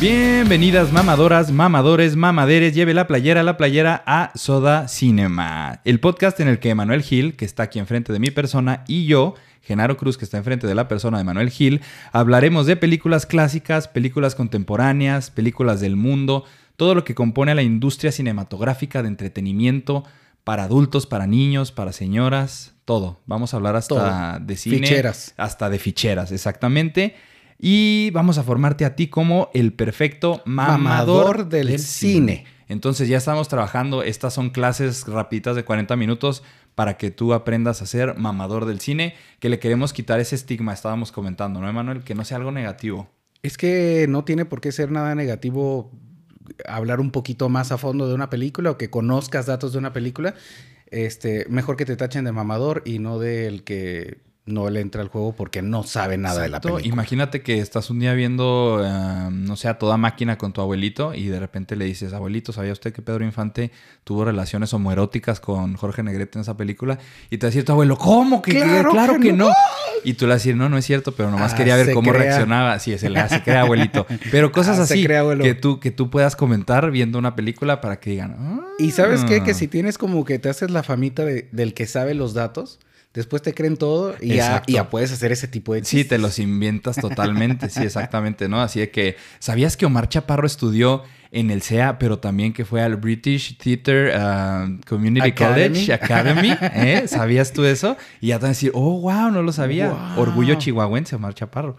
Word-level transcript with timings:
Bienvenidas 0.00 0.92
mamadoras, 0.92 1.50
mamadores, 1.50 2.14
mamaderes, 2.14 2.72
lleve 2.72 2.94
la 2.94 3.08
playera, 3.08 3.42
la 3.42 3.56
playera 3.56 4.04
a 4.06 4.30
Soda 4.36 4.86
Cinema, 4.86 5.80
el 5.84 5.98
podcast 5.98 6.38
en 6.38 6.46
el 6.46 6.60
que 6.60 6.72
Manuel 6.72 7.02
Gil, 7.02 7.34
que 7.34 7.44
está 7.44 7.64
aquí 7.64 7.80
enfrente 7.80 8.12
de 8.12 8.20
mi 8.20 8.30
persona, 8.30 8.84
y 8.86 9.06
yo, 9.06 9.34
Genaro 9.60 9.96
Cruz, 9.96 10.16
que 10.16 10.24
está 10.24 10.38
enfrente 10.38 10.68
de 10.68 10.76
la 10.76 10.86
persona 10.86 11.18
de 11.18 11.24
Manuel 11.24 11.50
Gil, 11.50 11.80
hablaremos 12.12 12.66
de 12.66 12.76
películas 12.76 13.26
clásicas, 13.26 13.88
películas 13.88 14.36
contemporáneas, 14.36 15.32
películas 15.32 15.80
del 15.80 15.96
mundo, 15.96 16.44
todo 16.76 16.94
lo 16.94 17.02
que 17.02 17.16
compone 17.16 17.50
a 17.50 17.56
la 17.56 17.62
industria 17.62 18.12
cinematográfica 18.12 19.02
de 19.02 19.08
entretenimiento 19.08 20.04
para 20.44 20.62
adultos, 20.62 21.06
para 21.06 21.26
niños, 21.26 21.72
para 21.72 21.92
señoras, 21.92 22.72
todo. 22.84 23.18
Vamos 23.26 23.52
a 23.52 23.56
hablar 23.56 23.74
hasta 23.74 24.38
de 24.38 24.56
cine. 24.56 24.86
Ficheras. 24.86 25.34
Hasta 25.36 25.68
de 25.68 25.80
ficheras, 25.80 26.30
exactamente. 26.30 27.16
Y 27.58 28.10
vamos 28.10 28.38
a 28.38 28.44
formarte 28.44 28.84
a 28.84 28.94
ti 28.94 29.08
como 29.08 29.50
el 29.52 29.72
perfecto 29.72 30.42
mamador, 30.44 30.78
Mamador 30.78 31.48
del 31.48 31.78
cine. 31.78 32.46
Entonces 32.68 33.08
ya 33.08 33.16
estamos 33.16 33.48
trabajando. 33.48 34.02
Estas 34.02 34.34
son 34.34 34.50
clases 34.50 35.06
rapiditas 35.06 35.56
de 35.56 35.64
40 35.64 35.96
minutos 35.96 36.42
para 36.74 36.96
que 36.96 37.10
tú 37.10 37.34
aprendas 37.34 37.82
a 37.82 37.86
ser 37.86 38.16
mamador 38.16 38.66
del 38.66 38.80
cine. 38.80 39.14
Que 39.40 39.48
le 39.48 39.58
queremos 39.58 39.92
quitar 39.92 40.20
ese 40.20 40.36
estigma, 40.36 40.72
estábamos 40.72 41.10
comentando, 41.10 41.60
¿no, 41.60 41.68
Emanuel? 41.68 42.04
Que 42.04 42.14
no 42.14 42.24
sea 42.24 42.36
algo 42.36 42.52
negativo. 42.52 43.08
Es 43.42 43.56
que 43.56 44.06
no 44.08 44.24
tiene 44.24 44.44
por 44.44 44.60
qué 44.60 44.70
ser 44.70 44.90
nada 44.90 45.14
negativo 45.14 45.90
hablar 46.66 47.00
un 47.00 47.10
poquito 47.10 47.48
más 47.48 47.72
a 47.72 47.78
fondo 47.78 48.08
de 48.08 48.14
una 48.14 48.30
película 48.30 48.70
o 48.70 48.78
que 48.78 48.90
conozcas 48.90 49.46
datos 49.46 49.72
de 49.72 49.78
una 49.78 49.92
película. 49.92 50.34
Este, 50.90 51.46
mejor 51.48 51.76
que 51.76 51.84
te 51.84 51.96
tachen 51.96 52.24
de 52.24 52.32
mamador 52.32 52.82
y 52.84 52.98
no 52.98 53.18
del 53.18 53.64
que 53.64 54.27
no 54.48 54.68
le 54.70 54.80
entra 54.80 55.02
al 55.02 55.08
juego 55.08 55.34
porque 55.36 55.62
no 55.62 55.82
sabe 55.82 56.16
nada 56.18 56.42
de 56.42 56.48
la 56.48 56.60
película. 56.60 56.86
Imagínate 56.86 57.42
que 57.42 57.58
estás 57.60 57.90
un 57.90 58.00
día 58.00 58.14
viendo, 58.14 58.82
eh, 58.84 59.28
no 59.30 59.56
sé, 59.56 59.68
a 59.68 59.78
toda 59.78 59.96
máquina 59.96 60.38
con 60.38 60.52
tu 60.52 60.60
abuelito 60.60 61.14
y 61.14 61.26
de 61.28 61.38
repente 61.38 61.76
le 61.76 61.84
dices, 61.84 62.12
abuelito, 62.12 62.52
¿sabía 62.52 62.72
usted 62.72 62.92
que 62.92 63.02
Pedro 63.02 63.24
Infante 63.24 63.70
tuvo 64.04 64.24
relaciones 64.24 64.72
homoeróticas 64.74 65.38
con 65.40 65.74
Jorge 65.76 66.02
Negrete 66.02 66.38
en 66.38 66.42
esa 66.42 66.56
película? 66.56 66.98
Y 67.30 67.38
te 67.38 67.46
va 67.46 67.48
a 67.48 67.50
decir 67.50 67.64
tu 67.64 67.72
abuelo, 67.72 67.96
¿cómo? 67.98 68.42
que 68.42 68.52
Claro 68.52 68.90
Claro, 68.90 69.14
que 69.14 69.20
que 69.20 69.32
no. 69.32 69.48
no. 69.48 69.54
Y 70.04 70.14
tú 70.14 70.26
le 70.26 70.30
vas 70.30 70.36
a 70.36 70.38
decir, 70.44 70.56
no, 70.56 70.68
no 70.68 70.78
es 70.78 70.84
cierto, 70.86 71.12
pero 71.12 71.30
nomás 71.30 71.52
Ah, 71.52 71.56
quería 71.56 71.76
ver 71.76 71.92
cómo 71.92 72.10
crea. 72.10 72.22
reaccionaba. 72.22 72.78
Sí, 72.78 72.96
se 72.98 73.10
le 73.10 73.18
hace, 73.20 73.42
crea 73.42 73.62
abuelito. 73.62 74.06
Pero 74.30 74.50
cosas 74.52 74.78
Ah, 74.78 74.86
se 74.86 74.94
así 74.94 75.04
crea, 75.04 75.22
que, 75.42 75.54
tú, 75.54 75.80
que 75.80 75.90
tú 75.90 76.08
puedas 76.10 76.36
comentar 76.36 76.90
viendo 76.90 77.18
una 77.18 77.34
película 77.36 77.80
para 77.80 77.98
que 78.00 78.10
digan, 78.10 78.36
"Ah". 78.38 78.60
Y 78.78 78.92
sabes 78.92 79.24
qué? 79.24 79.42
Que 79.42 79.54
si 79.54 79.66
tienes 79.68 79.98
como 79.98 80.24
que 80.24 80.38
te 80.38 80.48
haces 80.48 80.70
la 80.70 80.82
famita 80.82 81.24
de- 81.24 81.48
del 81.52 81.74
que 81.74 81.86
sabe 81.86 82.14
los 82.14 82.32
datos, 82.32 82.78
después 83.14 83.42
te 83.42 83.54
creen 83.54 83.76
todo 83.76 84.14
y 84.20 84.28
ya, 84.28 84.46
Exacto. 84.46 84.72
y 84.72 84.74
ya 84.74 84.90
puedes 84.90 85.12
hacer 85.12 85.32
ese 85.32 85.48
tipo 85.48 85.74
de 85.74 85.80
Sí, 85.84 85.98
chistes. 85.98 86.08
te 86.08 86.18
los 86.18 86.38
inventas 86.38 86.96
totalmente, 86.96 87.68
sí, 87.70 87.82
exactamente, 87.82 88.48
¿no? 88.48 88.60
Así 88.60 88.80
de 88.80 88.90
que, 88.90 89.16
¿sabías 89.38 89.76
que 89.76 89.86
Omar 89.86 90.08
Chaparro 90.08 90.46
estudió 90.46 91.02
en 91.30 91.50
el 91.50 91.60
CEA, 91.62 91.98
pero 91.98 92.18
también 92.18 92.52
que 92.54 92.64
fue 92.64 92.80
al 92.80 92.96
British 92.96 93.58
Theatre 93.58 94.16
uh, 94.16 94.80
Community 94.88 95.28
Academy. 95.28 95.74
College 95.74 95.92
Academy? 95.92 96.52
¿eh? 96.60 97.04
¿Sabías 97.06 97.52
tú 97.52 97.64
eso? 97.64 97.96
Y 98.20 98.28
ya 98.28 98.36
te 98.38 98.42
van 98.42 98.50
a 98.50 98.54
decir, 98.54 98.70
oh, 98.74 99.00
wow, 99.00 99.30
no 99.30 99.42
lo 99.42 99.52
sabía. 99.52 99.90
Wow. 99.90 100.22
Orgullo 100.22 100.54
chihuahuense, 100.54 101.16
Omar 101.16 101.34
Chaparro. 101.34 101.76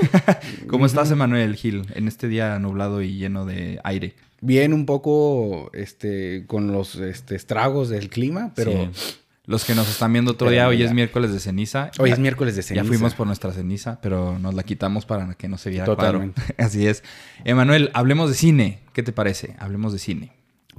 ¿Cómo 0.68 0.86
estás, 0.86 1.10
Emanuel 1.10 1.54
Gil, 1.54 1.86
en 1.94 2.08
este 2.08 2.28
día 2.28 2.58
nublado 2.58 3.02
y 3.02 3.16
lleno 3.16 3.44
de 3.46 3.80
aire? 3.84 4.14
Bien 4.40 4.72
un 4.72 4.86
poco 4.86 5.70
este, 5.74 6.44
con 6.46 6.72
los 6.72 6.96
este, 6.96 7.34
estragos 7.36 7.88
del 7.88 8.08
clima, 8.08 8.52
pero 8.54 8.90
Sí. 8.92 9.14
Los 9.48 9.64
que 9.64 9.74
nos 9.74 9.88
están 9.88 10.12
viendo 10.12 10.32
otro 10.32 10.50
día, 10.50 10.68
hoy 10.68 10.82
es 10.82 10.92
miércoles 10.92 11.32
de 11.32 11.40
ceniza. 11.40 11.90
hoy 11.98 12.10
es 12.10 12.18
miércoles 12.18 12.54
de 12.54 12.62
ceniza. 12.62 12.84
Ya 12.84 12.86
fuimos 12.88 13.14
por 13.14 13.26
nuestra 13.26 13.50
ceniza, 13.50 13.98
pero 14.02 14.38
nos 14.38 14.52
la 14.54 14.62
quitamos 14.62 15.06
para 15.06 15.32
que 15.36 15.48
no 15.48 15.56
se 15.56 15.70
viera 15.70 15.86
claro. 15.86 15.96
Totalmente. 15.96 16.42
Así 16.58 16.86
es. 16.86 17.02
Emanuel, 17.44 17.90
hablemos 17.94 18.28
de 18.28 18.36
cine. 18.36 18.80
¿Qué 18.92 19.02
te 19.02 19.10
parece? 19.12 19.56
Hablemos 19.58 19.94
de 19.94 19.98
cine. 20.00 20.32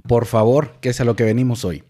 Por 0.08 0.28
favor, 0.28 0.76
que 0.82 0.90
es 0.90 1.02
a 1.02 1.04
lo 1.04 1.16
que 1.16 1.24
venimos 1.24 1.66
hoy. 1.66 1.84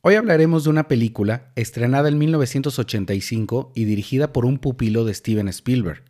Hoy 0.00 0.14
hablaremos 0.14 0.62
de 0.62 0.70
una 0.70 0.86
película 0.86 1.48
estrenada 1.56 2.08
en 2.08 2.18
1985 2.18 3.72
y 3.74 3.84
dirigida 3.84 4.32
por 4.32 4.44
un 4.46 4.58
pupilo 4.58 5.04
de 5.04 5.12
Steven 5.12 5.48
Spielberg. 5.48 6.04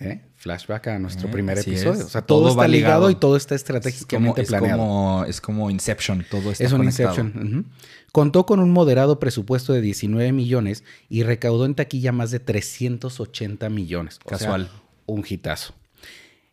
¿Eh? 0.00 0.22
Flashback 0.36 0.86
a 0.86 0.98
nuestro 1.00 1.28
Eh, 1.28 1.32
primer 1.32 1.58
episodio. 1.58 1.92
es. 2.00 2.04
O 2.04 2.08
sea, 2.08 2.22
todo, 2.22 2.40
Todo 2.42 2.50
está 2.50 2.68
ligado 2.68 3.08
ligado. 3.08 3.10
y 3.10 3.14
todo 3.16 3.36
está 3.36 3.56
Es 3.56 3.62
como, 3.64 3.76
estratégicamente 3.78 4.42
es, 4.42 4.48
planeado. 4.48 4.78
como, 4.78 5.24
es 5.26 5.40
como 5.40 5.70
Inception, 5.70 6.24
todo 6.30 6.52
está 6.52 6.64
Es 6.64 6.72
un 6.72 6.78
conectado. 6.78 7.10
Inception. 7.20 7.66
Contó 8.12 8.46
con 8.46 8.60
un 8.60 8.70
moderado 8.70 9.20
presupuesto 9.20 9.72
de 9.72 9.80
19 9.80 10.32
millones 10.32 10.84
y 11.08 11.22
recaudó 11.22 11.66
en 11.66 11.74
taquilla 11.74 12.12
más 12.12 12.30
de 12.30 12.40
380 12.40 13.68
millones. 13.68 14.18
O 14.24 14.28
sea, 14.30 14.38
Casual. 14.38 14.70
un 15.06 15.24
hitazo. 15.28 15.74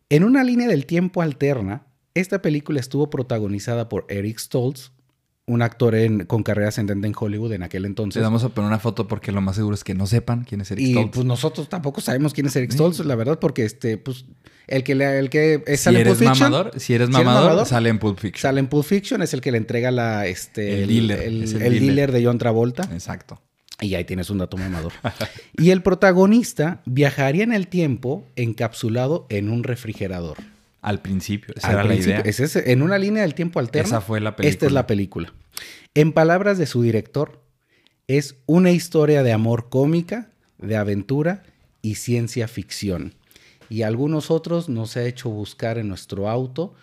En 0.08 0.22
una 0.22 0.44
línea 0.44 0.68
del 0.68 0.86
tiempo 0.86 1.22
alterna, 1.22 1.86
esta 2.14 2.40
película 2.40 2.80
estuvo 2.80 3.10
protagonizada 3.10 3.88
por 3.88 4.06
Eric 4.08 4.38
Stoltz, 4.38 4.92
un 5.48 5.62
actor 5.62 5.94
en- 5.94 6.24
con 6.26 6.42
carrera 6.42 6.68
ascendente 6.70 7.06
en 7.06 7.14
Hollywood 7.16 7.52
en 7.52 7.62
aquel 7.62 7.82
Le 7.82 7.88
entonces. 7.88 8.20
vamos 8.22 8.42
a 8.42 8.48
poner 8.48 8.66
una 8.68 8.80
foto 8.80 9.06
porque 9.06 9.30
lo 9.30 9.40
más 9.40 9.54
seguro 9.56 9.74
es 9.74 9.84
que 9.84 9.94
no 9.94 10.06
sepan 10.06 10.44
quién 10.44 10.60
es 10.60 10.70
Eric 10.72 10.86
Y 10.86 10.92
Stoltz. 10.92 11.10
pues 11.14 11.24
nosotros 11.26 11.68
tampoco 11.68 12.00
sabemos 12.00 12.32
quién 12.34 12.46
es 12.48 12.56
Eric 12.56 12.70
Sí. 12.72 12.76
Stoltz, 12.78 12.98
la 13.04 13.14
verdad, 13.14 13.38
porque 13.38 13.64
este, 13.64 13.96
pues, 13.96 14.24
el 14.66 14.82
que, 14.82 14.96
le- 14.96 15.18
el 15.20 15.30
que 15.30 15.62
es 15.66 15.78
si 15.80 15.84
sale 15.84 16.00
en 16.00 16.06
Pulp 16.08 16.18
Fiction, 16.18 16.38
mamador, 16.50 16.66
si 16.66 16.74
eres 16.74 16.82
si 16.82 16.92
eres 16.94 17.10
mamador, 17.10 17.42
mamador, 17.44 17.66
sale 17.66 17.88
en 17.90 17.98
Pulp 18.00 18.18
Fiction. 18.18 18.40
sale 18.42 18.58
en 18.60 18.66
Pulp 18.66 18.84
Fiction, 18.84 19.22
es 19.22 19.34
el 19.34 19.40
que 19.40 19.52
le 19.52 19.58
entrega 19.58 19.92
la, 19.92 20.26
este, 20.26 20.82
El 20.82 20.88
dealer, 20.88 21.20
el, 21.22 21.44
es 21.44 21.52
el 21.52 21.62
el 21.62 21.72
dealer. 21.74 21.80
dealer 21.80 22.12
de 22.12 22.24
John 22.24 22.38
Travolta. 22.38 22.82
Exacto. 22.92 23.40
Y 23.80 23.94
ahí 23.94 24.04
tienes 24.04 24.30
un 24.30 24.38
dato 24.38 24.56
mamador. 24.56 24.92
y 25.58 25.70
el 25.70 25.82
protagonista 25.82 26.80
viajaría 26.86 27.44
en 27.44 27.52
el 27.52 27.68
tiempo 27.68 28.26
encapsulado 28.34 29.26
en 29.28 29.48
un 29.50 29.62
refrigerador. 29.62 30.38
Al 30.82 31.00
principio, 31.00 31.54
esa 31.56 31.68
Al 31.68 31.74
era 31.74 31.82
principio, 31.84 32.14
la 32.14 32.20
idea. 32.20 32.30
ese 32.30 32.44
es- 32.44 32.56
en 32.56 32.82
una 32.82 32.98
línea 32.98 33.22
del 33.22 33.34
tiempo 33.34 33.58
alterna. 33.60 33.88
Esa 33.88 34.00
fue 34.00 34.20
la 34.20 34.36
película. 34.36 34.50
Esta 34.52 34.66
es 34.66 34.72
la 34.72 34.86
película. 34.86 35.32
En 35.94 36.12
palabras 36.12 36.58
de 36.58 36.66
su 36.66 36.82
director, 36.82 37.42
es 38.06 38.36
una 38.46 38.70
historia 38.70 39.22
de 39.22 39.32
amor 39.32 39.68
cómica, 39.68 40.30
de 40.58 40.76
aventura 40.76 41.42
y 41.82 41.96
ciencia 41.96 42.46
ficción. 42.48 43.14
Y 43.68 43.82
algunos 43.82 44.30
otros 44.30 44.68
nos 44.68 44.96
ha 44.96 45.04
hecho 45.04 45.28
buscar 45.28 45.78
en 45.78 45.88
nuestro 45.88 46.28
auto 46.28 46.74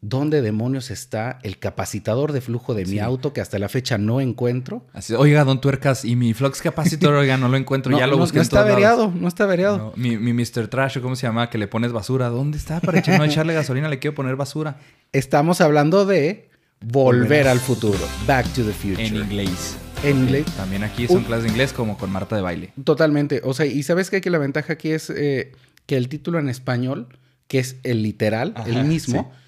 dónde 0.00 0.42
demonios 0.42 0.90
está 0.90 1.38
el 1.42 1.58
capacitador 1.58 2.32
de 2.32 2.40
flujo 2.40 2.74
de 2.74 2.84
mi 2.86 2.98
auto 2.98 3.32
que 3.32 3.40
hasta 3.40 3.58
la 3.58 3.68
fecha 3.68 3.98
no 3.98 4.20
encuentro. 4.20 4.86
Así, 4.92 5.14
oiga, 5.14 5.42
don 5.44 5.60
Tuercas, 5.60 6.04
y 6.04 6.14
mi 6.16 6.34
Flux 6.34 6.60
Capacitor, 6.62 7.14
oiga, 7.14 7.36
no 7.36 7.48
lo 7.48 7.56
encuentro, 7.56 7.90
No, 7.92 7.98
ya 7.98 8.06
lo 8.06 8.12
no- 8.16 8.18
busqué 8.22 8.36
no 8.36 8.42
en 8.42 8.46
está 8.46 8.60
averiado, 8.60 9.12
no 9.14 9.26
está 9.26 9.44
averiado. 9.44 9.78
No, 9.78 9.92
mi, 9.96 10.16
mi 10.16 10.32
Mr. 10.32 10.68
Trash, 10.68 10.98
¿o 10.98 11.02
¿cómo 11.02 11.16
se 11.16 11.26
llama? 11.26 11.50
Que 11.50 11.58
le 11.58 11.66
pones 11.66 11.92
basura. 11.92 12.28
¿Dónde 12.28 12.58
está? 12.58 12.80
Para 12.80 13.00
echar- 13.00 13.18
no 13.18 13.24
echarle 13.32 13.54
gasolina, 13.54 13.88
le 13.88 13.98
quiero 13.98 14.14
poner 14.14 14.36
basura. 14.36 14.78
Estamos 15.12 15.60
hablando 15.60 16.04
de 16.06 16.50
Volver 16.80 17.22
Volver. 17.22 17.48
al 17.48 17.58
futuro, 17.58 17.98
Back 18.26 18.46
to 18.52 18.62
the 18.64 18.72
Future. 18.72 19.04
En 19.06 19.16
inglés. 19.16 19.76
En 20.04 20.18
inglés. 20.18 20.44
También 20.56 20.84
aquí 20.84 21.06
son 21.08 21.16
Un- 21.18 21.24
clases 21.24 21.44
de 21.44 21.50
inglés 21.50 21.72
como 21.72 21.96
con 21.96 22.12
Marta 22.12 22.36
de 22.36 22.42
baile. 22.42 22.72
Totalmente. 22.84 23.40
O 23.44 23.54
sea, 23.54 23.64
y 23.66 23.82
sabes 23.82 24.10
que 24.10 24.20
la 24.30 24.38
ventaja 24.38 24.74
aquí 24.74 24.90
es 24.90 25.08
eh, 25.10 25.52
que 25.86 25.96
el 25.96 26.08
título 26.10 26.38
en 26.38 26.48
español, 26.50 27.08
que 27.48 27.60
es 27.60 27.76
el 27.82 28.02
literal, 28.02 28.52
Ajá, 28.56 28.68
el 28.68 28.84
mismo, 28.84 29.32
sí. 29.32 29.38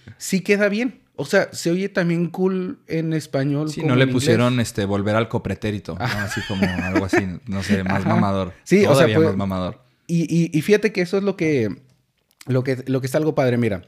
Queda 0.43 0.69
bien. 0.69 1.01
O 1.21 1.25
sea, 1.25 1.49
se 1.53 1.71
oye 1.73 1.89
también 1.89 2.29
cool 2.29 2.79
en 2.87 3.13
español. 3.13 3.71
Sí, 3.71 3.81
como 3.81 3.93
no 3.95 3.97
le 3.97 4.07
pusieron 4.07 4.53
inglés. 4.55 4.69
este 4.69 4.85
volver 4.85 5.17
al 5.17 5.29
copretérito. 5.29 5.95
¿no? 5.99 6.05
Así 6.05 6.41
como 6.47 6.63
algo 6.65 7.05
así, 7.07 7.27
no 7.47 7.63
sé, 7.65 7.83
más 7.83 8.01
Ajá. 8.03 8.11
mamador. 8.15 8.53
Sí, 8.63 8.79
o 8.79 8.83
sea, 8.83 8.93
Todavía 8.93 9.17
puede- 9.17 9.29
más 9.31 9.37
mamador. 9.37 9.83
Y, 10.07 10.23
y- 10.33 10.57
y 10.57 10.63
fíjate 10.63 10.93
que 10.93 11.01
eso 11.01 11.19
es 11.19 11.25
lo 11.25 11.37
que, 11.37 11.69
lo 12.47 12.63
que, 12.63 12.85
lo 12.87 13.01
que 13.01 13.07
está 13.07 13.19
algo 13.19 13.35
padre. 13.35 13.57
Mira, 13.59 13.83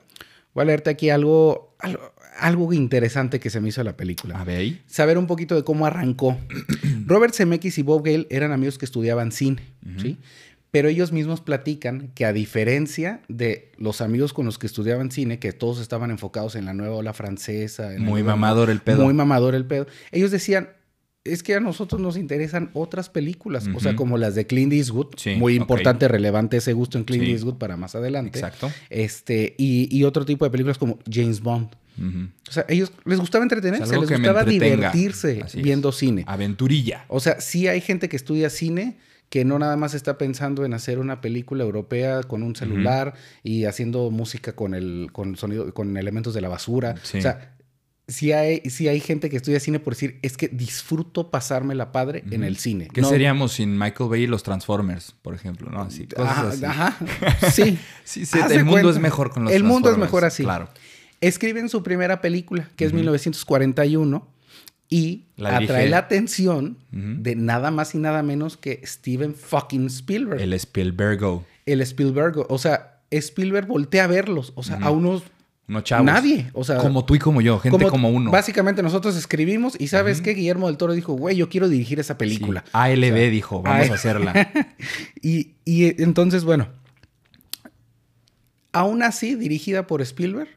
voy 0.55 0.63
a 0.63 0.65
leerte 0.67 0.91
aquí 0.91 1.09
algo, 1.11 1.77
algo, 1.79 2.13
algo 2.41 2.73
interesante 2.73 3.39
que 3.39 3.49
se 3.49 3.61
me 3.61 3.69
hizo 3.69 3.83
la 3.85 3.97
película. 3.97 4.41
A 4.41 4.45
ver 4.45 4.59
ahí. 4.59 4.83
saber 4.87 5.17
un 5.17 5.29
poquito 5.29 5.55
de 5.55 5.63
cómo 5.63 5.87
arrancó. 5.87 6.37
Robert 7.07 7.33
Zemeckis 7.35 7.79
y 7.79 7.83
Bob 7.83 8.05
Gale 8.05 8.27
eran 8.31 8.51
amigos 8.53 8.77
que 8.77 8.85
estudiaban 8.87 9.31
cine, 9.31 9.63
¿sí? 9.99 10.19
Pero 10.71 10.89
ellos 10.89 11.11
mismos 11.13 11.41
platican 11.41 12.13
que 12.15 12.25
a 12.25 12.33
diferencia 12.33 13.22
de 13.28 13.72
los 13.77 14.01
amigos 14.01 14.33
con 14.33 14.47
los 14.47 14.59
que 14.59 14.67
estudiaban 14.69 15.11
cine, 15.11 15.39
que 15.39 15.53
todos 15.53 15.81
estaban 15.81 16.11
enfocados 16.11 16.55
en 16.55 16.65
la 16.65 16.75
nueva 16.75 16.95
ola 16.97 17.13
francesa, 17.13 17.93
en 17.95 18.03
Muy 18.05 18.22
mamador 18.22 18.71
el 18.71 18.81
pedo. 18.81 19.05
muy 19.05 19.15
mamador 19.15 19.55
el 19.55 19.65
pedo, 19.67 19.87
ellos 20.13 20.31
decían, 20.31 20.69
es 21.25 21.43
que 21.43 21.55
a 21.55 21.61
nosotros 21.61 22.01
nos 22.01 22.17
interesan 22.17 22.71
otras 22.72 23.11
películas, 23.11 23.69
o 23.75 23.81
sea, 23.81 23.95
como 23.97 24.17
las 24.17 24.34
de 24.34 24.47
Clint 24.47 24.72
Eastwood, 24.72 25.09
Sí, 25.17 25.34
muy 25.34 25.55
importante, 25.55 26.09
relevante 26.09 26.57
ese 26.57 26.73
gusto 26.73 26.97
en 26.99 27.05
Clint 27.05 27.25
Sí. 27.25 27.33
Eastwood 27.33 27.57
para 27.59 27.77
más 27.77 27.95
adelante. 27.95 28.39
Exacto. 28.39 28.71
Este, 28.89 29.55
y, 29.59 29.89
y 29.95 30.05
otro 30.05 30.25
tipo 30.25 30.45
de 30.47 30.51
películas 30.51 30.78
como 30.78 30.99
James 31.11 31.41
Bond. 31.41 31.69
O 32.49 32.53
sea, 32.53 32.65
ellos 32.69 32.93
les 33.05 33.19
gustaba 33.19 33.45
entretenerse, 33.45 33.99
les 33.99 34.09
gustaba 34.09 34.45
divertirse 34.45 35.43
Así 35.45 35.59
es. 35.59 35.65
viendo 35.65 35.93
cine. 35.93 36.25
Aventurilla. 36.27 37.05
O 37.09 37.21
sea, 37.21 37.41
sí 37.41 37.69
hay 37.69 37.83
gente 37.83 38.09
que 38.09 38.16
estudia 38.16 38.49
cine 38.49 38.97
que 39.30 39.44
no 39.47 39.59
nada 39.59 39.77
más 39.78 39.94
está 39.94 40.18
pensando 40.18 40.65
en 40.66 40.74
hacer 40.74 40.98
una 40.98 41.22
película 41.22 41.65
europea 41.65 42.22
con 42.24 42.42
un 42.42 42.54
celular 42.56 43.15
y 43.42 43.65
haciendo 43.65 44.10
música 44.10 44.54
con 44.54 44.74
el 44.74 45.09
con 45.12 45.36
sonido 45.36 45.72
con 45.72 45.97
elementos 45.97 46.34
de 46.34 46.41
la 46.42 46.48
basura. 46.48 46.97
Sí. 47.04 47.18
O 47.18 47.22
sea, 47.22 47.56
sí 48.09 48.32
hay, 48.32 48.60
sí 48.68 48.88
hay 48.88 48.98
gente 48.98 49.30
que 49.30 49.36
estudia 49.36 49.60
cine 49.60 49.78
por 49.78 49.92
decir, 49.94 50.18
es 50.22 50.36
que 50.36 50.48
disfruto 50.48 51.30
pasármela 51.30 51.92
padre 51.92 52.24
en 52.32 52.42
el 52.42 52.56
cine. 52.56 52.88
¿Qué 52.92 53.03
No- 53.03 53.09
seríamos 53.09 53.53
sin 53.53 53.78
Michael 53.78 54.10
Bay 54.10 54.22
y 54.24 54.27
los 54.27 54.42
Transformers, 54.42 55.15
por 55.22 55.32
ejemplo? 55.34 55.71
¿no? 55.71 55.82
Así, 55.82 56.09
cosas 56.09 56.28
Ajá, 56.28 56.48
así. 56.48 56.65
ajá, 56.65 56.97
sí. 57.53 57.78
Sí, 58.03 58.27
sí, 58.27 58.38
Haz 58.41 58.50
el 58.50 58.65
mundo 58.65 58.72
cuenta. 58.82 58.91
es 58.91 58.98
mejor 58.98 59.30
con 59.30 59.44
los 59.44 59.53
El 59.53 59.62
mundo 59.62 59.91
es 59.91 59.94
Transformers, 59.94 60.09
mejor 60.10 60.24
así. 60.24 60.42
Claro. 60.42 60.68
Escriben 61.21 61.68
su 61.68 61.84
primera 61.84 62.21
película, 62.21 62.68
que 62.74 62.84
es 62.84 62.92
1941, 62.92 64.27
y 64.92 65.27
La 65.37 65.57
atrae 65.57 65.89
la 65.89 65.98
atención 65.98 66.77
de 66.91 67.37
nada 67.37 67.71
más 67.71 67.95
y 67.95 67.98
nada 67.98 68.22
menos 68.25 68.57
que 68.57 68.81
Steven 68.84 69.34
fucking 69.34 69.87
Spielberg. 69.87 70.41
El 70.41 70.53
Spielbergo. 70.53 71.45
El 71.65 71.81
Spielberg. 71.83 72.45
O 72.48 72.59
sea, 72.59 72.98
Spielberg 73.13 73.66
voltea 73.69 74.04
a 74.04 74.07
verlos. 74.09 74.53
O 74.57 74.63
sea, 74.65 74.78
a 74.83 74.91
unos... 74.91 75.22
Unos 75.69 75.84
chavos. 75.84 76.04
Nadie. 76.07 76.51
O 76.53 76.65
sea, 76.65 76.78
Como 76.78 77.04
tú 77.04 77.15
y 77.15 77.21
como 77.21 77.41
yo, 77.41 77.60
gente 77.60 77.87
como, 77.87 78.10
uno. 78.10 78.33
Básicamente 78.33 78.83
nosotros 78.83 79.16
escribimos 79.16 79.77
y 79.78 79.87
¿sabes 79.87 80.21
qué? 80.21 80.34
Guillermo 80.34 80.66
del 80.66 80.77
Toro 80.77 80.95
dijo, 80.95 81.13
güey, 81.13 81.37
yo 81.37 81.48
quiero 81.48 81.69
dirigir 81.69 82.01
esa 82.01 82.15
Sí. 82.15 82.19
película. 82.19 82.65
ALB 82.72 83.31
dijo, 83.31 83.63
vamos 83.63 83.89
A- 83.89 83.92
a 83.92 83.95
hacerla. 83.95 84.51
Y, 85.22 85.53
y, 85.65 86.03
entonces, 86.03 86.42
bueno, 86.42 86.66
aún 88.72 89.03
así, 89.03 89.34
dirigida 89.34 89.87
por 89.87 90.03
Spielberg, 90.03 90.48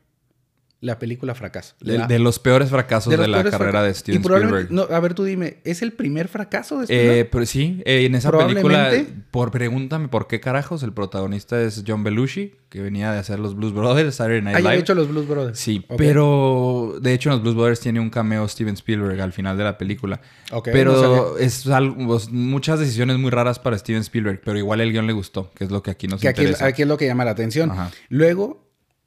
la 0.84 1.00
película 1.00 1.34
fracasa. 1.34 1.76
De, 1.80 1.98
La- 1.98 2.08
de 2.08 2.20
los 2.20 2.40
peores 2.40 2.70
fracasos 2.70 3.10
de, 3.18 3.28
la 3.28 3.44
carrera 3.44 3.82
de 3.84 3.94
Steven 3.94 4.22
Spielberg. 4.22 4.70
no, 4.70 4.84
a 4.84 5.00
ver, 5.00 5.14
tú 5.14 5.24
dime, 5.24 5.58
¿es 5.64 5.82
el 5.82 5.94
primer 5.94 6.28
fracaso 6.28 6.78
de 6.80 6.84
Spielberg? 6.84 7.18
Eh, 7.20 7.26
pero 7.26 7.46
sí, 7.46 7.82
eh, 7.86 8.06
en 8.06 8.16
esa 8.16 8.32
película, 8.32 8.92
por 9.32 9.52
pregúntame 9.52 10.10
por 10.10 10.28
qué 10.28 10.40
carajos, 10.42 10.84
el 10.84 10.92
protagonista 10.94 11.62
es 11.62 11.84
John 11.88 12.04
Belushi, 12.04 12.56
que 12.70 12.82
venía 12.82 13.12
de 13.14 13.20
hacer 13.20 13.40
los 13.40 13.56
Blues 13.56 13.72
Brothers, 13.74 14.16
Saturday 14.16 14.42
Night 14.42 14.56
Ah, 14.56 14.60
Live. 14.60 14.70
había 14.70 14.82
hecho 14.82 14.96
los 14.96 15.08
Blues 15.08 15.28
Brothers. 15.28 15.58
Sí, 15.60 15.86
pero 15.98 16.96
de 17.02 17.14
hecho 17.14 17.30
en 17.30 17.36
los 17.36 17.42
Blues 17.44 17.56
Brothers 17.56 17.80
tiene 17.80 18.00
un 18.00 18.10
cameo 18.10 18.48
Steven 18.48 18.74
Spielberg 18.74 19.20
al 19.22 19.32
final 19.32 19.58
de 19.58 19.64
la 19.64 19.78
película. 19.78 20.20
Ok, 20.52 20.70
pero 20.72 20.94
no 21.34 21.38
es 21.38 21.66
algo, 21.68 21.96
pues, 22.08 22.30
muchas 22.30 22.80
decisiones 22.80 23.18
muy 23.18 23.32
raras 23.32 23.60
para 23.60 23.78
Steven 23.78 24.02
Spielberg, 24.02 24.42
pero 24.44 24.58
igual 24.58 24.82
el 24.82 24.92
guion 24.92 25.08
le 25.08 25.14
gustó, 25.14 25.52
que 25.56 25.64
es 25.64 25.72
lo 25.72 25.82
que 25.82 25.92
aquí 25.92 26.08
nos 26.08 26.20
Que 26.22 26.28
aquí, 26.28 26.42
interesa. 26.42 26.66
aquí 26.66 26.82
es 26.82 26.88
lo 26.88 26.98
que 26.98 27.06
llama 27.06 27.26
la 27.26 27.32
atención. 27.32 27.72
Ajá. 27.72 27.92
Luego 28.10 28.63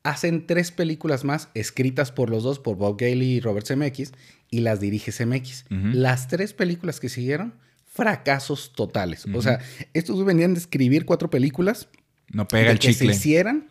hacen 0.06 0.46
tres 0.46 0.70
películas 0.70 1.24
más 1.24 1.48
escritas 1.54 2.12
por 2.12 2.30
los 2.30 2.42
dos, 2.44 2.58
por 2.58 2.76
Bob 2.76 2.96
Gale 2.98 3.24
y 3.24 3.40
Robert 3.40 3.66
Zemeckis, 3.66 4.12
y 4.50 4.60
las 4.60 4.80
dirige 4.80 5.10
Zemeckis. 5.10 5.64
Las 5.70 6.28
tres 6.28 6.52
películas 6.52 7.00
que 7.00 7.08
siguieron, 7.08 7.54
fracasos 7.84 8.72
totales. 8.72 9.26
O 9.34 9.42
sea, 9.42 9.58
estos 9.94 10.24
venían 10.24 10.54
de 10.54 10.60
escribir 10.60 11.04
cuatro 11.04 11.28
películas 11.28 11.88
No 12.28 12.46
pega 12.46 12.66
de 12.66 12.72
el 12.72 12.78
que 12.78 12.92
se 12.92 13.06
hicieran 13.06 13.68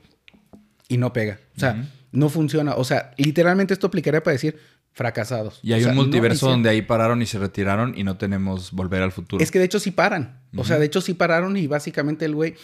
y 0.90 0.98
no 0.98 1.14
pega. 1.14 1.40
O 1.56 1.60
sea, 1.60 1.88
no 2.12 2.30
funciona. 2.30 2.76
O 2.76 2.84
sea, 2.84 3.12
literalmente 3.18 3.74
esto 3.74 3.88
aplicaría 3.88 4.22
para 4.22 4.34
decir 4.34 4.58
fracasados. 4.92 5.60
Y 5.62 5.74
hay 5.74 5.82
O 5.82 5.84
sea, 5.84 5.92
un 5.92 5.98
multiverso 5.98 6.50
donde 6.50 6.70
ahí 6.70 6.82
pararon 6.82 7.22
y 7.22 7.26
se 7.26 7.40
retiraron 7.40 7.98
y 7.98 8.04
no 8.04 8.18
tenemos 8.18 8.72
volver 8.72 9.02
al 9.04 9.12
futuro. 9.12 9.44
Es 9.44 9.52
que 9.52 9.60
de 9.60 9.66
hecho 9.66 9.80
sí 9.80 9.92
paran. 9.92 10.42
O 10.58 10.66
sea, 10.66 10.80
de 10.80 10.86
hecho 10.86 11.00
sí 11.02 11.14
pararon 11.14 11.56
y 11.56 11.68
básicamente 11.68 12.26
el 12.26 12.36
güey. 12.36 12.56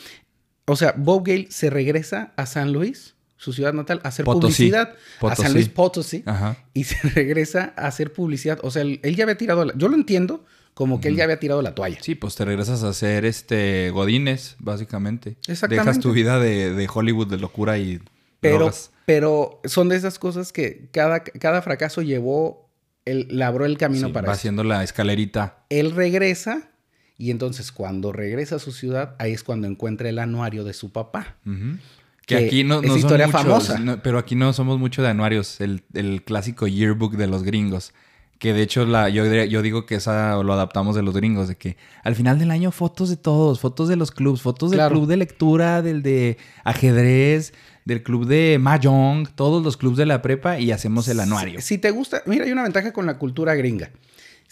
O 0.65 0.75
sea, 0.75 0.93
Bob 0.97 1.25
Gale 1.25 1.47
se 1.49 1.69
regresa 1.69 2.33
a 2.35 2.45
San 2.45 2.71
Luis, 2.73 3.15
su 3.41 3.53
ciudad 3.53 3.73
natal, 3.73 3.99
a 4.03 4.09
hacer 4.09 4.23
Potosí. 4.23 4.69
publicidad. 4.69 4.93
A. 5.21 5.35
San 5.35 5.53
Luis 5.53 5.67
Potosí. 5.67 6.21
Ajá. 6.27 6.57
Y 6.75 6.83
se 6.85 6.95
regresa 7.09 7.73
a 7.75 7.87
hacer 7.87 8.13
publicidad. 8.13 8.59
O 8.61 8.69
sea, 8.69 8.83
él, 8.83 8.99
él 9.01 9.15
ya 9.15 9.23
había 9.23 9.37
tirado 9.37 9.65
la. 9.65 9.73
Yo 9.75 9.87
lo 9.87 9.95
entiendo 9.95 10.45
como 10.75 11.01
que 11.01 11.07
él 11.07 11.15
ya 11.15 11.23
había 11.23 11.39
tirado 11.39 11.61
la 11.63 11.73
toalla. 11.73 11.97
Sí, 12.01 12.13
pues 12.15 12.35
te 12.35 12.45
regresas 12.45 12.83
a 12.83 12.89
hacer 12.89 13.25
este 13.25 13.89
Godines, 13.89 14.55
básicamente. 14.59 15.37
Exactamente. 15.47 15.75
Dejas 15.89 15.99
tu 15.99 16.11
vida 16.13 16.39
de, 16.39 16.73
de 16.75 16.89
Hollywood 16.93 17.27
de 17.27 17.37
locura 17.37 17.77
y 17.79 17.99
Pero, 18.39 18.57
drogas. 18.57 18.91
pero 19.05 19.59
son 19.65 19.89
de 19.89 19.95
esas 19.95 20.19
cosas 20.19 20.53
que 20.53 20.87
cada, 20.91 21.21
cada 21.23 21.61
fracaso 21.63 22.01
llevó. 22.03 22.69
El, 23.05 23.27
labró 23.31 23.65
el 23.65 23.79
camino 23.79 24.07
Sí, 24.09 24.13
para 24.13 24.27
va 24.27 24.33
eso. 24.33 24.39
haciendo 24.41 24.63
la 24.63 24.83
escalerita. 24.83 25.65
Él 25.69 25.91
regresa. 25.91 26.69
Y 27.17 27.31
entonces 27.31 27.71
cuando 27.71 28.11
regresa 28.11 28.55
a 28.57 28.59
su 28.59 28.71
ciudad, 28.71 29.15
ahí 29.19 29.31
es 29.31 29.43
cuando 29.43 29.67
encuentra 29.67 30.07
el 30.09 30.19
anuario 30.19 30.63
de 30.63 30.73
su 30.73 30.91
papá. 30.91 31.37
Ujú. 31.45 31.77
Que, 32.25 32.37
Que 32.37 32.45
aquí 32.45 32.63
no, 32.63 32.75
es 32.75 32.81
no 32.83 32.87
son 32.89 32.97
historia 32.99 33.27
muchos, 33.27 33.41
famosa. 33.41 33.79
no, 33.79 34.01
pero 34.03 34.17
aquí 34.19 34.35
no 34.35 34.53
somos 34.53 34.79
mucho 34.79 35.01
de 35.01 35.09
anuarios. 35.09 35.59
El, 35.59 35.83
el 35.93 36.23
clásico 36.23 36.67
yearbook 36.67 37.15
de 37.15 37.27
los 37.27 37.43
gringos. 37.43 37.93
Que 38.39 38.53
de 38.53 38.63
hecho 38.63 38.85
la, 38.85 39.07
yo, 39.09 39.25
yo 39.25 39.61
digo 39.61 39.85
que 39.85 39.95
esa 39.95 40.41
lo 40.41 40.53
adaptamos 40.53 40.95
de 40.95 41.03
los 41.03 41.15
gringos. 41.15 41.47
De 41.47 41.55
que 41.57 41.77
al 42.03 42.15
final 42.15 42.39
del 42.39 42.49
año 42.51 42.71
fotos 42.71 43.09
de 43.09 43.17
todos. 43.17 43.59
Fotos 43.59 43.87
de 43.89 43.95
los 43.95 44.11
clubs. 44.11 44.41
Fotos 44.41 44.71
del 44.71 44.77
Claro. 44.79 44.95
club 44.95 45.07
de 45.07 45.17
lectura, 45.17 45.81
del 45.83 46.01
de 46.01 46.37
ajedrez, 46.63 47.53
del 47.85 48.01
club 48.03 48.25
de 48.25 48.57
mahjong. 48.59 49.27
Todos 49.35 49.63
los 49.63 49.77
clubs 49.77 49.97
de 49.97 50.05
la 50.05 50.21
prepa 50.21 50.59
y 50.59 50.71
hacemos 50.71 51.07
el 51.07 51.19
anuario. 51.19 51.61
Si, 51.61 51.67
si 51.67 51.77
te 51.77 51.91
gusta, 51.91 52.21
mira, 52.25 52.45
hay 52.45 52.51
una 52.51 52.63
ventaja 52.63 52.91
con 52.93 53.05
la 53.05 53.17
cultura 53.17 53.53
gringa. 53.55 53.91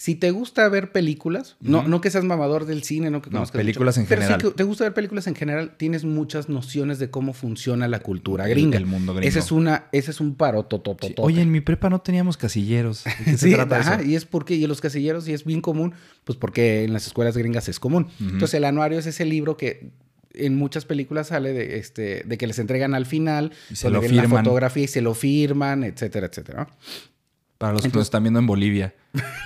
Si 0.01 0.16
te 0.16 0.31
gusta 0.31 0.69
ver 0.69 0.94
películas, 0.94 1.57
no, 1.60 1.86
no 1.86 2.00
que 2.00 2.10
seas 2.10 2.24
mamador 2.24 2.66
del 2.66 2.84
cine, 2.84 3.10
no 3.12 3.22
que 3.22 3.30
No, 3.31 3.40
conozcas 3.40 3.60
películas 3.60 3.98
mucho, 3.98 4.04
en 4.04 4.07
pero 4.07 4.22
general. 4.22 4.40
sí 4.42 4.48
que 4.48 4.54
te 4.54 4.63
gusta 4.63 4.86
ver 4.86 4.94
películas 4.94 5.28
en 5.28 5.36
general, 5.36 5.75
tienes 5.75 6.06
muchas 6.06 6.48
nociones 6.48 7.00
de 7.00 7.10
cómo 7.10 7.34
funciona 7.34 7.86
la 7.90 8.00
cultura 8.00 8.48
gringa. 8.48 8.78
el 8.78 8.86
mundo 8.86 9.13
gringo. 9.13 9.28
Ese 9.28 9.40
es 9.40 9.51
una, 9.51 9.88
ese 9.92 10.12
es 10.12 10.22
un 10.22 10.36
paro 10.36 10.66
Sí. 11.01 11.16
Oye, 11.18 11.42
en 11.42 11.51
mi 11.51 11.60
prepa 11.60 11.90
no 11.90 12.00
teníamos 12.00 12.38
casilleros. 12.38 13.04
¿De 13.04 13.12
qué 13.25 13.31
se 13.31 13.38
Sí, 13.50 13.54
trata 13.54 13.78
ajá, 13.81 13.96
eso? 13.96 14.04
y 14.10 14.16
es 14.16 14.24
porque, 14.24 14.56
y 14.56 14.63
en 14.63 14.69
los 14.69 14.80
casilleros, 14.80 15.28
y 15.28 15.34
es 15.34 15.44
bien 15.44 15.60
común, 15.60 15.94
pues 16.24 16.38
porque 16.38 16.86
en 16.86 16.94
las 16.94 17.06
escuelas 17.06 17.36
gringas 17.36 17.68
es 17.68 17.78
común. 17.81 18.07
Entonces, 18.22 18.54
el 18.54 18.63
anuario 18.63 19.00
es 19.00 19.06
ese 19.06 19.25
libro 19.25 19.57
que 19.57 19.92
en 20.34 20.56
muchas 20.56 20.86
películas 20.86 21.28
sale 21.28 21.51
de, 21.51 21.78
este, 21.78 22.24
de 22.25 22.38
que 22.38 22.48
les 22.48 22.57
entregan 22.60 22.94
al 22.96 23.06
final, 23.06 23.51
Y 23.69 23.75
se 23.75 23.88
donde 23.88 23.98
lo 23.98 24.01
viene 24.01 24.16
la 24.16 24.22
firman. 24.22 24.46
fotografía 24.46 24.84
y 24.86 24.88
se 24.88 25.01
lo 25.01 25.13
firman, 25.13 25.84
etcétera, 25.84 26.28
etcétera. 26.28 26.69
Para 27.59 27.73
los 27.73 27.81
que 27.81 27.89
nos 27.89 28.03
están 28.03 28.23
viendo 28.23 28.39
en 28.39 28.47
Bolivia, 28.47 28.94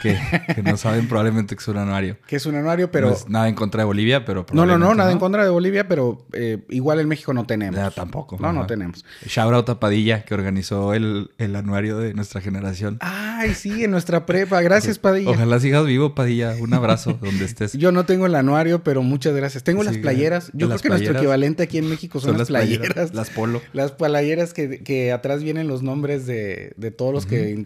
que, 0.03 0.19
que 0.53 0.61
no 0.61 0.77
saben 0.77 1.07
probablemente 1.07 1.55
que 1.55 1.61
es 1.63 1.67
un 1.67 1.77
anuario. 1.77 2.15
Que 2.27 2.35
es 2.35 2.45
un 2.45 2.53
anuario, 2.53 2.91
pero... 2.91 3.07
No 3.07 3.13
es 3.15 3.27
nada 3.27 3.49
en 3.49 3.55
contra 3.55 3.81
de 3.81 3.85
Bolivia, 3.85 4.23
pero 4.23 4.45
No, 4.53 4.67
no, 4.67 4.77
no, 4.77 4.93
nada 4.93 5.11
en 5.11 5.17
contra 5.17 5.43
de 5.43 5.49
Bolivia, 5.49 5.87
pero 5.87 6.23
eh, 6.33 6.59
igual 6.69 6.99
en 6.99 7.07
México 7.07 7.33
no 7.33 7.47
tenemos. 7.47 7.75
Ya, 7.75 7.89
tampoco. 7.89 8.37
No, 8.39 8.53
no 8.53 8.67
tenemos. 8.67 9.03
Shout 9.25 9.51
out 9.51 9.67
a 9.67 9.79
Padilla, 9.79 10.25
que 10.25 10.35
organizó 10.35 10.93
el, 10.93 11.31
el 11.39 11.55
anuario 11.55 11.97
de 11.97 12.13
nuestra 12.13 12.39
generación. 12.39 12.99
Ay, 12.99 13.55
sí, 13.55 13.83
en 13.83 13.89
nuestra 13.89 14.27
prepa. 14.27 14.61
Gracias, 14.61 14.99
Padilla. 14.99 15.31
Ojalá 15.31 15.59
sigas 15.59 15.83
vivo, 15.87 16.13
Padilla. 16.13 16.53
Un 16.59 16.71
abrazo 16.75 17.13
donde 17.19 17.45
estés. 17.45 17.73
Yo 17.73 17.91
no 17.91 18.05
tengo 18.05 18.27
el 18.27 18.35
anuario, 18.35 18.83
pero 18.83 19.01
muchas 19.01 19.35
gracias. 19.35 19.63
Tengo 19.63 19.81
las 19.81 19.97
playeras. 19.97 20.51
Yo 20.53 20.67
creo 20.67 20.77
que 20.77 20.89
nuestro 20.89 21.17
equivalente 21.17 21.63
aquí 21.63 21.79
en 21.79 21.89
México 21.89 22.19
son, 22.19 22.37
las 22.37 22.49
playeras. 22.49 23.15
Las 23.15 23.31
polo. 23.31 23.59
Las 23.73 23.93
playeras 23.93 24.53
que, 24.53 24.83
que 24.83 25.11
atrás 25.11 25.41
vienen 25.41 25.67
los 25.67 25.81
nombres 25.81 26.27
de, 26.27 26.73
de 26.77 26.91
todos 26.91 27.11
los 27.11 27.25
que 27.25 27.65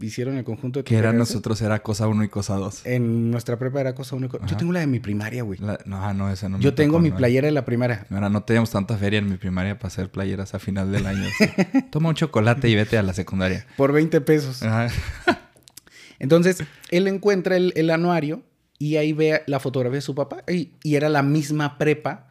hicieron 0.00 0.36
el 0.36 0.44
conjunto 0.44 0.80
de 0.80 0.84
Que 0.84 0.96
era 0.96 1.12
nosotros, 1.12 1.60
era 1.62 1.82
cosa 1.82 2.08
uno 2.08 2.24
y 2.24 2.28
cosa 2.28 2.56
dos. 2.56 2.84
En 2.84 3.30
nuestra 3.30 3.58
prepa 3.58 3.80
era 3.80 3.94
cosa 3.94 4.16
única. 4.16 4.38
Yo 4.38 4.44
Ajá. 4.44 4.56
tengo 4.56 4.72
la 4.72 4.80
de 4.80 4.86
mi 4.86 5.00
primaria, 5.00 5.42
güey. 5.42 5.58
La- 5.60 5.78
no, 5.86 6.04
ah, 6.04 6.12
no, 6.14 6.30
esa 6.30 6.48
no 6.48 6.58
me 6.58 6.64
Yo 6.64 6.74
tengo 6.74 6.94
tocó, 6.94 7.02
mi 7.02 7.10
no. 7.10 7.16
playera 7.16 7.46
de 7.46 7.52
la 7.52 7.64
primaria. 7.64 8.06
Mira, 8.10 8.28
no 8.28 8.42
teníamos 8.42 8.70
tanta 8.70 8.96
feria 8.96 9.18
en 9.18 9.28
mi 9.28 9.36
primaria 9.36 9.78
para 9.78 9.88
hacer 9.88 10.10
playeras 10.10 10.54
a 10.54 10.58
final 10.58 10.90
del 10.92 11.06
año. 11.06 11.24
sí. 11.38 11.46
Toma 11.90 12.08
un 12.10 12.14
chocolate 12.14 12.68
y 12.68 12.74
vete 12.74 12.98
a 12.98 13.02
la 13.02 13.14
secundaria. 13.14 13.66
Por 13.76 13.92
20 13.92 14.20
pesos. 14.20 14.62
Ajá. 14.62 14.88
Entonces, 16.18 16.62
él 16.90 17.08
encuentra 17.08 17.56
el, 17.56 17.72
el 17.76 17.90
anuario 17.90 18.42
y 18.78 18.96
ahí 18.96 19.12
ve 19.12 19.42
la 19.46 19.60
fotografía 19.60 19.96
de 19.96 20.00
su 20.02 20.14
papá. 20.14 20.42
Y, 20.50 20.72
y 20.82 20.96
era 20.96 21.08
la 21.08 21.22
misma 21.22 21.78
prepa 21.78 22.28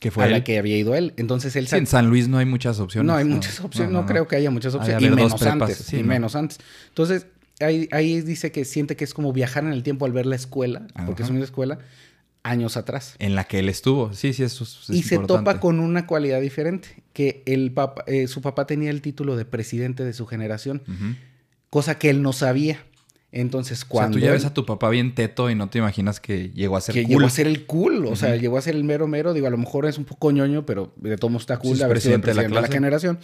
Que 0.00 0.10
fue 0.10 0.24
a 0.24 0.28
la 0.28 0.44
que 0.44 0.58
había 0.58 0.76
ido 0.76 0.94
él. 0.94 1.14
Entonces 1.16 1.56
él 1.56 1.68
Sí, 1.68 1.76
en 1.76 1.86
San 1.86 2.08
Luis 2.08 2.28
no 2.28 2.38
hay 2.38 2.46
muchas 2.46 2.78
opciones. 2.80 3.06
No 3.06 3.14
hay 3.16 3.24
muchas 3.24 3.60
opciones, 3.60 3.92
no, 3.92 4.04
creo 4.06 4.28
que 4.28 4.36
haya 4.36 4.50
muchas 4.50 4.74
opciones. 4.74 5.02
Y 5.02 5.06
haber 5.06 5.18
dos 5.18 5.40
menos 5.40 5.62
antes. 5.62 5.78
sí, 5.78 5.96
y 5.96 6.02
¿no? 6.02 6.08
menos 6.08 6.36
antes. 6.36 6.58
Entonces, 6.88 7.26
ahí, 7.60 7.88
ahí 7.92 8.20
dice 8.20 8.52
que 8.52 8.64
siente 8.64 8.96
que 8.96 9.04
es 9.04 9.14
como 9.14 9.32
viajar 9.32 9.64
en 9.64 9.72
el 9.72 9.82
tiempo 9.82 10.04
al 10.04 10.12
ver 10.12 10.26
la 10.26 10.36
escuela, 10.36 10.86
porque 11.06 11.22
es 11.22 11.30
una 11.30 11.42
escuela, 11.42 11.78
años 12.42 12.76
atrás. 12.76 13.16
En 13.18 13.34
la 13.34 13.44
que 13.44 13.58
él 13.58 13.68
estuvo. 13.68 14.12
Sí, 14.12 14.32
sí, 14.32 14.42
eso 14.42 14.64
es, 14.64 14.78
es 14.84 14.90
y 14.90 15.02
se 15.02 15.16
importante. 15.16 15.50
topa 15.50 15.60
con 15.60 15.80
una 15.80 16.06
cualidad 16.06 16.40
diferente, 16.40 17.02
que 17.12 17.42
el 17.46 17.72
papá, 17.72 18.04
eh, 18.06 18.28
su 18.28 18.40
papá 18.42 18.66
tenía 18.66 18.90
el 18.90 19.00
título 19.02 19.36
de 19.36 19.44
presidente 19.46 20.04
de 20.04 20.12
su 20.12 20.26
generación, 20.26 20.82
cosa 21.70 21.98
que 21.98 22.10
él 22.10 22.22
no 22.22 22.32
sabía. 22.32 22.78
Entonces, 23.40 23.80
O 23.80 23.80
sea, 23.82 23.88
cuando 23.90 24.18
tú 24.18 24.24
ya 24.24 24.32
ves 24.32 24.46
a 24.46 24.54
tu 24.54 24.64
papá 24.64 24.88
bien 24.88 25.14
teto 25.14 25.50
y 25.50 25.54
no 25.54 25.68
te 25.68 25.76
imaginas 25.76 26.20
que 26.20 26.48
llegó 26.54 26.78
a 26.78 26.80
ser 26.80 26.94
que 26.94 27.02
cool. 27.02 27.10
llegó 27.10 27.26
a 27.26 27.30
ser 27.30 27.46
el 27.46 27.66
cool, 27.66 28.06
o 28.06 28.16
sea, 28.16 28.34
llegó 28.36 28.56
a 28.56 28.62
ser 28.62 28.74
el 28.74 28.82
mero 28.82 29.06
mero, 29.08 29.34
digo, 29.34 29.46
a 29.46 29.50
lo 29.50 29.58
mejor 29.58 29.84
es 29.84 29.98
un 29.98 30.06
poco 30.06 30.30
ñoño, 30.30 30.64
pero 30.64 30.94
de 30.96 31.18
todo 31.18 31.36
está 31.36 31.58
cool 31.58 31.82
haber 31.82 32.00
sido 32.00 32.18
presidente 32.18 32.28
de 32.30 32.34
la 32.34 32.42
de 32.44 32.48
la, 32.48 32.68
generación. 32.68 33.18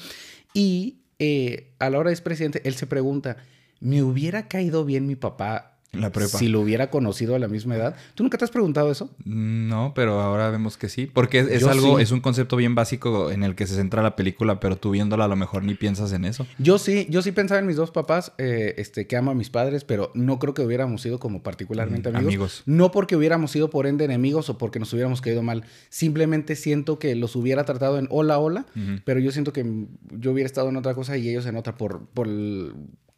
Y 0.52 0.98
eh, 1.18 1.72
a 1.78 1.88
la 1.88 1.98
hora 1.98 2.10
de 2.10 2.16
ser 2.16 2.24
presidente, 2.24 2.60
él 2.66 2.74
se 2.74 2.86
pregunta, 2.86 3.38
¿me 3.80 4.02
hubiera 4.02 4.48
caído 4.48 4.84
bien 4.84 5.06
mi 5.06 5.16
papá 5.16 5.71
la 5.92 6.10
prepa. 6.10 6.38
si 6.38 6.48
lo 6.48 6.60
hubiera 6.60 6.88
conocido 6.90 7.34
a 7.34 7.38
la 7.38 7.48
misma 7.48 7.76
edad? 7.76 7.94
¿Tú 8.14 8.22
nunca 8.22 8.38
te 8.38 8.44
has 8.44 8.50
preguntado 8.50 8.90
eso? 8.90 9.10
No, 9.24 9.92
pero 9.94 10.20
ahora 10.20 10.50
vemos 10.50 10.76
que 10.78 10.88
sí. 10.88 11.06
Porque 11.06 11.40
es, 11.40 11.64
algo, 11.64 11.98
sí. 11.98 12.02
es 12.02 12.10
un 12.12 12.20
concepto 12.20 12.56
bien 12.56 12.74
básico 12.74 13.30
en 13.30 13.42
el 13.42 13.54
que 13.54 13.66
se 13.66 13.74
centra 13.74 14.02
la 14.02 14.16
película, 14.16 14.58
pero 14.60 14.76
tú 14.76 14.90
viéndola 14.90 15.26
a 15.26 15.28
lo 15.28 15.36
mejor 15.36 15.64
ni 15.64 15.74
piensas 15.74 16.12
en 16.12 16.24
eso. 16.24 16.46
Yo 16.58 16.78
sí, 16.78 17.06
yo 17.10 17.20
sí 17.22 17.32
pensaba 17.32 17.60
en 17.60 17.66
mis 17.66 17.76
dos 17.76 17.90
papás, 17.90 18.32
eh, 18.38 18.74
este, 18.78 19.06
que 19.06 19.16
amo 19.16 19.30
a 19.30 19.34
mis 19.34 19.50
padres, 19.50 19.84
pero 19.84 20.10
no 20.14 20.38
creo 20.38 20.54
que 20.54 20.62
hubiéramos 20.62 21.02
sido 21.02 21.18
como 21.18 21.42
particularmente 21.42 22.10
Mm, 22.10 22.16
amigos. 22.16 22.26
amigos. 22.28 22.62
No 22.66 22.90
porque 22.90 23.16
hubiéramos 23.16 23.50
sido 23.50 23.68
por 23.70 23.86
ende 23.86 24.04
enemigos 24.04 24.48
o 24.48 24.56
porque 24.58 24.78
nos 24.78 24.92
hubiéramos 24.92 25.20
caído 25.20 25.42
mal. 25.42 25.64
Simplemente 25.90 26.56
siento 26.56 26.98
que 26.98 27.14
los 27.14 27.36
hubiera 27.36 27.64
tratado 27.64 27.98
en 27.98 28.06
hola, 28.10 28.38
hola, 28.38 28.66
pero 29.04 29.20
yo 29.20 29.30
siento 29.30 29.52
que 29.52 29.86
yo 30.10 30.32
hubiera 30.32 30.46
estado 30.46 30.68
en 30.70 30.76
otra 30.76 30.94
cosa 30.94 31.16
y 31.18 31.28
ellos 31.28 31.44
en 31.46 31.56
otra 31.56 31.76
por, 31.76 32.06
por 32.06 32.26
el- 32.28 32.72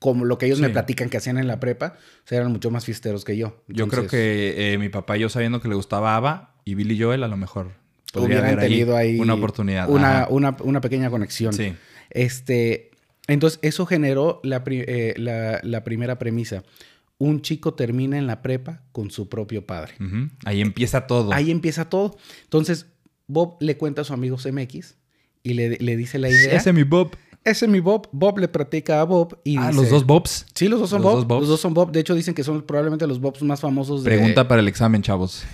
como 0.05 0.27
lo 0.27 0.37
que 0.37 0.45
ellos 0.45 0.61
me 0.61 0.67
platican 0.75 1.09
que 1.09 1.17
hacían 1.17 1.39
en 1.39 1.47
la 1.47 1.59
prepa, 1.61 1.95
o 1.97 2.29
sea, 2.29 2.37
eran 2.41 2.53
mucho 2.53 2.71
más 2.71 2.85
fiesteros 2.85 3.25
que 3.25 3.39
yo. 3.39 3.63
Yo 3.69 3.89
creo 3.89 4.03
que 4.11 4.75
eh, 4.75 4.77
mi 4.79 4.91
papá 4.91 5.17
y 5.17 5.21
yo 5.21 5.31
sabiendo 5.31 5.63
que 5.63 5.69
le 5.69 5.75
gustaba 5.75 6.15
ABBA 6.17 6.57
y 6.67 6.75
Billy 6.75 7.01
Joel 7.01 7.23
a 7.23 7.29
lo 7.29 7.39
mejor 7.39 7.73
hubieran 8.15 8.45
ahí 8.59 8.69
tenido 8.69 8.97
ahí 8.99 9.19
una 9.19 9.33
oportunidad. 9.33 9.89
Una, 9.89 10.27
una, 10.29 10.57
una 10.63 10.81
pequeña 10.83 11.09
conexión. 11.09 11.55
Sí. 11.55 11.73
Este, 12.11 12.91
entonces, 13.29 13.59
eso 13.63 13.87
generó 13.87 14.41
la, 14.43 14.63
pri- 14.63 14.85
eh, 14.87 15.15
la- 15.17 15.61
la 15.63 15.85
primera 15.85 16.19
premisa. 16.19 16.63
Un 17.17 17.41
chico 17.41 17.73
termina 17.75 18.19
en 18.19 18.27
la 18.27 18.43
prepa 18.43 18.83
con 18.93 19.11
su 19.11 19.29
propio 19.31 19.65
padre. 19.65 19.95
Ahí 20.45 20.61
empieza 20.61 21.07
todo. 21.07 21.33
Ahí 21.33 21.51
empieza 21.51 21.89
todo. 21.89 22.17
Entonces, 22.43 22.87
Bob 23.27 23.57
le 23.61 23.77
cuenta 23.79 24.03
a 24.03 24.05
su 24.05 24.13
amigo 24.13 24.37
CMX 24.37 24.97
y 25.43 25.55
le, 25.55 25.79
le 25.79 25.97
dice 25.97 26.19
la 26.19 26.29
idea. 26.29 26.57
Ese 26.57 26.69
es 26.71 26.75
mi 26.75 26.83
Bob. 26.83 27.17
Ese 27.45 27.67
es 27.67 27.71
mi 27.71 27.81
Bob. 27.81 28.09
Bob 28.13 28.39
le 28.39 28.49
platica 28.49 29.01
a 29.01 29.05
Bob 29.05 29.39
y 29.45 29.59
Ah, 29.59 29.69
dice- 29.69 29.81
los 29.83 29.91
dos 29.91 30.07
Bobs. 30.07 30.47
Sí, 30.55 30.67
los 30.69 30.81
dos 30.81 30.91
son 30.91 31.03
Los 31.03 31.11
Bob. 31.13 31.17
dos 31.19 31.27
Bobs. 31.27 31.41
Los 31.41 31.49
dos 31.51 31.61
son 31.61 31.75
Bob. 31.75 31.93
De 31.93 32.01
hecho, 32.01 32.15
dicen 32.15 32.33
que 32.35 32.43
son 32.43 32.63
probablemente 32.63 33.07
los 33.07 33.21
Bobs 33.21 33.43
más 33.43 33.61
famosos 33.61 34.03
de... 34.03 34.11
Pregunta 34.11 34.49
para 34.49 34.61
el 34.63 34.69
examen, 34.69 35.03
chavos. 35.03 35.45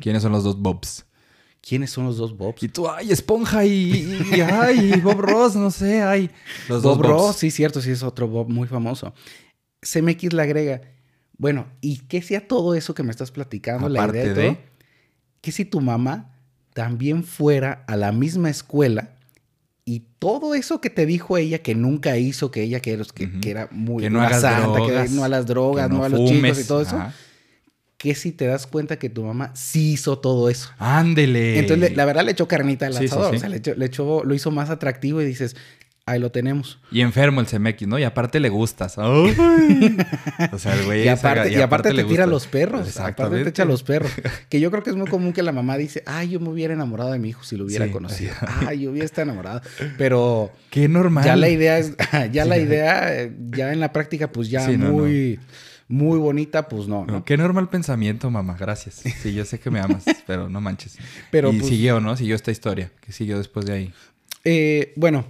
¿Quiénes 0.00 0.22
son 0.22 0.32
los 0.32 0.44
dos 0.44 0.60
Bobs? 0.60 1.04
¿Quiénes 1.60 1.90
son 1.90 2.04
los 2.06 2.16
dos 2.16 2.36
Bobs? 2.36 2.62
Y 2.62 2.68
tú, 2.68 2.88
ay, 2.88 3.10
Esponja 3.10 3.64
y, 3.66 3.72
y- 4.32 4.40
ay, 4.40 5.00
Bob 5.02 5.20
Ross, 5.20 5.56
no 5.56 5.70
sé, 5.70 6.02
ay. 6.02 6.30
Los 6.68 6.82
dos 6.82 6.96
Bob 6.96 7.06
Bobs. 7.08 7.20
Ross, 7.26 7.36
sí, 7.36 7.50
cierto, 7.50 7.80
sí 7.80 7.90
es 7.90 8.02
otro 8.02 8.28
Bob 8.28 8.48
muy 8.48 8.66
famoso. 8.68 9.12
CMX 9.82 10.32
le 10.32 10.42
agrega, 10.42 10.80
bueno, 11.36 11.66
¿y 11.80 11.98
qué 12.06 12.22
sea 12.22 12.46
todo 12.46 12.74
eso 12.74 12.94
que 12.94 13.02
me 13.02 13.10
estás 13.10 13.30
platicando? 13.30 13.88
la 13.88 14.06
idea 14.06 14.22
de, 14.24 14.34
de- 14.34 14.46
todo? 14.52 14.58
Que 15.40 15.52
si 15.52 15.64
tu 15.64 15.80
mamá 15.80 16.32
también 16.74 17.24
fuera 17.24 17.84
a 17.88 17.96
la 17.96 18.12
misma 18.12 18.50
escuela 18.50 19.16
y 19.92 20.04
todo 20.20 20.54
eso 20.54 20.80
que 20.80 20.90
te 20.90 21.04
dijo 21.06 21.36
ella 21.36 21.58
que 21.62 21.74
nunca 21.74 22.16
hizo, 22.16 22.50
que 22.50 22.62
ella 22.62 22.80
que, 22.80 22.92
era- 22.92 23.04
que, 23.14 23.40
que 23.40 23.50
era 23.50 23.68
muy 23.72 24.02
Que 24.04 24.10
no 24.10 24.18
una 24.18 24.28
hagas 24.28 24.42
santa, 24.42 24.66
drogas, 24.68 25.08
que 25.10 25.14
no 25.16 25.24
a 25.24 25.28
las 25.28 25.46
drogas, 25.46 25.90
no, 25.90 25.98
no 25.98 26.04
a 26.04 26.08
los 26.08 26.20
fumes. 26.20 26.52
chicos 26.52 26.58
y 26.64 26.68
todo 26.68 26.82
eso, 26.82 26.96
Ajá. 26.96 27.14
que 27.96 28.14
si 28.14 28.32
te 28.32 28.46
das 28.46 28.66
cuenta 28.66 28.98
que 28.98 29.10
tu 29.10 29.24
mamá 29.24 29.50
sí 29.54 29.92
hizo 29.92 30.18
todo 30.18 30.48
eso. 30.48 30.70
Ándele. 30.78 31.58
Entonces, 31.58 31.96
la 31.96 32.04
verdad 32.04 32.24
le 32.24 32.32
echó 32.32 32.46
carnita 32.48 32.86
al 32.86 32.92
Sí, 32.94 33.00
sí, 33.00 33.04
asador, 33.06 33.30
sí. 33.32 33.36
o 33.36 33.40
sea, 33.40 33.48
le 33.48 33.56
echó, 33.56 33.74
le 33.74 33.86
echó- 33.86 34.22
lo 34.24 34.34
hizo 34.34 34.50
más 34.50 34.70
atractivo 34.70 35.20
y 35.20 35.24
dices, 35.24 35.56
ahí 36.10 36.20
lo 36.20 36.30
tenemos. 36.30 36.78
Y 36.90 37.00
enfermo 37.02 37.40
el 37.40 37.46
CMX, 37.46 37.86
¿no? 37.86 37.98
Y 37.98 38.04
aparte 38.04 38.40
le 38.40 38.48
gustas. 38.48 38.98
Ay. 38.98 39.36
O 40.52 40.58
sea, 40.58 40.74
el 40.74 40.84
güey 40.84 41.04
Y 41.04 41.08
aparte, 41.08 41.52
y 41.52 41.56
aparte 41.60 41.92
le 41.92 42.02
te 42.02 42.08
tira 42.08 42.24
gusta. 42.24 42.30
los 42.32 42.46
perros. 42.46 42.96
Aparte 42.98 43.42
te 43.44 43.50
echa 43.50 43.64
los 43.64 43.82
perros. 43.82 44.10
Que 44.48 44.60
yo 44.60 44.70
creo 44.70 44.82
que 44.82 44.90
es 44.90 44.96
muy 44.96 45.06
común 45.08 45.32
que 45.32 45.42
la 45.42 45.52
mamá 45.52 45.76
dice, 45.76 46.02
ay, 46.06 46.30
yo 46.30 46.40
me 46.40 46.48
hubiera 46.48 46.74
enamorado 46.74 47.12
de 47.12 47.18
mi 47.18 47.30
hijo 47.30 47.42
si 47.44 47.56
lo 47.56 47.64
hubiera 47.64 47.86
Sí. 47.86 47.90
conocido. 47.92 48.32
Ay, 48.66 48.80
yo 48.80 48.90
hubiera 48.90 49.06
estado 49.06 49.22
enamorado. 49.30 49.60
Pero 49.98 50.50
Qué 50.70 50.88
normal. 50.88 51.24
ya 51.24 51.36
la 51.36 51.48
idea 51.48 51.78
es, 51.78 51.94
ya 52.32 52.44
la 52.44 52.58
idea, 52.58 53.30
ya 53.50 53.72
en 53.72 53.80
la 53.80 53.92
práctica, 53.92 54.30
pues 54.32 54.50
ya 54.50 54.66
Sí, 54.66 54.76
no, 54.76 54.90
muy, 54.92 55.38
muy 55.88 56.18
bonita, 56.18 56.68
pues 56.68 56.86
no, 56.88 57.04
No, 57.06 57.12
¿no? 57.14 57.24
Qué 57.24 57.36
normal 57.36 57.68
pensamiento, 57.68 58.30
mamá. 58.30 58.56
Gracias. 58.58 59.02
Sí, 59.22 59.34
yo 59.34 59.44
sé 59.44 59.58
que 59.58 59.70
me 59.70 59.80
amas, 59.80 60.04
pero 60.26 60.48
no 60.48 60.60
manches. 60.60 60.98
Pero, 61.30 61.52
y 61.52 61.58
pues- 61.58 61.68
siguió, 61.68 62.00
¿no? 62.00 62.16
Siguió 62.16 62.34
esta 62.36 62.50
historia. 62.50 62.90
Que 63.00 63.12
siguió 63.12 63.38
después 63.38 63.66
de 63.66 63.72
ahí. 63.72 63.92
Eh, 64.44 64.92
bueno, 64.96 65.24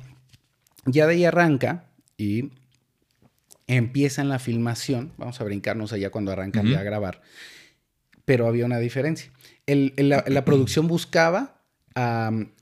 ya 0.87 1.07
de 1.07 1.15
ahí 1.15 1.25
arranca 1.25 1.85
y 2.17 2.51
empiezan 3.67 4.29
la 4.29 4.39
filmación. 4.39 5.13
Vamos 5.17 5.41
a 5.41 5.45
brincarnos 5.45 5.93
allá 5.93 6.11
cuando 6.11 6.33
arrancan 6.33 6.67
ya 6.67 6.81
a 6.81 6.83
grabar. 6.83 7.23
Pero 8.25 8.47
había 8.47 8.65
una 8.67 8.79
diferencia. 8.79 9.31
El- 9.67 9.93
el- 9.97 10.09
la, 10.09 10.25
la 10.27 10.45
producción 10.45 10.87
buscaba, 10.89 11.61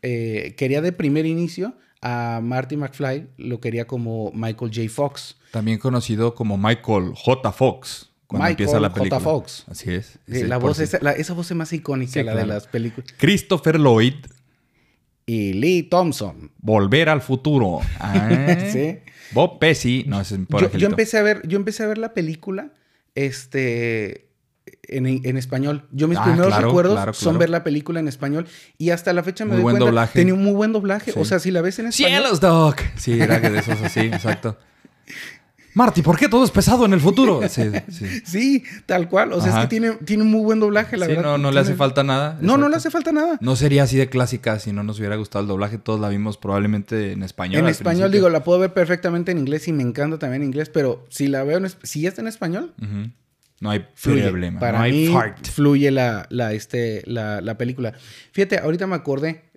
eh, 0.03 0.55
quería 0.57 0.81
de 0.81 0.93
primer 0.93 1.27
inicio 1.27 1.77
a 2.03 2.41
Marty 2.43 2.77
McFly, 2.77 3.29
lo 3.39 3.61
quería 3.61 3.87
como 3.87 4.31
Michael 4.33 4.71
J. 4.75 4.89
Fox. 4.89 5.37
También 5.51 5.79
conocido 5.79 6.35
como 6.35 6.57
Michael 6.59 7.13
J. 7.15 7.53
Fox. 7.53 8.11
Cuando 8.27 8.45
Michael 8.45 8.53
empieza 8.69 8.81
la 8.81 8.89
J. 8.91 8.99
película. 8.99 9.21
Fox. 9.21 9.65
Así 9.69 9.91
es. 9.95 10.19
Sí, 10.31 10.45
la 10.45 10.59
voz 10.59 10.79
esa, 10.81 10.99
la- 11.01 11.13
esa 11.13 11.33
voz 11.33 11.51
es 11.51 11.57
más 11.57 11.73
icónica, 11.73 12.13
Sí, 12.13 12.23
la 12.23 12.35
de 12.35 12.47
las 12.47 12.67
películas. 12.67 13.11
Christopher 13.17 13.79
Lloyd. 13.81 14.15
Y 15.29 15.53
Lee 15.53 15.83
Thompson. 15.85 16.51
Volver 16.59 17.09
al 17.09 17.21
futuro. 17.21 17.81
Ah. 18.01 18.57
Sí. 18.73 18.99
Bob 19.33 19.59
Pesci. 19.59 20.05
No, 20.09 20.21
es 20.23 20.35
por 20.49 20.63
yo, 20.73 20.79
yo 20.79 20.87
empecé 20.89 21.19
a 21.19 21.23
ver, 21.23 21.47
yo 21.47 21.57
empecé 21.59 21.83
a 21.83 21.87
ver 21.87 21.99
la 21.99 22.15
película, 22.15 22.73
este, 23.15 24.31
en, 24.85 25.07
en 25.07 25.37
español. 25.37 25.85
Yo 25.93 26.09
mis 26.09 26.17
Ah, 26.19 26.23
primeros 26.25 26.47
claro, 26.49 26.69
recuerdos 26.69 26.95
claro, 26.95 27.13
son 27.13 27.37
ver 27.39 27.51
la 27.51 27.63
película 27.63 28.01
en 28.01 28.09
español 28.09 28.47
y 28.79 28.89
hasta 28.91 29.13
la 29.13 29.23
fecha 29.23 29.45
me 29.45 29.51
Muy 29.51 29.57
doy 29.57 29.63
buen 29.65 29.73
cuenta 29.75 29.87
doblaje. 29.87 30.19
tenía 30.19 30.33
un 30.35 30.43
muy 30.43 30.55
buen 30.55 30.73
doblaje. 30.73 31.13
Sí. 31.13 31.19
O 31.21 31.25
sea, 31.27 31.39
si 31.41 31.51
la 31.51 31.61
ves 31.61 31.79
en 31.79 31.89
español. 31.89 32.11
¡Cielos, 32.23 32.41
Doc! 32.41 32.81
Sí, 32.97 33.21
era 33.21 33.41
que 33.43 33.51
de 33.51 33.59
esos 33.59 33.81
así, 33.83 34.01
exacto. 34.01 34.57
Marty, 35.79 36.03
¿por 36.03 36.19
qué 36.19 36.29
todo 36.29 36.45
es 36.45 36.51
pesado 36.51 36.85
en 36.85 36.93
el 36.93 37.01
futuro? 37.01 37.41
Sí, 37.49 37.63
sí. 37.91 38.07
Sí, 38.25 38.65
tal 38.85 39.09
cual. 39.09 39.33
O 39.33 39.41
sea, 39.41 39.51
Ajá. 39.51 39.59
es 39.61 39.65
que 39.67 39.71
tiene, 39.71 39.93
tiene 40.05 40.25
un 40.25 40.31
muy 40.31 40.43
buen 40.43 40.59
doblaje, 40.61 40.97
la 40.97 41.07
Sí, 41.07 41.13
verdad. 41.13 41.23
no, 41.31 41.39
no 41.39 41.51
le 41.53 41.61
hace 41.61 41.75
falta 41.75 42.03
nada. 42.03 42.37
No, 42.41 42.57
no 42.59 42.69
le 42.69 42.77
hace 42.77 42.91
falta 42.91 43.13
nada. 43.13 43.39
No 43.41 43.55
sería 43.57 43.85
así 43.85 43.97
de 43.97 44.09
clásica 44.09 44.59
si 44.59 44.73
no 44.73 44.83
nos 44.83 44.99
hubiera 44.99 45.15
gustado 45.17 45.43
el 45.43 45.49
doblaje. 45.49 45.79
Todos 45.79 46.01
la 46.01 46.09
vimos 46.09 46.37
probablemente 46.37 47.13
en 47.13 47.23
español. 47.23 47.61
en 47.61 47.65
al 47.67 47.71
español, 47.71 48.03
principio. 48.11 48.19
digo, 48.19 48.29
la 48.29 48.43
puedo 48.45 48.59
ver 48.59 48.73
perfectamente 48.75 49.31
en 49.33 49.39
inglés 49.39 49.69
y 49.69 49.73
me 49.73 49.83
encanta 49.85 50.19
también 50.19 50.43
en 50.43 50.49
inglés, 50.49 50.69
pero 50.69 51.07
si 51.11 51.29
la 51.29 51.45
veo 51.45 51.59
en 51.59 51.69
si 51.85 52.07
está 52.07 52.21
en 52.23 52.29
español. 52.29 52.75
No 53.61 53.71
hay 53.71 53.85
fluye. 53.95 54.23
problema. 54.29 54.61
Para 54.61 54.79
no 54.79 54.85
hay 54.85 54.93
mí 54.93 55.07
fart. 55.13 55.47
fluye 55.49 55.91
la, 55.91 56.27
la, 56.31 56.53
este, 56.53 57.03
la, 57.07 57.41
la 57.41 57.57
película. 57.59 57.93
Fíjate, 58.33 58.59
ahorita 58.59 58.87
me 58.87 58.95
acordé. 58.95 59.48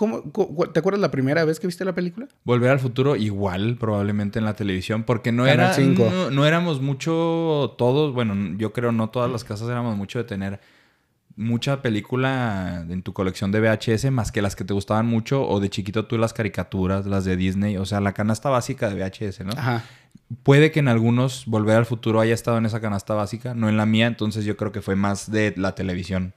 ¿Cómo, 0.00 0.22
cu- 0.32 0.66
¿Te 0.72 0.80
acuerdas 0.80 0.98
la 1.02 1.10
primera 1.10 1.44
vez 1.44 1.60
que 1.60 1.66
viste 1.66 1.84
la 1.84 1.94
película? 1.94 2.26
Volver 2.44 2.70
al 2.70 2.80
futuro 2.80 3.16
igual 3.16 3.76
probablemente 3.78 4.38
en 4.38 4.46
la 4.46 4.54
televisión 4.54 5.02
porque 5.04 5.30
no 5.30 5.44
Canal 5.44 5.66
era 5.66 5.74
no, 6.10 6.30
no 6.30 6.46
éramos 6.46 6.80
mucho 6.80 7.74
todos, 7.76 8.14
bueno, 8.14 8.56
yo 8.56 8.72
creo 8.72 8.92
no 8.92 9.10
todas 9.10 9.30
las 9.30 9.44
casas 9.44 9.68
éramos 9.68 9.98
mucho 9.98 10.18
de 10.18 10.24
tener 10.24 10.58
mucha 11.36 11.82
película 11.82 12.84
en 12.88 13.02
tu 13.02 13.12
colección 13.12 13.52
de 13.52 13.60
VHS 13.60 14.10
más 14.10 14.32
que 14.32 14.40
las 14.40 14.56
que 14.56 14.64
te 14.64 14.72
gustaban 14.72 15.04
mucho 15.04 15.46
o 15.46 15.60
de 15.60 15.68
chiquito 15.68 16.06
tú 16.06 16.16
las 16.16 16.32
caricaturas, 16.32 17.04
las 17.04 17.26
de 17.26 17.36
Disney, 17.36 17.76
o 17.76 17.84
sea, 17.84 18.00
la 18.00 18.12
canasta 18.14 18.48
básica 18.48 18.88
de 18.88 18.94
VHS, 18.94 19.40
¿no? 19.44 19.52
Ajá. 19.52 19.84
Puede 20.42 20.70
que 20.70 20.80
en 20.80 20.88
algunos 20.88 21.44
Volver 21.44 21.76
al 21.76 21.84
futuro 21.86 22.20
haya 22.20 22.32
estado 22.32 22.56
en 22.56 22.64
esa 22.64 22.80
canasta 22.80 23.12
básica, 23.12 23.52
no 23.54 23.68
en 23.68 23.76
la 23.76 23.84
mía, 23.84 24.06
entonces 24.06 24.46
yo 24.46 24.56
creo 24.56 24.72
que 24.72 24.80
fue 24.80 24.96
más 24.96 25.30
de 25.30 25.52
la 25.58 25.74
televisión. 25.74 26.32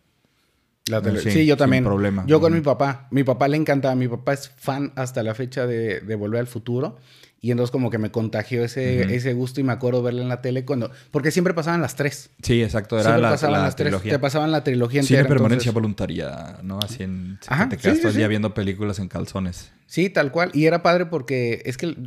La 0.89 1.01
tele- 1.01 1.21
Sí, 1.21 1.31
sí, 1.31 1.45
yo 1.45 1.55
también. 1.57 1.83
problema. 1.83 2.25
Yo 2.27 2.41
con 2.41 2.53
mi 2.53 2.61
papá. 2.61 3.07
Mi 3.11 3.23
papá 3.23 3.47
le 3.47 3.57
encantaba. 3.57 3.95
Mi 3.95 4.07
papá 4.07 4.33
es 4.33 4.49
fan 4.49 4.91
hasta 4.95 5.23
la 5.23 5.33
fecha 5.33 5.65
de, 5.65 6.01
de 6.01 6.15
Volver 6.15 6.41
al 6.41 6.47
Futuro. 6.47 6.97
Y 7.39 7.51
entonces 7.51 7.71
como 7.71 7.89
que 7.89 7.97
me 7.97 8.09
contagió 8.09 8.63
ese, 8.63 9.13
ese 9.13 9.33
gusto 9.33 9.59
y 9.59 9.63
me 9.65 9.73
acuerdo 9.73 10.01
verla 10.01 10.21
en 10.21 10.29
la 10.29 10.41
tele 10.41 10.63
cuando... 10.63 10.91
Porque 11.11 11.29
siempre 11.29 11.53
pasaban 11.53 11.81
las 11.81 11.93
tres. 11.97 12.29
Sí, 12.41 12.63
exacto, 12.63 12.95
era 12.95 13.03
Siempre 13.03 13.21
la, 13.21 13.29
pasaban 13.31 13.53
la 13.59 13.65
las 13.65 13.75
tres. 13.75 13.87
trilogía. 13.87 14.11
Te 14.13 14.19
pasaban 14.19 14.51
la 14.53 14.63
trilogía 14.63 15.03
Cine 15.03 15.19
entera. 15.19 15.27
permanencia 15.35 15.69
entonces- 15.69 15.73
voluntaria, 15.73 16.59
¿no? 16.63 16.79
Así 16.79 17.03
en... 17.03 17.39
Ajá, 17.47 17.67
te 17.67 17.75
quedas 17.75 17.97
sí, 17.97 18.01
todo 18.01 18.07
el 18.09 18.13
sí, 18.13 18.19
día 18.19 18.29
viendo 18.29 18.53
películas 18.53 18.97
en 18.99 19.09
calzones. 19.09 19.73
Sí, 19.87 20.09
tal 20.09 20.31
cual. 20.31 20.51
Y 20.53 20.67
era 20.67 20.83
padre 20.83 21.05
porque 21.05 21.61
es 21.65 21.75
que 21.75 21.97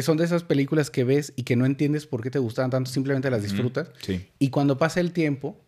son 0.00 0.16
de 0.16 0.24
esas 0.24 0.42
películas 0.42 0.88
que 0.88 1.04
ves 1.04 1.34
y 1.36 1.42
que 1.42 1.54
no 1.54 1.66
entiendes 1.66 2.06
por 2.06 2.22
qué 2.22 2.30
te 2.30 2.38
gustaban 2.38 2.70
tanto, 2.70 2.90
simplemente 2.90 3.30
las 3.30 3.42
disfrutas. 3.42 3.90
Sí. 4.00 4.26
Y 4.38 4.48
cuando 4.48 4.78
pasa 4.78 5.00
el 5.00 5.12
tiempo 5.12 5.60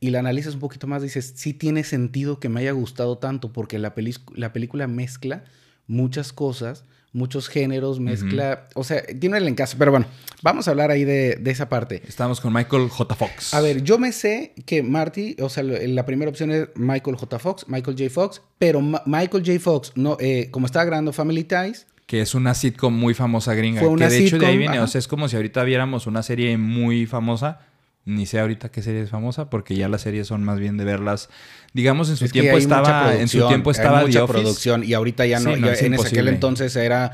y 0.00 0.10
la 0.10 0.18
analizas 0.20 0.54
un 0.54 0.60
poquito 0.60 0.86
más, 0.86 1.02
dices, 1.02 1.32
sí 1.36 1.52
tiene 1.54 1.82
sentido 1.84 2.38
que 2.40 2.48
me 2.48 2.60
haya 2.60 2.72
gustado 2.72 3.18
tanto 3.18 3.52
porque 3.52 3.78
la, 3.78 3.94
la 4.34 4.52
película 4.52 4.86
mezcla 4.86 5.44
muchas 5.86 6.32
cosas, 6.32 6.84
muchos 7.12 7.48
géneros, 7.48 7.98
mezcla, 8.00 8.64
o 8.74 8.84
sea, 8.84 9.02
tiene 9.18 9.38
el 9.38 9.48
encaje. 9.48 9.74
Pero 9.78 9.90
bueno, 9.92 10.06
vamos 10.42 10.68
a 10.68 10.72
hablar 10.72 10.90
ahí 10.90 11.04
de, 11.04 11.36
de 11.36 11.50
esa 11.50 11.68
parte. 11.70 12.02
Estamos 12.06 12.40
con 12.42 12.52
Michael 12.52 12.88
J. 12.90 13.14
Fox. 13.14 13.54
A 13.54 13.60
ver, 13.62 13.82
yo 13.82 13.98
me 13.98 14.12
sé 14.12 14.52
que 14.66 14.82
Marty, 14.82 15.36
o 15.40 15.48
sea, 15.48 15.62
la 15.62 16.04
primera 16.04 16.30
opción 16.30 16.50
es 16.50 16.68
Michael 16.74 17.16
J. 17.16 17.38
Fox, 17.38 17.64
Michael 17.68 17.96
J. 17.96 18.10
Fox, 18.10 18.42
pero 18.58 18.80
Ma- 18.82 19.02
Michael 19.06 19.44
J. 19.46 19.58
Fox, 19.60 19.92
no, 19.94 20.18
eh, 20.20 20.48
como 20.50 20.66
estaba 20.66 20.84
grabando 20.84 21.12
Family 21.14 21.44
Ties, 21.44 21.86
Que 22.06 22.20
es 22.20 22.34
una 22.34 22.52
sitcom 22.54 22.92
muy 22.94 23.14
famosa 23.14 23.54
gringa. 23.54 23.80
Fue 23.80 23.88
una 23.88 24.08
que 24.08 24.12
de 24.14 24.26
hecho 24.26 24.38
de 24.38 24.44
ahí 24.46 24.52
sitcom, 24.52 24.58
viene. 24.58 24.74
ajá. 24.76 24.84
O 24.84 24.86
sea, 24.88 24.98
es 24.98 25.08
como 25.08 25.28
si 25.28 25.36
ahorita 25.36 25.64
viéramos 25.64 26.06
una 26.06 26.22
serie 26.22 26.56
muy 26.58 27.06
famosa. 27.06 27.60
Ni 28.06 28.24
sé 28.24 28.38
ahorita 28.38 28.70
qué 28.70 28.82
serie 28.82 29.02
es 29.02 29.10
famosa, 29.10 29.50
porque 29.50 29.74
ya 29.74 29.88
las 29.88 30.02
series 30.02 30.28
son 30.28 30.44
más 30.44 30.60
bien 30.60 30.76
de 30.76 30.84
verlas. 30.84 31.28
Digamos, 31.74 32.08
en 32.08 32.16
su 32.16 32.24
Es 32.26 32.32
tiempo 32.32 32.56
estaba. 32.56 33.14
En 33.16 33.26
su 33.26 33.46
tiempo 33.48 33.72
estaba 33.72 33.98
The 34.00 34.06
mucha 34.06 34.24
Office. 34.24 34.38
producción 34.38 34.84
y 34.84 34.94
ahorita 34.94 35.26
ya 35.26 35.40
no. 35.40 35.54
Sí, 35.54 35.60
no, 35.60 35.66
ya 35.66 35.72
es 35.72 35.82
en 35.82 35.94
aquel 35.94 36.28
entonces 36.28 36.74
era 36.76 37.12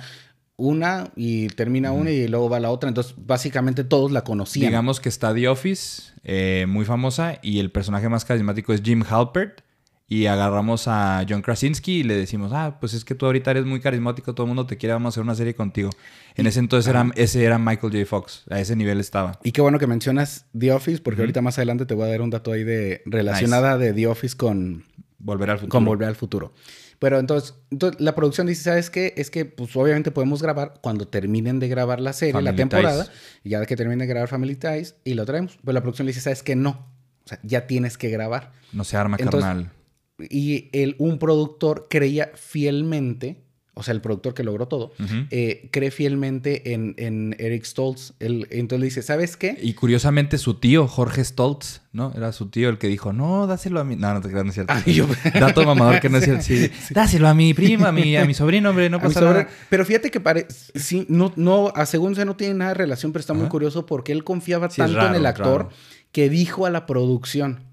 una 0.57 1.09
y 1.17 1.49
termina 1.49 1.93
una 1.93 2.11
y 2.11 2.29
luego 2.29 2.51
va 2.51 2.61
la 2.61 2.71
otra. 2.71 2.89
Entonces, 2.89 3.15
básicamente 3.17 3.85
todos 3.85 4.13
la 4.13 4.23
conocían. 4.23 4.69
Digamos 4.69 5.01
que 5.01 5.09
está 5.09 5.35
The 5.35 5.49
Office, 5.49 6.13
eh, 6.25 6.67
muy 6.69 6.85
famosa, 6.85 7.39
y 7.43 7.59
el 7.59 7.71
personaje 7.71 8.11
más 8.11 8.25
carismático 8.27 8.73
es 8.75 8.83
Jim 8.83 9.03
Halpert. 9.09 9.63
Y 10.12 10.26
agarramos 10.26 10.88
a 10.88 11.25
John 11.26 11.40
Krasinski 11.40 12.00
y 12.00 12.02
le 12.02 12.14
decimos, 12.14 12.52
ah, 12.52 12.76
pues 12.78 12.92
es 12.92 13.02
que 13.02 13.14
tú 13.14 13.25
ahorita 13.25 13.50
eres 13.50 13.64
muy 13.64 13.81
carismático, 13.81 14.35
todo 14.35 14.45
el 14.45 14.49
mundo 14.49 14.66
te 14.66 14.76
quiere, 14.76 14.92
vamos 14.92 15.07
a 15.07 15.11
hacer 15.14 15.23
una 15.23 15.35
serie 15.35 15.54
contigo. 15.54 15.88
En 16.35 16.47
ese 16.47 16.59
entonces 16.59 16.90
era, 16.90 17.11
ese 17.14 17.42
era 17.42 17.59
Michael 17.59 17.95
J. 17.95 18.04
Fox, 18.04 18.45
a 18.50 18.61
ese 18.61 18.76
nivel 18.76 19.00
estaba. 19.00 19.40
Y 19.42 19.52
qué 19.52 19.62
bueno 19.62 19.78
que 19.78 19.87
mencionas 19.87 20.45
The 20.59 20.71
Office, 20.73 21.00
porque 21.00 21.23
ahorita 21.23 21.40
más 21.40 21.57
adelante 21.57 21.87
te 21.87 21.95
voy 21.95 22.09
a 22.09 22.11
dar 22.11 22.21
un 22.21 22.28
dato 22.28 22.52
ahí 22.52 22.62
de 22.62 23.00
relacionada 23.07 23.78
de 23.78 23.95
The 23.95 24.07
Office 24.07 24.37
con, 24.37 24.85
Volver 25.19 25.49
al 25.49 25.57
futuro. 25.57 25.71
Con 25.71 25.85
Volver 25.87 26.09
al 26.09 26.16
Futuro. 26.16 26.52
Pero 26.99 27.19
entonces, 27.19 27.54
entonces, 27.71 27.99
la 27.99 28.14
producción 28.14 28.47
dice, 28.47 28.64
¿sabes 28.64 28.90
qué? 28.90 29.14
Es 29.16 29.31
que 29.31 29.47
pues 29.47 29.75
obviamente 29.76 30.11
podemos 30.11 30.42
grabar 30.42 30.75
cuando 30.83 31.09
terminen 31.09 31.59
de 31.59 31.69
grabar 31.69 32.00
la 32.00 32.12
serie, 32.12 32.35
Family 32.35 32.50
la 32.50 32.57
temporada, 32.57 33.04
Ties. 33.04 33.16
y 33.45 33.49
ya 33.49 33.64
que 33.64 33.76
terminen 33.76 34.00
de 34.00 34.07
grabar 34.09 34.28
Family 34.28 34.57
Ties, 34.57 34.95
y 35.04 35.14
lo 35.14 35.25
traemos. 35.25 35.59
Pero 35.64 35.73
la 35.73 35.81
producción 35.81 36.04
le 36.04 36.11
dice, 36.11 36.21
¿sabes 36.21 36.42
qué? 36.42 36.54
No. 36.54 36.87
O 37.25 37.28
sea, 37.28 37.38
ya 37.45 37.66
tienes 37.66 37.97
que 37.97 38.11
grabar. 38.11 38.52
No 38.75 38.85
se 38.85 38.99
arma, 38.99 39.16
Entonces, 39.19 39.49
carnal. 39.49 39.71
Y 40.19 40.69
el, 40.73 40.95
un 40.99 41.19
productor 41.19 41.87
creía 41.90 42.31
fielmente, 42.35 43.42
o 43.75 43.83
sea, 43.83 43.95
el 43.95 44.02
productor 44.02 44.35
que 44.35 44.45
logró 44.45 44.69
todo, 44.69 44.92
eh, 45.31 45.69
cree 45.73 45.90
fielmente 45.90 46.75
en, 46.75 46.95
en 46.99 47.35
Eric 47.38 47.64
Stoltz. 47.64 48.12
Él- 48.21 48.47
entonces 48.50 48.81
le 48.81 48.85
dice, 48.85 49.02
¿sabes 49.02 49.37
qué? 49.38 49.59
Y 49.61 49.73
curiosamente 49.73 50.37
su 50.38 50.54
tío, 50.61 50.87
Jorge 50.87 51.25
Stoltz, 51.25 51.81
¿no? 51.92 52.12
Era 52.14 52.33
su 52.33 52.50
tío 52.50 52.69
el 52.69 52.76
que 52.78 52.87
dijo, 52.88 53.12
no, 53.14 53.47
dáselo 53.47 53.81
a 53.81 53.85
mí. 53.85 53.97
No, 53.97 54.12
no 54.12 54.21
te 54.21 54.28
creas, 54.28 54.45
no 54.45 54.50
es 54.50 54.54
cierto. 54.54 54.75
Yo- 54.87 55.07
Dato 55.40 55.64
mamador 55.64 55.99
que 56.00 56.09
no 56.11 56.19
es 56.19 56.25
cierto. 56.25 56.42
Sí, 56.45 56.71
Dáselo 56.90 57.26
a 57.28 57.35
mi 57.35 57.54
prima, 57.54 57.88
a 57.88 57.92
mi, 57.92 58.14
a 58.16 58.25
mi 58.26 58.35
sobrino, 58.35 58.71
hombre, 58.71 58.90
no 58.90 59.00
pasa 59.00 59.23
nada. 59.23 59.49
Pero 59.71 59.85
fíjate 59.87 60.11
que 60.11 60.21
pare... 60.21 60.47
sí, 60.50 61.07
no, 61.09 61.33
no, 61.37 61.73
a 61.75 61.87
según 61.87 62.14
se 62.14 62.25
no 62.26 62.37
tiene 62.37 62.54
nada 62.54 62.73
de 62.73 62.75
relación, 62.78 63.11
pero 63.12 63.21
está 63.21 63.33
muy 63.33 63.45
Ajá. 63.45 63.50
curioso 63.50 63.87
porque 63.87 64.12
él 64.12 64.23
confiaba 64.23 64.69
Sí, 64.71 64.76
tanto 64.83 65.04
en 65.07 65.14
el 65.14 65.25
actor 65.26 65.62
raro. 65.64 65.71
que 66.12 66.28
dijo 66.28 66.66
a 66.66 66.71
la 66.71 66.85
producción, 66.87 67.64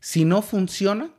si 0.00 0.24
no 0.24 0.40
funciona, 0.42 1.10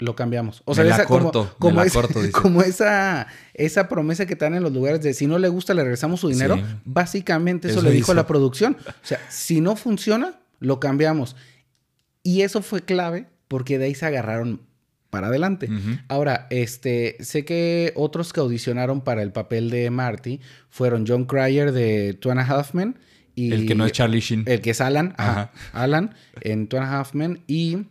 lo 0.00 0.16
cambiamos. 0.16 0.62
O 0.64 0.72
Me 0.72 0.74
sea, 0.76 0.84
la 0.84 0.94
esa, 0.96 1.04
como- 1.06 1.22
corto, 1.24 1.44
me 1.44 1.50
como, 1.58 1.76
la 1.80 1.86
esa, 1.86 2.00
corto, 2.00 2.20
dice. 2.22 2.32
como 2.32 2.62
esa, 2.62 3.26
esa 3.54 3.88
promesa 3.88 4.26
que 4.26 4.34
dan 4.34 4.54
en 4.54 4.62
los 4.62 4.72
lugares 4.72 5.00
de 5.02 5.14
si 5.14 5.26
no 5.26 5.38
le 5.38 5.48
gusta, 5.48 5.72
le 5.74 5.82
regresamos 5.82 6.20
su 6.20 6.28
dinero. 6.28 6.56
Sí. 6.56 6.62
Básicamente 6.84 7.68
eso, 7.68 7.78
Eso 7.80 7.88
le 7.88 7.92
dijo 7.94 8.06
hizo. 8.06 8.12
a 8.12 8.16
la 8.16 8.26
producción. 8.26 8.76
O 8.86 8.92
sea, 9.06 9.18
si 9.28 9.60
no 9.60 9.76
funciona, 9.76 10.40
lo 10.58 10.80
cambiamos. 10.80 11.36
Y 12.22 12.42
eso 12.42 12.62
fue 12.62 12.82
clave 12.82 13.26
porque 13.48 13.78
de 13.78 13.86
ahí 13.86 13.94
se 13.94 14.06
agarraron 14.06 14.62
para 15.10 15.26
adelante. 15.26 15.68
Ahora, 16.08 16.46
este, 16.50 17.16
sé 17.20 17.44
que 17.44 17.92
otros 17.96 18.32
que 18.32 18.38
audicionaron 18.40 19.00
para 19.00 19.22
el 19.22 19.32
papel 19.32 19.68
de 19.70 19.90
Marty 19.90 20.40
fueron 20.68 21.04
John 21.06 21.24
Cryer 21.24 21.72
de 21.72 22.14
Two 22.14 22.30
and 22.30 22.40
a 22.40 22.44
Half 22.44 22.74
Men 22.74 22.96
y 23.34 23.52
El 23.52 23.66
que 23.66 23.74
no 23.74 23.86
es 23.86 23.92
Charlie 23.92 24.20
Sheen. 24.20 24.44
el 24.46 24.60
que 24.60 24.70
es 24.70 24.80
Alan, 24.80 25.14
ajá, 25.16 25.50
Alan 25.72 26.14
en 26.42 26.68
Two 26.68 26.78
and 26.80 26.86
a 26.88 27.00
Half 27.00 27.14
Men 27.14 27.42
y 27.48 27.86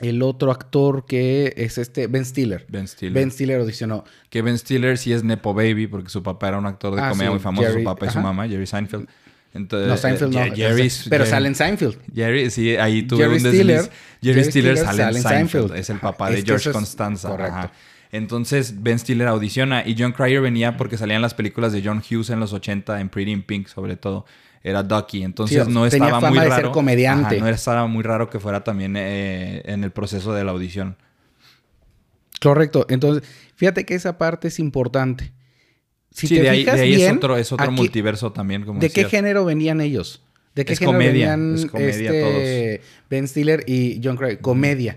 el 0.00 0.22
otro 0.22 0.50
actor 0.50 1.06
que 1.06 1.54
es 1.56 1.78
este 1.78 2.06
Ben 2.08 2.24
Stiller. 2.24 2.66
Ben 2.68 2.88
Stiller. 2.88 3.12
Ben 3.14 3.30
Stiller 3.30 3.60
audicionó. 3.60 4.04
Que 4.30 4.42
Ben 4.42 4.58
Stiller 4.58 4.98
sí 4.98 5.12
es 5.12 5.22
Nepo 5.24 5.54
Baby, 5.54 5.86
porque 5.86 6.08
su 6.10 6.22
papá 6.22 6.48
era 6.48 6.58
un 6.58 6.66
actor 6.66 6.94
de 6.94 7.00
Ah, 7.02 7.10
comedia 7.10 7.28
sí, 7.28 7.34
muy 7.34 7.40
famoso, 7.42 7.66
Jerry, 7.68 7.80
su 7.80 7.84
papá 7.84 8.06
y 8.06 8.10
su 8.10 8.18
mamá, 8.20 8.48
Jerry 8.48 8.66
Seinfeld. 8.66 9.08
Entonces, 9.54 9.88
No, 9.88 9.96
Seinfeld 9.96 10.34
eh, 10.34 10.50
no. 10.50 10.56
Jerry, 10.56 10.90
pero 11.08 11.24
Jerry- 11.24 11.30
sale 11.30 11.48
en 11.48 11.54
Seinfeld. 11.54 11.96
Jerry, 12.12 12.50
sí, 12.50 12.74
ahí 12.76 13.04
tuve 13.04 13.22
Jerry 13.22 13.36
un 13.36 13.42
desliz. 13.44 13.60
Stiller- 13.60 13.80
Jerry, 13.80 13.90
Jerry 14.22 14.44
Stiller, 14.50 14.76
Stiller 14.78 14.96
sale 14.96 15.16
en 15.18 15.22
Seinfeld. 15.22 15.76
Es 15.76 15.90
el 15.90 15.98
papá 16.00 16.30
de 16.30 16.42
George 16.42 16.70
es 16.70 16.74
Constanza. 16.74 17.28
correcto. 17.28 17.54
ajá. 17.56 17.72
Entonces 18.10 18.82
Ben 18.82 18.98
Stiller 18.98 19.26
audiciona 19.26 19.82
y 19.86 19.96
John 19.98 20.12
Cryer 20.12 20.40
venía 20.40 20.76
porque 20.76 20.96
salían 20.96 21.20
las 21.20 21.34
películas 21.34 21.72
de 21.72 21.82
John 21.84 21.98
Hughes 22.08 22.30
en 22.30 22.38
los 22.40 22.52
80, 22.52 23.00
en 23.00 23.08
Pretty 23.08 23.32
in 23.32 23.42
Pink 23.42 23.66
sobre 23.68 23.96
todo. 23.96 24.24
Era 24.66 24.82
Ducky, 24.82 25.22
entonces 25.22 25.62
Sí, 25.66 25.70
no 25.72 25.86
tenía 25.88 26.06
estaba 26.06 26.20
fama 26.22 26.30
muy 26.30 26.38
de 26.40 26.48
raro. 26.48 26.62
ser 26.62 26.70
comediante. 26.72 27.36
Ajá, 27.36 27.44
no 27.44 27.50
estaba 27.50 27.86
muy 27.86 28.02
raro 28.02 28.30
que 28.30 28.40
fuera 28.40 28.64
también 28.64 28.96
eh, 28.96 29.60
en 29.66 29.84
el 29.84 29.90
proceso 29.92 30.32
de 30.32 30.42
la 30.42 30.52
audición. 30.52 30.96
Correcto. 32.40 32.86
Entonces, 32.88 33.28
fíjate 33.56 33.84
que 33.84 33.94
esa 33.94 34.18
parte 34.18 34.48
es 34.48 34.58
importante. 34.58 35.32
Si 36.10 36.26
sí, 36.28 36.36
te 36.36 36.42
de 36.42 36.50
ahí, 36.50 36.60
fijas 36.60 36.76
de 36.76 36.82
ahí 36.82 36.96
bien, 36.96 37.10
es 37.10 37.16
otro, 37.16 37.36
es 37.36 37.52
otro 37.52 37.66
aquí- 37.66 37.74
multiverso 37.74 38.32
también, 38.32 38.64
como 38.64 38.80
¿De 38.80 38.90
qué 38.90 39.04
género 39.04 39.44
venían 39.44 39.80
ellos? 39.80 40.22
¿De 40.54 40.64
qué 40.64 40.74
Es 40.74 40.78
género 40.78 40.92
comedia, 40.98 41.30
venían 41.36 41.54
es 41.56 41.66
comedia 41.66 42.10
este, 42.12 42.80
Ben 43.10 43.26
Stiller 43.26 43.64
y 43.66 44.00
John 44.02 44.16
Cryer? 44.16 44.40
Comedia. 44.40 44.96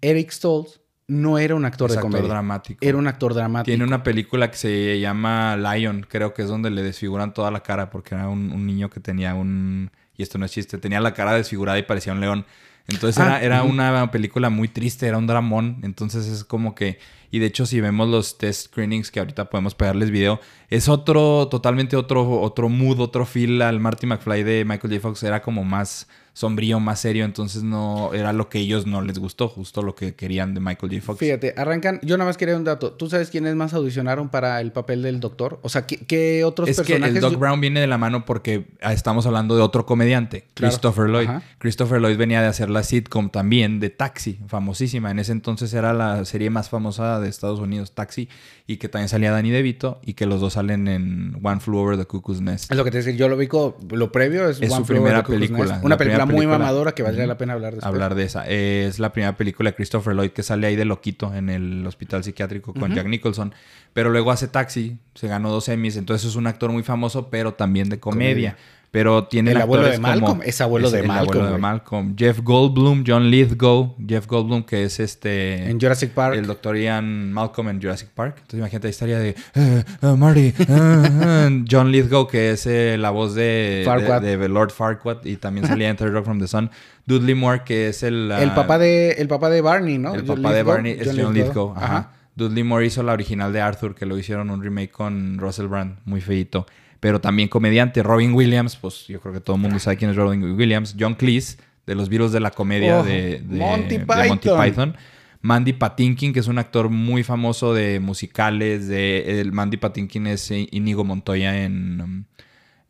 Eric 0.00 0.30
Stoltz 0.30 0.80
no 1.06 1.38
era 1.38 1.54
un 1.54 1.64
actor 1.64 1.90
Es 1.90 1.94
de 1.96 1.98
actor 1.98 2.10
comedia. 2.12 2.28
dramático. 2.28 2.78
Era 2.80 2.96
un 2.96 3.06
actor 3.06 3.34
dramático. 3.34 3.66
Tiene 3.66 3.84
una 3.84 4.02
película 4.02 4.50
que 4.50 4.56
se 4.56 5.00
llama 5.00 5.56
Lion, 5.56 6.06
creo 6.08 6.32
que 6.34 6.42
es 6.42 6.48
donde 6.48 6.70
le 6.70 6.82
desfiguran 6.82 7.34
toda 7.34 7.50
la 7.50 7.60
cara 7.62 7.90
porque 7.90 8.14
era 8.14 8.28
un, 8.28 8.50
un 8.52 8.66
niño 8.66 8.88
que 8.90 9.00
tenía 9.00 9.34
un... 9.34 9.90
Y 10.16 10.22
esto 10.22 10.38
no 10.38 10.46
es 10.46 10.52
chiste, 10.52 10.78
tenía 10.78 11.00
la 11.00 11.12
cara 11.12 11.34
desfigurada 11.34 11.78
y 11.78 11.82
parecía 11.82 12.12
un 12.12 12.20
león. 12.20 12.46
Entonces 12.86 13.18
Ah, 13.22 13.36
era, 13.38 13.42
era 13.42 13.62
ujú. 13.64 13.72
una 13.72 14.10
película 14.10 14.48
muy 14.50 14.68
triste, 14.68 15.06
era 15.06 15.18
un 15.18 15.26
dramón. 15.26 15.78
Entonces 15.82 16.26
es 16.26 16.44
como 16.44 16.74
que... 16.74 16.98
Y 17.30 17.38
de 17.40 17.46
hecho 17.46 17.66
si 17.66 17.80
vemos 17.80 18.08
los 18.08 18.38
test 18.38 18.66
screenings 18.68 19.10
que 19.10 19.18
ahorita 19.18 19.50
podemos 19.50 19.74
pegarles 19.74 20.10
video, 20.10 20.40
es 20.68 20.88
otro, 20.88 21.48
totalmente 21.48 21.96
otro, 21.96 22.40
otro 22.40 22.68
mood, 22.68 23.00
otro 23.00 23.26
feel 23.26 23.60
al 23.62 23.80
Marty 23.80 24.06
McFly 24.06 24.42
de 24.44 24.64
Michael 24.64 24.92
J. 24.94 25.00
Fox. 25.02 25.22
Era 25.24 25.42
como 25.42 25.64
más 25.64 26.06
sombrío, 26.34 26.78
más 26.80 27.00
serio. 27.00 27.24
Entonces 27.24 27.62
no 27.62 28.12
era 28.12 28.34
lo 28.34 28.50
que 28.50 28.58
ellos 28.58 28.86
no 28.86 29.00
les 29.00 29.18
gustó, 29.18 29.48
justo 29.48 29.80
lo 29.80 29.94
que 29.94 30.14
querían 30.14 30.52
de 30.52 30.60
Michael 30.60 30.92
J. 30.92 31.02
Fox. 31.02 31.18
Fíjate, 31.20 31.54
arrancan. 31.56 32.00
Yo 32.02 32.18
nada 32.18 32.28
más 32.28 32.36
quería 32.36 32.56
un 32.56 32.64
dato. 32.64 32.92
¿Tú 32.92 33.08
sabes 33.08 33.30
quiénes 33.30 33.54
más 33.54 33.72
audicionaron 33.72 34.28
para 34.28 34.60
el 34.60 34.72
papel 34.72 35.02
del 35.02 35.20
doctor? 35.20 35.60
O 35.62 35.68
sea, 35.70 35.86
¿qué, 35.86 35.96
qué 35.96 36.44
otros 36.44 36.68
Es 36.68 36.76
que 36.78 36.82
personajes? 36.94 37.14
el 37.16 37.20
Doc 37.22 37.38
Brown 37.38 37.60
viene 37.60 37.80
de 37.80 37.86
la 37.86 37.96
mano 37.96 38.24
porque 38.26 38.66
ah, 38.82 38.92
estamos 38.92 39.24
hablando 39.26 39.56
de 39.56 39.62
otro 39.62 39.86
comediante, 39.86 40.44
Claro. 40.54 40.70
Christopher 40.72 41.08
Lloyd. 41.08 41.28
Ajá. 41.28 41.42
Christopher 41.58 42.00
Lloyd 42.00 42.16
venía 42.18 42.42
de 42.42 42.48
hacer 42.48 42.68
la 42.68 42.82
sitcom 42.82 43.30
también 43.30 43.80
de 43.80 43.90
Taxi, 43.90 44.40
famosísima. 44.48 45.10
En 45.10 45.20
ese 45.20 45.32
entonces 45.32 45.72
era 45.72 45.94
la 45.94 46.24
serie 46.24 46.50
más 46.50 46.68
famosa 46.68 47.20
de 47.20 47.28
Estados 47.28 47.60
Unidos, 47.60 47.92
Taxi, 47.94 48.28
y 48.66 48.78
que 48.78 48.88
también 48.88 49.08
salía 49.08 49.30
Danny 49.30 49.50
DeVito 49.50 50.00
y 50.04 50.14
que 50.14 50.26
los 50.26 50.40
dos 50.40 50.54
salen 50.54 50.88
en 50.88 51.38
One 51.42 51.60
Flew 51.60 51.76
Over 51.78 51.96
the 51.98 52.06
Cuckoo's 52.06 52.40
Nest. 52.40 52.70
Es 52.70 52.76
lo 52.76 52.82
que 52.84 52.90
te 52.90 52.98
decía. 52.98 53.12
Yo 53.14 53.28
lo 53.28 53.36
ubico. 53.36 53.76
Lo 53.90 54.10
previo 54.10 54.48
es, 54.48 54.60
Es 54.60 54.70
One 54.72 54.80
su 54.80 54.84
Flew 54.86 55.02
Over 55.02 55.22
the 55.22 55.32
película, 55.32 55.72
Nest. 55.74 55.84
Una 55.84 55.96
película 55.96 56.23
muy 56.26 56.46
mamadora 56.46 56.92
que 56.92 57.02
valdría 57.02 57.26
la 57.26 57.38
pena 57.38 57.52
hablar 57.54 57.74
después. 57.74 57.88
Hablar 57.88 58.14
de 58.14 58.24
esa. 58.24 58.46
Es 58.48 58.98
la 58.98 59.12
primera 59.12 59.36
película 59.36 59.70
de 59.70 59.76
Christopher 59.76 60.14
Lloyd 60.14 60.30
que 60.30 60.42
sale 60.42 60.66
ahí 60.66 60.76
de 60.76 60.84
loquito 60.84 61.34
en 61.34 61.50
el 61.50 61.86
hospital 61.86 62.24
psiquiátrico 62.24 62.74
con. 62.74 62.94
Jack 62.94 63.06
Nicholson. 63.06 63.54
Pero 63.92 64.10
luego 64.10 64.30
hace 64.30 64.48
Taxi, 64.48 64.98
se 65.14 65.28
ganó 65.28 65.50
dos 65.50 65.68
Emmys, 65.68 65.96
entonces 65.96 66.28
es 66.28 66.36
un 66.36 66.46
actor 66.46 66.70
muy 66.70 66.82
famoso, 66.82 67.30
pero 67.30 67.54
también 67.54 67.88
de 67.88 67.98
comedia. 68.00 68.52
Comedia. 68.52 68.56
Pero 68.94 69.24
tiene 69.24 69.50
El 69.50 69.60
abuelo 69.60 69.88
de 69.88 69.96
como- 69.96 70.06
Malcolm, 70.06 70.40
es 70.44 70.60
abuelo 70.60 70.88
de 70.88 71.00
el 71.00 71.08
Malcolm, 71.08 71.26
abuelo 71.30 71.44
de 71.46 71.50
güey. 71.50 71.60
Malcolm. 71.60 72.14
Jeff 72.16 72.38
Goldblum, 72.44 73.02
John 73.04 73.28
Lithgow. 73.28 73.96
Jeff 74.06 74.28
Goldblum, 74.28 74.62
que 74.62 74.84
es 74.84 75.00
este. 75.00 75.68
En 75.68 75.80
Jurassic 75.80 76.12
Park. 76.12 76.36
El 76.36 76.46
doctor 76.46 76.76
Ian 76.76 77.32
Malcolm 77.32 77.70
en 77.70 77.82
Jurassic 77.82 78.10
Park. 78.10 78.34
Entonces 78.36 78.58
imagínate 78.60 78.86
la 78.86 78.90
historia 78.90 79.18
de 79.18 79.34
eh, 79.56 79.84
Marty. 80.16 80.54
eh. 80.56 81.64
John 81.68 81.90
Lithgow, 81.90 82.28
que 82.28 82.52
es 82.52 82.66
eh, 82.68 82.96
la 82.96 83.10
voz 83.10 83.34
de, 83.34 83.82
Farquaad. 83.84 84.22
de, 84.22 84.36
de 84.36 84.48
Lord 84.48 84.70
Farquaad. 84.70 85.24
Y 85.24 85.38
también 85.38 85.66
salía 85.66 85.88
en 85.88 85.96
Third 85.96 86.12
Rock 86.12 86.26
from 86.26 86.38
the 86.38 86.46
Sun. 86.46 86.70
Dudley 87.04 87.34
Moore, 87.34 87.62
que 87.64 87.88
es 87.88 88.04
el... 88.04 88.30
el, 88.30 88.50
ah, 88.50 88.54
papá 88.54 88.78
de, 88.78 89.10
el 89.18 89.26
papá 89.26 89.50
de 89.50 89.60
Barney, 89.60 89.98
¿no? 89.98 90.14
el 90.14 90.24
John 90.24 90.40
papá 90.40 90.54
de. 90.54 90.62
Barney 90.62 90.92
es 90.92 91.08
John, 91.08 91.16
Lithgow. 91.16 91.32
Lithgow. 91.32 91.74
Ajá. 91.76 92.12
Dudley 92.36 92.62
Moore 92.62 92.86
hizo 92.86 93.02
la 93.02 93.12
original 93.12 93.52
de 93.52 93.60
Arthur, 93.60 93.96
que 93.96 94.06
lo 94.06 94.16
hicieron 94.16 94.50
un 94.50 94.62
remake 94.62 94.92
con 94.92 95.36
Russell 95.38 95.66
Brand, 95.66 95.96
muy 96.04 96.20
feito. 96.20 96.64
Pero 97.04 97.20
también 97.20 97.50
comediante. 97.50 98.02
Robin 98.02 98.32
Williams, 98.32 98.76
pues 98.76 99.06
yo 99.08 99.20
creo 99.20 99.34
que 99.34 99.40
todo 99.40 99.56
el 99.56 99.60
mundo 99.60 99.78
sabe 99.78 99.98
quién 99.98 100.10
es 100.10 100.16
Robin 100.16 100.42
Williams. 100.58 100.96
John 100.98 101.12
Cleese, 101.16 101.58
de 101.86 101.94
los 101.94 102.08
virus 102.08 102.32
de 102.32 102.40
la 102.40 102.50
comedia 102.50 103.00
Oh, 103.00 103.02
de, 103.02 103.40
de- 103.40 103.58
Monty 103.58 103.98
de 103.98 104.06
Monty 104.06 104.48
Python. 104.48 104.64
Python. 104.64 104.96
Mandy 105.42 105.74
Patinkin, 105.74 106.32
que 106.32 106.40
es 106.40 106.46
un 106.48 106.56
actor 106.56 106.88
muy 106.88 107.22
famoso 107.22 107.74
de 107.74 108.00
musicales. 108.00 108.88
De, 108.88 109.38
el 109.42 109.52
Mandy 109.52 109.76
Patinkin 109.76 110.26
es 110.28 110.50
Íñigo 110.50 111.04
Montoya 111.04 111.62
en, 111.66 112.00
um, 112.00 112.24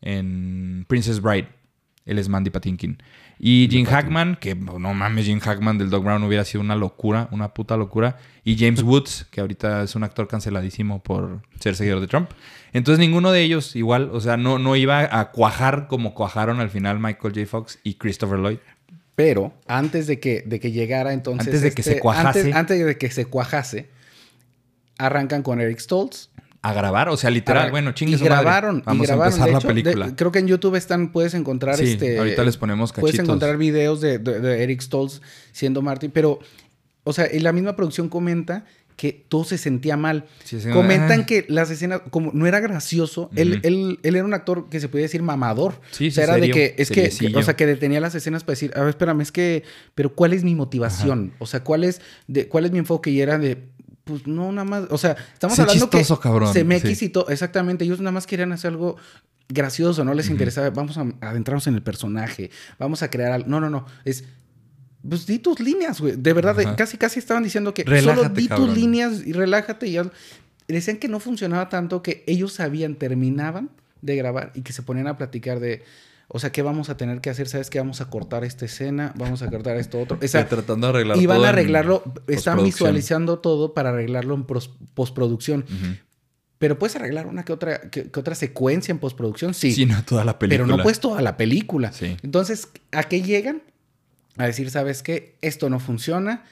en 0.01 0.85
Princess 0.87 1.19
Bride. 1.21 1.49
Él 2.05 2.19
es 2.19 2.29
Mandy 2.29 2.51
Patinkin. 2.51 3.01
Y 3.39 3.67
Jim 3.69 3.85
Hackman, 3.85 4.37
que 4.39 4.55
no 4.55 4.93
mames, 4.93 5.25
Jim 5.25 5.39
Hackman 5.39 5.77
del 5.77 5.89
Dog 5.89 6.03
Brown 6.03 6.23
hubiera 6.23 6.45
sido 6.45 6.61
una 6.61 6.75
locura, 6.75 7.27
una 7.31 7.53
puta 7.53 7.75
locura. 7.77 8.17
Y 8.43 8.57
James 8.57 8.83
Woods, 8.83 9.25
que 9.31 9.41
ahorita 9.41 9.83
es 9.83 9.95
un 9.95 10.03
actor 10.03 10.27
canceladísimo 10.27 11.01
por 11.01 11.41
ser 11.59 11.75
seguidor 11.75 11.99
de 12.01 12.07
Trump. 12.07 12.29
Entonces 12.73 12.99
ninguno 12.99 13.31
de 13.31 13.41
ellos 13.41 13.75
igual, 13.75 14.09
o 14.13 14.21
sea, 14.21 14.37
no, 14.37 14.59
no 14.59 14.75
iba 14.75 15.19
a 15.19 15.31
cuajar 15.31 15.87
como 15.87 16.13
cuajaron 16.13 16.59
al 16.59 16.69
final 16.69 16.99
Michael 16.99 17.33
J. 17.33 17.47
Fox 17.47 17.79
y 17.83 17.95
Christopher 17.95 18.39
Lloyd. 18.39 18.57
Pero 19.15 19.53
antes 19.65 20.07
de 20.07 20.19
que, 20.19 20.43
de 20.45 20.59
que 20.59 20.71
llegara 20.71 21.13
entonces... 21.13 21.47
Antes 21.47 21.61
de 21.61 21.71
que 21.71 21.83
se 21.83 21.99
cuajase. 21.99 22.39
Antes, 22.39 22.55
antes 22.55 22.85
de 22.85 22.97
que 22.97 23.09
se 23.09 23.25
cuajase, 23.25 23.89
arrancan 24.97 25.41
con 25.41 25.61
Eric 25.61 25.79
Stoltz. 25.79 26.29
A 26.67 26.73
grabar, 26.73 27.09
o 27.09 27.17
sea, 27.17 27.29
literal, 27.29 27.69
bueno, 27.71 27.91
chingue 27.91 28.13
y 28.13 28.15
madre. 28.15 28.29
grabaron, 28.29 28.83
Vamos 28.85 29.03
y 29.03 29.07
grabaron. 29.07 29.33
a 29.33 29.35
empezar 29.35 29.47
De 29.47 29.53
la 29.53 29.59
de- 29.59 29.83
película. 29.83 30.15
creo 30.15 30.31
que 30.31 30.39
en 30.39 30.47
YouTube 30.47 30.75
están, 30.75 31.11
puedes 31.11 31.33
encontrar 31.35 31.77
Sí, 31.77 31.91
este. 31.93 32.17
ahorita 32.17 32.43
les 32.43 32.57
ponemos 32.57 32.91
Puedes 32.91 33.11
cachitos. 33.17 33.25
encontrar 33.25 33.57
videos 33.57 34.01
de, 34.01 34.17
de- 34.17 34.39
de 34.39 34.63
Eric 34.63 34.81
Stoltz 34.81 35.21
siendo 35.51 35.81
Martin, 35.81 36.09
pero, 36.11 36.39
o 37.03 37.13
sea, 37.13 37.27
y 37.31 37.39
la 37.39 37.51
misma 37.51 37.75
producción 37.75 38.09
comenta 38.09 38.65
que 38.95 39.11
todo 39.27 39.43
se 39.43 39.57
sentía 39.57 39.97
mal. 39.97 40.23
Sí, 40.45 40.61
sí, 40.61 40.69
Comentan 40.69 41.21
ah. 41.21 41.25
que 41.25 41.45
las 41.49 41.69
escenas, 41.69 42.01
como 42.11 42.31
no 42.33 42.47
era 42.47 42.61
gracioso, 42.61 43.29
él, 43.35 43.59
él, 43.63 43.99
él 44.03 44.15
era 44.15 44.23
un 44.23 44.33
actor 44.33 44.69
que 44.69 44.79
se 44.79 44.87
podía 44.87 45.03
decir 45.03 45.21
mamador. 45.21 45.81
Sí, 45.91 46.07
o 46.07 46.11
sea, 46.11 46.23
era 46.23 46.37
de 46.37 46.49
que, 46.49 46.75
es 46.77 46.89
que, 46.89 47.11
o 47.35 47.43
sea, 47.43 47.57
que 47.57 47.65
detenía 47.65 47.99
las 47.99 48.15
escenas 48.15 48.45
para 48.45 48.53
decir, 48.53 48.71
a 48.73 48.79
ver, 48.79 48.89
espérame, 48.89 49.19
es 49.19 49.33
que, 49.33 49.63
pero 49.95 50.15
¿cuál 50.15 50.31
es 50.31 50.45
mi 50.45 50.55
motivación? 50.55 51.33
O 51.39 51.45
sea, 51.45 51.61
¿cuál 51.61 51.83
es, 51.83 51.99
de, 52.27 52.47
cuál 52.47 52.63
es 52.63 52.71
mi 52.71 52.79
enfoque? 52.79 53.09
Y 53.11 53.19
era 53.19 53.37
de, 53.37 53.67
pues 54.05 54.25
no, 54.27 54.51
nada 54.51 54.65
más, 54.65 54.83
o 54.89 54.97
sea, 54.97 55.17
estamos 55.33 55.59
hablando 55.59 55.89
chistoso, 55.89 56.19
que 56.19 56.29
cabrón, 56.29 56.53
CMX 56.53 56.97
sí. 56.97 57.05
y 57.05 57.09
todo, 57.09 57.27
exactamente, 57.29 57.83
ellos 57.83 57.99
nada 57.99 58.11
más 58.11 58.25
querían 58.25 58.53
hacer 58.53 58.71
algo 58.71 58.95
gracioso, 59.49 60.05
no 60.05 60.13
les 60.13 60.29
interesaba, 60.29 60.69
vamos 60.69 60.97
a 60.97 61.05
adentrarnos 61.21 61.67
en 61.67 61.75
el 61.75 61.83
personaje, 61.83 62.49
vamos 62.79 63.03
a 63.03 63.09
crear 63.09 63.31
algo. 63.31 63.49
No, 63.49 63.59
no, 63.59 63.69
no, 63.69 63.85
es 64.05 64.23
pues 65.07 65.25
di 65.27 65.39
tus 65.39 65.59
líneas, 65.59 66.01
güey. 66.01 66.15
De 66.17 66.33
verdad, 66.33 66.75
casi 66.75 66.97
casi 66.97 67.19
estaban 67.19 67.43
diciendo 67.43 67.73
que 67.73 67.83
solo 67.83 67.95
Relájate, 67.95 68.41
di 68.41 68.47
cabrón. 68.47 68.67
tus 68.67 68.77
líneas 68.77 69.21
y 69.25 69.33
relájate. 69.33 69.87
Y. 69.87 69.97
Decían 70.67 70.97
que 70.97 71.07
no 71.07 71.19
funcionaba 71.19 71.69
tanto 71.69 72.01
que 72.01 72.23
ellos 72.25 72.53
sabían, 72.53 72.95
terminaban 72.95 73.69
de 74.01 74.15
grabar 74.15 74.51
y 74.55 74.61
que 74.61 74.73
se 74.73 74.81
ponían 74.81 75.05
a 75.07 75.15
platicar 75.15 75.59
de, 75.59 75.83
o 76.27 76.39
sea, 76.39 76.51
¿qué 76.51 76.61
vamos 76.61 76.89
a 76.89 76.97
tener 76.97 77.21
que 77.21 77.29
hacer? 77.29 77.47
¿Sabes 77.47 77.69
qué? 77.69 77.79
Vamos 77.79 78.01
a 78.01 78.09
cortar 78.09 78.43
esta 78.43 78.65
escena, 78.65 79.13
vamos 79.15 79.41
a 79.41 79.49
cortar 79.49 79.77
esto 79.77 79.99
otro. 79.99 80.17
O 80.21 80.27
sea, 80.27 80.47
tratando 80.47 80.87
de 80.87 80.91
arreglar 80.91 81.17
y 81.17 81.25
van 81.25 81.37
todo 81.37 81.45
a 81.45 81.49
arreglarlo, 81.49 82.03
están 82.27 82.63
visualizando 82.63 83.39
todo 83.39 83.73
para 83.73 83.89
arreglarlo 83.89 84.33
en 84.35 84.45
postproducción. 84.93 85.65
Pero 86.57 86.79
puedes 86.79 86.95
arreglar 86.95 87.27
una 87.27 87.43
que 87.43 87.53
otra, 87.53 87.89
que, 87.89 88.09
que 88.09 88.19
otra 88.19 88.33
secuencia 88.33 88.91
en 88.91 88.99
postproducción, 88.99 89.53
sí. 89.53 89.73
Sí, 89.73 89.85
no 89.85 90.01
toda 90.03 90.23
la 90.23 90.39
película. 90.39 90.65
Pero 90.65 90.77
no 90.77 90.81
puedes 90.81 90.99
toda 90.99 91.21
la 91.21 91.35
película. 91.37 91.91
Sí. 91.91 92.17
Entonces, 92.23 92.69
¿a 92.91 93.03
qué 93.03 93.21
llegan? 93.21 93.61
A 94.37 94.45
decir, 94.45 94.71
¿sabes 94.71 95.03
qué? 95.03 95.37
Esto 95.41 95.69
no 95.69 95.79
funciona. 95.79 96.43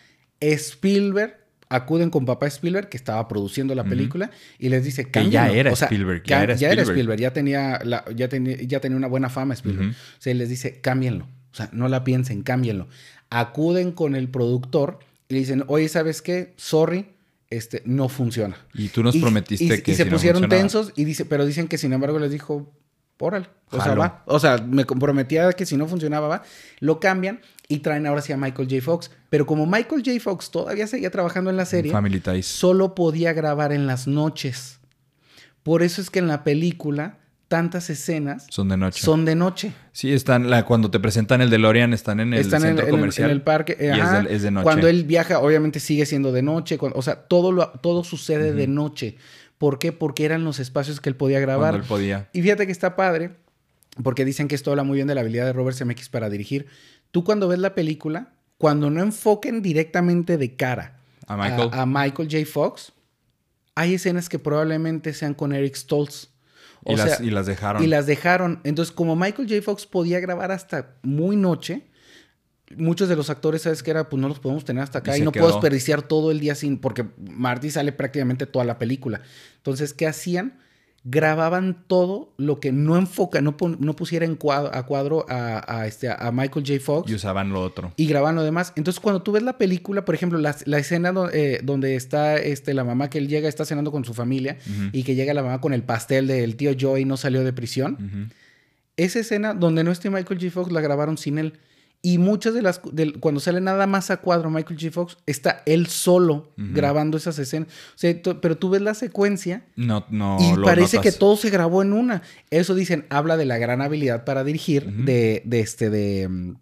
Spielberg, 0.41 1.37
acuden 1.69 2.09
con 2.09 2.25
papá 2.25 2.47
Spielberg, 2.47 2.89
que 2.89 2.97
estaba 2.97 3.27
produciendo 3.27 3.73
la 3.75 3.83
película, 3.83 4.29
y 4.59 4.69
les 4.69 4.83
dice, 4.83 5.05
Que 5.09 5.29
ya 5.29 5.49
era 5.49 5.71
O 5.71 5.75
sea, 5.75 5.87
Spielberg, 5.87 6.23
ya 6.23 6.43
era 6.43 6.53
Spielberg. 6.83 7.19
ya 7.19 7.33
tenía, 7.33 7.79
la- 7.83 8.05
ya, 8.15 8.29
tenía, 8.29 8.57
ya 8.61 8.79
tenía 8.79 8.97
una 8.97 9.07
buena 9.07 9.29
fama 9.29 9.53
Spielberg. 9.53 9.91
O 9.91 9.93
sea, 10.21 10.33
les 10.33 10.49
dice, 10.49 10.79
cámbienlo. 10.81 11.25
O 11.51 11.55
sea, 11.55 11.69
no 11.71 11.87
la 11.87 12.03
piensen, 12.03 12.41
cámbienlo. 12.43 12.87
Acuden 13.29 13.91
con 13.91 14.15
el 14.15 14.29
productor 14.29 14.99
y 15.27 15.33
le 15.35 15.39
dicen, 15.41 15.63
oye, 15.67 15.87
¿sabes 15.89 16.21
qué? 16.21 16.53
Sorry, 16.57 17.07
este, 17.49 17.81
no 17.85 18.09
funciona. 18.09 18.57
Y 18.73 18.89
tú 18.89 19.03
nos 19.03 19.15
Y- 19.15 19.19
prometiste 19.21 19.65
y, 19.65 19.81
que 19.81 19.91
y 19.91 19.95
se 19.95 20.03
si 20.03 20.09
pusieron 20.09 20.49
tensos 20.49 20.91
y 20.95 21.05
dice, 21.05 21.25
pero 21.25 21.45
dicen 21.45 21.67
que 21.67 21.77
sin 21.77 21.93
embargo 21.93 22.19
les 22.19 22.31
dijo, 22.31 22.71
órale, 23.23 23.47
o 23.71 23.81
sea, 23.81 23.95
va. 23.95 24.23
O 24.25 24.39
sea, 24.39 24.57
me 24.57 24.85
comprometía 24.85 25.51
que 25.53 25.65
si 25.65 25.77
no 25.77 25.87
funcionaba, 25.87 26.27
va. 26.27 26.43
Lo 26.79 26.99
cambian 26.99 27.39
y 27.67 27.79
traen 27.79 28.05
ahora 28.05 28.21
sí 28.21 28.33
a 28.33 28.37
Michael 28.37 28.67
J. 28.69 28.81
Fox. 28.81 29.09
Pero 29.29 29.45
como 29.45 29.65
Michael 29.65 30.03
J. 30.05 30.19
Fox 30.19 30.51
todavía 30.51 30.85
seguía 30.87 31.09
trabajando 31.09 31.49
en 31.49 31.57
la 31.57 31.65
serie, 31.65 31.91
Family 31.91 32.19
Ties. 32.19 32.45
solo 32.45 32.93
podía 32.95 33.33
grabar 33.33 33.71
en 33.71 33.87
las 33.87 34.05
noches. 34.07 34.79
Por 35.63 35.81
eso 35.81 36.01
es 36.01 36.09
que 36.09 36.19
en 36.19 36.27
la 36.27 36.43
película 36.43 37.17
tantas 37.47 37.89
escenas 37.91 38.47
Son 38.49 38.67
de 38.67 38.77
noche. 38.77 38.99
son 39.03 39.25
de 39.25 39.35
noche. 39.35 39.73
Sí, 39.91 40.11
están 40.11 40.49
la, 40.49 40.65
cuando 40.65 40.89
te 40.89 40.99
presentan 40.99 41.39
el 41.41 41.51
DeLorean, 41.51 41.93
están 41.93 42.19
en 42.19 42.33
el 42.33 42.39
Están 42.39 42.63
en, 42.63 42.69
centro 42.69 42.85
en 42.87 42.89
el- 42.93 42.99
comercial. 42.99 43.29
en 43.29 43.35
el 43.35 43.41
parque. 43.43 43.77
y 43.79 43.85
es 43.99 44.11
de- 44.23 44.35
es 44.35 44.41
de 44.41 44.49
noche. 44.51 44.63
Cuando 44.63 44.87
él 44.87 45.03
viaja, 45.03 45.39
obviamente 45.39 45.79
sigue 45.79 46.05
siendo 46.07 46.31
de 46.31 46.41
noche. 46.41 46.77
cuando- 46.79 46.97
o 46.97 47.01
sea, 47.03 47.15
todo, 47.15 47.51
lo, 47.51 47.67
todo 47.69 48.03
sucede 48.03 48.53
de 48.53 48.67
noche. 48.67 49.17
¿Por 49.63 49.79
qué? 49.79 49.93
Porque 49.93 50.25
eran 50.25 50.43
los 50.43 50.59
espacios 50.59 50.99
que 50.99 51.07
él 51.07 51.15
podía 51.15 51.39
grabar. 51.39 51.69
Cuando 51.71 51.83
él 51.83 51.87
podía. 51.87 52.29
Y 52.33 52.41
fíjate 52.41 52.65
que 52.65 52.73
está 52.73 52.97
padre, 52.97 53.37
porque 54.03 54.25
dicen 54.25 54.49
que 54.49 54.55
esto 54.55 54.71
habla 54.71 54.83
muy 54.83 54.95
bien 54.97 55.07
de 55.07 55.15
la 55.15 55.21
habilidad 55.21 55.45
de 55.45 55.53
Robert 55.53 55.77
Zemeckis 55.77 56.09
para 56.09 56.29
dirigir. 56.29 56.67
Tú 57.11 57.23
cuando 57.23 57.47
ves 57.47 57.59
la 57.59 57.73
película, 57.73 58.33
cuando 58.57 58.89
no 58.89 59.01
enfoquen 59.01 59.61
directamente 59.61 60.37
de 60.37 60.57
cara 60.57 60.99
A 61.27 61.37
Michael. 61.37 61.69
a, 61.71 61.83
a 61.83 61.85
Michael 61.85 62.27
J. 62.29 62.45
Fox, 62.45 62.91
hay 63.73 63.93
escenas 63.93 64.27
que 64.27 64.37
probablemente 64.37 65.13
sean 65.13 65.33
con 65.33 65.53
Eric 65.53 65.75
Stoltz. 65.75 66.27
O 66.83 66.91
y, 66.91 66.97
sea, 66.97 67.05
las, 67.05 67.21
y 67.21 67.31
las 67.31 67.45
dejaron. 67.45 67.81
y 67.81 67.87
las 67.87 68.05
dejaron. 68.05 68.59
Entonces, 68.65 68.93
como 68.93 69.15
Michael 69.15 69.47
J. 69.47 69.61
Fox 69.61 69.85
podía 69.85 70.19
grabar 70.19 70.51
hasta 70.51 70.97
muy 71.03 71.37
noche, 71.37 71.87
muchos 72.75 73.09
de 73.09 73.15
los 73.15 73.29
actores, 73.29 73.61
¿sabes 73.61 73.83
qué 73.83 73.91
era? 73.91 74.09
Pues 74.09 74.19
no 74.21 74.27
los 74.27 74.39
podemos 74.39 74.65
tener 74.65 74.83
hasta 74.83 74.99
acá 74.99 75.17
Y 75.17 75.21
no 75.21 75.31
quedó. 75.31 75.43
puedo 75.45 75.55
desperdiciar 75.55 76.01
todo 76.01 76.31
el 76.31 76.39
día 76.39 76.55
sin. 76.55 76.79
Porque 76.79 77.05
Marty 77.17 77.69
sale 77.71 77.91
prácticamente 77.91 78.45
toda 78.45 78.65
la 78.65 78.77
película. 78.79 79.21
Entonces, 79.63 79.93
¿qué 79.93 80.07
hacían? 80.07 80.59
Grababan 81.05 81.83
todo 81.87 82.33
lo 82.37 82.61
que 82.61 82.71
no 82.71 82.95
enfoca, 82.97 83.41
no, 83.41 83.57
no 83.79 83.93
pusiera 83.95 84.25
en 84.25 84.35
cuadro, 84.35 84.73
a 84.73 84.85
cuadro 84.85 85.25
a, 85.29 85.61
a 85.67 85.85
este, 85.85 86.09
a 86.09 86.31
Michael 86.31 86.65
J. 86.65 86.79
Fox 86.79 87.11
Y 87.11 87.15
usaban 87.15 87.49
lo 87.49 87.61
otro. 87.61 87.93
y 87.97 88.05
graban 88.07 88.35
lo 88.35 88.43
demás. 88.43 88.71
Entonces, 88.77 89.01
cuando 89.01 89.21
tú 89.21 89.33
ves 89.33 89.43
la 89.43 89.57
película, 89.57 90.05
por 90.05 90.15
ejemplo, 90.15 90.39
la, 90.39 90.55
la 90.65 90.77
escena 90.79 91.11
do- 91.11 91.29
eh, 91.29 91.59
donde 91.61 91.95
está 91.95 92.37
este, 92.37 92.73
la 92.73 92.85
mamá 92.85 93.09
que 93.09 93.17
él 93.17 93.27
llega, 93.27 93.49
está 93.49 93.65
cenando 93.65 93.91
con 93.91 94.05
su 94.05 94.13
familia 94.13 94.57
y 94.93 95.03
que 95.03 95.15
llega 95.15 95.33
la 95.33 95.43
mamá 95.43 95.59
con 95.59 95.73
el 95.73 95.83
pastel 95.83 96.25
del 96.27 96.55
tío 96.55 96.71
Joe 96.79 97.01
y 97.01 97.05
no 97.05 97.17
salió 97.17 97.43
de 97.43 97.51
prisión. 97.51 98.31
Esa 98.95 99.19
escena 99.19 99.53
donde 99.53 99.83
no 99.83 99.91
esté 99.91 100.09
Michael 100.09 100.39
J. 100.39 100.51
Fox 100.51 100.71
la 100.71 100.79
grabaron 100.79 101.17
sin 101.17 101.37
él. 101.37 101.53
Y 102.05 102.17
muchas 102.17 102.53
de 102.53 102.61
las. 102.61 102.81
del- 102.91 103.19
cuando 103.21 103.39
sale 103.39 103.61
nada 103.61 103.87
más 103.87 104.11
a 104.11 104.17
cuadro 104.17 104.49
Michael 104.49 104.77
J. 104.77 104.91
Fox, 104.91 105.17
está 105.25 105.63
él 105.65 105.87
solo 105.87 106.51
grabando 106.57 107.15
esas 107.15 107.39
escenas. 107.39 107.69
O 107.69 107.97
sea, 107.97 108.13
pero 108.41 108.57
tú 108.57 108.69
ves 108.69 108.81
la 108.81 108.93
secuencia 108.93 109.63
No, 109.77 110.05
no. 110.09 110.37
y 110.41 110.53
lo 110.57 110.65
parece 110.65 110.97
notas. 110.97 111.13
que 111.13 111.17
todo 111.17 111.37
se 111.37 111.49
grabó 111.49 111.81
en 111.81 111.93
una. 111.93 112.21
Eso 112.51 112.75
dicen, 112.75 113.05
habla 113.09 113.37
de 113.37 113.45
la 113.45 113.57
gran 113.57 113.81
habilidad 113.81 114.25
para 114.25 114.43
dirigir 114.43 114.85
de, 114.91 115.43
de 115.45 115.59
este, 115.61 115.89
de, 115.89 116.27
mm, 116.27 116.55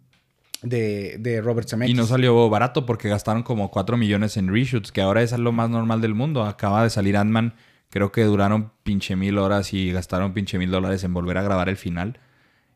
de, 0.62 1.16
de 1.18 1.40
Robert 1.40 1.68
Zemeckis. 1.68 1.92
Y 1.92 1.98
no 1.98 2.06
salió 2.06 2.48
barato 2.48 2.86
porque 2.86 3.08
gastaron 3.08 3.42
como 3.42 3.68
4 3.72 3.96
millones 3.96 4.36
en 4.36 4.46
reshoots, 4.46 4.92
que 4.92 5.02
ahora 5.02 5.22
es 5.22 5.32
lo 5.36 5.50
más 5.50 5.68
normal 5.70 6.00
del 6.00 6.14
mundo. 6.14 6.44
Acaba 6.44 6.84
de 6.84 6.90
salir 6.90 7.16
Ant-Man, 7.16 7.54
creo 7.90 8.12
que 8.12 8.22
duraron 8.22 8.70
pinche 8.84 9.16
mil 9.16 9.38
horas 9.38 9.72
y 9.74 9.90
gastaron 9.90 10.34
pinche 10.34 10.56
mil 10.58 10.70
dólares 10.70 11.02
en 11.02 11.12
volver 11.12 11.36
a 11.38 11.42
grabar 11.42 11.68
el 11.68 11.76
final. 11.76 12.20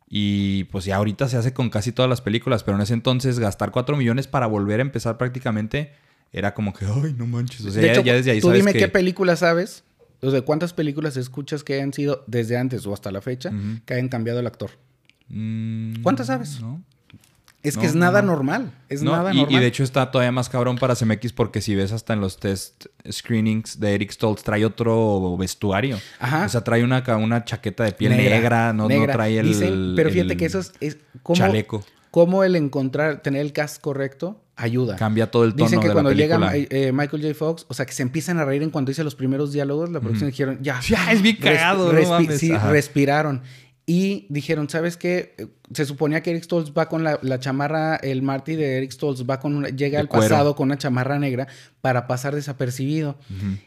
Y 0.08 0.64
pues 0.64 0.84
ya 0.84 0.96
ahorita 0.96 1.28
se 1.28 1.36
hace 1.36 1.52
con 1.52 1.68
casi 1.68 1.90
todas 1.92 2.08
las 2.08 2.20
películas, 2.20 2.62
pero 2.62 2.76
en 2.76 2.82
ese 2.82 2.94
entonces 2.94 3.38
gastar 3.38 3.72
4 3.72 3.96
millones 3.96 4.26
para 4.28 4.46
volver 4.46 4.80
a 4.80 4.82
empezar 4.82 5.18
prácticamente 5.18 5.92
era 6.32 6.54
como 6.54 6.72
que, 6.72 6.84
ay, 6.86 7.14
no 7.16 7.26
manches. 7.26 7.64
O 7.64 7.70
sea, 7.70 7.80
De 7.80 7.88
ya, 7.88 7.92
hecho, 7.94 8.02
ya 8.02 8.14
desde 8.14 8.30
ahí 8.30 8.40
tú 8.40 8.48
sabes 8.48 8.60
dime 8.60 8.72
que... 8.72 8.78
qué 8.78 8.88
película 8.88 9.36
sabes, 9.36 9.84
o 10.20 10.30
sea, 10.30 10.42
cuántas 10.42 10.72
películas 10.72 11.16
escuchas 11.16 11.64
que 11.64 11.74
hayan 11.74 11.92
sido 11.92 12.24
desde 12.26 12.56
antes 12.56 12.86
o 12.86 12.92
hasta 12.94 13.10
la 13.10 13.20
fecha 13.20 13.52
que 13.84 13.94
hayan 13.94 14.08
cambiado 14.08 14.38
el 14.40 14.46
actor. 14.46 14.70
Mm, 15.28 16.02
¿Cuántas 16.02 16.28
sabes? 16.28 16.60
No. 16.60 16.82
Es 17.66 17.76
No, 17.76 17.80
que 17.82 17.86
es 17.88 17.94
nada 17.94 18.22
no. 18.22 18.28
normal. 18.32 18.72
Es 18.88 19.02
No, 19.02 19.12
nada 19.12 19.32
y, 19.34 19.38
normal. 19.38 19.54
y 19.54 19.58
de 19.60 19.66
hecho 19.66 19.82
está 19.82 20.10
todavía 20.10 20.32
más 20.32 20.48
cabrón 20.48 20.76
para 20.78 20.94
CMX 20.94 21.32
porque 21.32 21.60
si 21.60 21.74
ves 21.74 21.92
hasta 21.92 22.12
en 22.12 22.20
los 22.20 22.38
test 22.38 22.86
screenings 23.10 23.80
de 23.80 23.94
Eric 23.94 24.12
Stoltz 24.12 24.42
trae 24.42 24.64
otro 24.64 25.36
vestuario. 25.36 25.98
Ajá. 26.20 26.46
O 26.46 26.48
sea, 26.48 26.62
trae 26.62 26.84
una, 26.84 27.02
una 27.18 27.44
chaqueta 27.44 27.84
de 27.84 27.92
piel 27.92 28.16
negra, 28.16 28.72
no, 28.72 28.84
no 28.84 28.88
negra. 28.88 29.12
trae 29.14 29.38
el, 29.38 29.48
Dicen- 29.48 29.92
pero 29.96 30.10
fíjate 30.10 30.32
el 30.32 30.38
que 30.38 30.44
eso 30.46 30.60
es, 30.60 30.72
es 30.80 30.98
cómo, 31.22 31.36
chaleco. 31.36 31.84
cómo 32.10 32.44
el 32.44 32.56
encontrar, 32.56 33.22
tener 33.22 33.40
el 33.42 33.52
cast 33.52 33.80
correcto 33.80 34.40
ayuda. 34.58 34.96
Cambia 34.96 35.30
todo 35.30 35.44
el 35.44 35.52
tono 35.52 35.64
Dicen 35.66 35.80
que 35.80 35.88
de 35.88 35.92
cuando 35.92 36.10
la 36.10 36.16
llega 36.16 36.50
eh, 36.54 36.90
Michael 36.92 37.20
J. 37.22 37.34
Fox, 37.34 37.66
o 37.68 37.74
sea, 37.74 37.84
que 37.84 37.92
se 37.92 38.02
empiezan 38.02 38.38
a 38.38 38.44
reír 38.46 38.62
en 38.62 38.70
cuando 38.70 38.88
dice 38.90 39.04
los 39.04 39.14
primeros 39.14 39.52
diálogos, 39.52 39.90
la 39.90 40.00
producción 40.00 40.30
dijeron, 40.30 40.58
ya. 40.62 40.80
Ya, 40.80 41.12
es 41.12 41.20
bien 41.20 41.36
cagado, 41.36 41.92
no 41.92 42.08
mames. 42.08 42.38
sí, 42.40 42.52
Ajá. 42.52 42.70
respiraron. 42.70 43.42
Y 43.88 44.26
dijeron, 44.30 44.68
¿sabes 44.68 44.96
qué? 44.96 45.36
Se 45.72 45.84
suponía 45.84 46.20
que 46.20 46.30
Eric 46.32 46.42
Stoltz 46.42 46.72
va 46.76 46.88
con 46.88 47.04
la, 47.04 47.20
la 47.22 47.38
chamarra, 47.38 47.94
el 47.94 48.20
Marty 48.20 48.56
de 48.56 48.78
Eric 48.78 48.90
Stoltz 48.90 49.22
va 49.30 49.38
con 49.38 49.54
una, 49.54 49.68
llega 49.68 49.98
De 49.98 50.00
al 50.00 50.08
cuero. 50.08 50.22
pasado 50.28 50.56
con 50.56 50.66
una 50.66 50.76
chamarra 50.76 51.20
negra 51.20 51.46
para 51.82 52.08
pasar 52.08 52.34
desapercibido. 52.34 53.16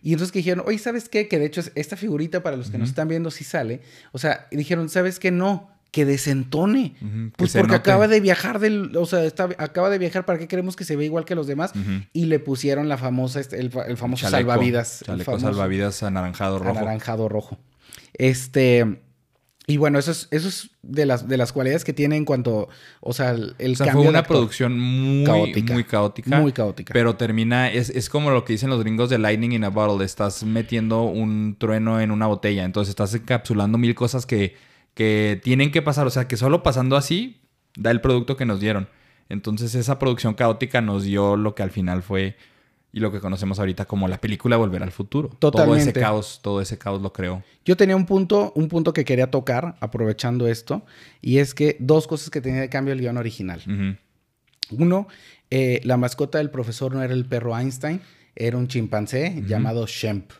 Y 0.04 0.12
entonces 0.12 0.34
que 0.34 0.40
dijeron, 0.40 0.66
oye, 0.68 0.78
¿sabes 0.78 1.08
qué? 1.08 1.30
Que 1.30 1.40
de 1.40 1.46
hecho 1.46 1.62
es- 1.62 1.72
esta 1.76 1.96
figurita 1.96 2.44
para 2.44 2.58
los 2.58 2.70
que 2.70 2.78
nos 2.78 2.90
están 2.90 3.08
viendo 3.08 3.32
sí 3.32 3.46
sale. 3.46 3.80
O 4.12 4.18
sea, 4.18 4.48
dijeron, 4.52 4.90
¿sabes 4.90 5.20
qué? 5.20 5.32
No, 5.32 5.72
que 5.92 6.04
desentone. 6.04 6.96
Que 7.00 7.32
Pues 7.38 7.54
porque 7.54 7.68
note. 7.68 7.76
acaba 7.90 8.10
de 8.10 8.20
viajar 8.20 8.60
del, 8.60 8.94
o 8.98 9.06
sea, 9.06 9.24
está- 9.24 9.48
acaba 9.58 9.90
de 9.90 10.00
viajar, 10.00 10.26
¿para 10.26 10.38
qué 10.38 10.50
queremos 10.50 10.76
que 10.76 10.84
se 10.84 10.98
vea 10.98 11.06
igual 11.06 11.24
que 11.24 11.34
los 11.36 11.48
demás? 11.48 11.72
Y 12.12 12.26
le 12.26 12.40
pusieron 12.40 12.90
la 12.90 12.98
famosa, 12.98 13.40
este, 13.40 13.58
el, 13.58 13.72
el 13.88 13.96
famoso 13.96 14.24
Chaleco, 14.30 14.50
salvavidas. 14.52 15.00
el 15.02 15.06
Chaleco 15.06 15.32
famoso 15.32 15.46
salvavidas 15.46 16.04
anaranjado 16.04 16.60
rojo. 16.60 16.78
Anaranjado 16.78 17.30
rojo. 17.30 17.58
Este. 18.14 19.02
Y 19.70 19.78
bueno, 19.78 20.00
eso 20.00 20.10
es, 20.10 20.28
eso 20.32 20.48
es 20.48 20.72
de 20.82 21.06
las, 21.06 21.28
de 21.28 21.38
las 21.38 21.54
cualidades 21.54 21.86
que 21.86 21.94
tiene 21.94 22.18
en 22.18 22.26
cuanto, 22.26 22.70
o 23.02 23.14
sea, 23.14 23.30
el, 23.30 23.54
el 23.60 23.74
O 23.74 23.76
sea, 23.76 23.86
cambio 23.86 24.02
fue 24.02 24.10
una 24.10 24.24
producción 24.24 24.80
muy 24.80 25.24
Caótica. 25.26 25.74
muy 25.74 25.84
caótica. 25.84 26.40
Muy 26.40 26.52
caótica. 26.52 26.92
Pero 26.92 27.16
termina, 27.18 27.72
es, 27.72 27.92
es 27.92 28.10
como 28.10 28.32
lo 28.32 28.46
que 28.46 28.54
dicen 28.54 28.72
los 28.72 28.80
gringos 28.80 29.12
de 29.12 29.20
lightning 29.20 29.52
in 29.52 29.64
a 29.64 29.70
bottle. 29.70 30.04
Estás 30.04 30.44
metiendo 30.44 31.04
un 31.04 31.56
trueno 31.60 32.02
en 32.02 32.10
una 32.10 32.26
botella. 32.26 32.66
Entonces 32.66 32.90
estás 32.90 33.14
encapsulando 33.14 33.78
mil 33.78 33.94
cosas 33.94 34.26
que, 34.26 34.56
que 34.96 35.40
tienen 35.44 35.72
que 35.72 35.84
pasar. 35.84 36.08
O 36.08 36.10
sea, 36.10 36.28
que 36.28 36.36
solo 36.36 36.64
pasando 36.64 36.98
así 36.98 37.40
da 37.78 37.92
el 37.92 38.02
producto 38.02 38.38
que 38.38 38.46
nos 38.46 38.60
dieron. 38.60 38.90
Entonces 39.30 39.76
esa 39.76 40.00
producción 40.00 40.34
caótica 40.34 40.82
nos 40.82 41.04
dio 41.04 41.38
lo 41.38 41.54
que 41.54 41.62
al 41.62 41.70
final 41.70 42.02
fue 42.02 42.36
y 42.92 43.00
lo 43.00 43.12
que 43.12 43.20
conocemos 43.20 43.60
ahorita 43.60 43.86
como 43.86 44.08
la 44.08 44.20
película 44.20 44.58
Volver 44.58 44.82
al 44.84 44.92
Futuro. 44.92 45.30
Todo 45.40 45.76
ese 45.76 45.94
caos, 45.94 46.40
todo 46.42 46.62
ese 46.62 46.78
caos 46.78 47.02
lo 47.02 47.14
creó. 47.14 47.44
Yo 47.66 47.78
tenía 47.78 47.96
un 47.96 48.06
punto, 48.06 48.52
un 48.56 48.68
punto 48.68 48.94
que 48.94 49.06
quería 49.06 49.30
tocar, 49.30 49.76
aprovechando 49.80 50.48
esto, 50.48 50.86
y 51.22 51.38
es 51.38 51.54
que 51.54 51.78
dos 51.80 52.08
cosas 52.08 52.30
que 52.30 52.42
tenía 52.42 52.62
de 52.62 52.70
cambio 52.70 52.94
el 52.94 53.00
guion 53.02 53.18
original. 53.18 53.62
Uno, 54.72 55.08
eh, 55.50 55.82
la 55.84 55.98
mascota 55.98 56.38
del 56.38 56.50
profesor 56.50 56.94
no 56.94 57.02
era 57.04 57.14
el 57.14 57.26
perro 57.26 57.58
Einstein, 57.58 58.02
era 58.36 58.58
un 58.58 58.68
chimpancé 58.68 59.44
llamado 59.46 59.86
Shemp. 59.86 60.32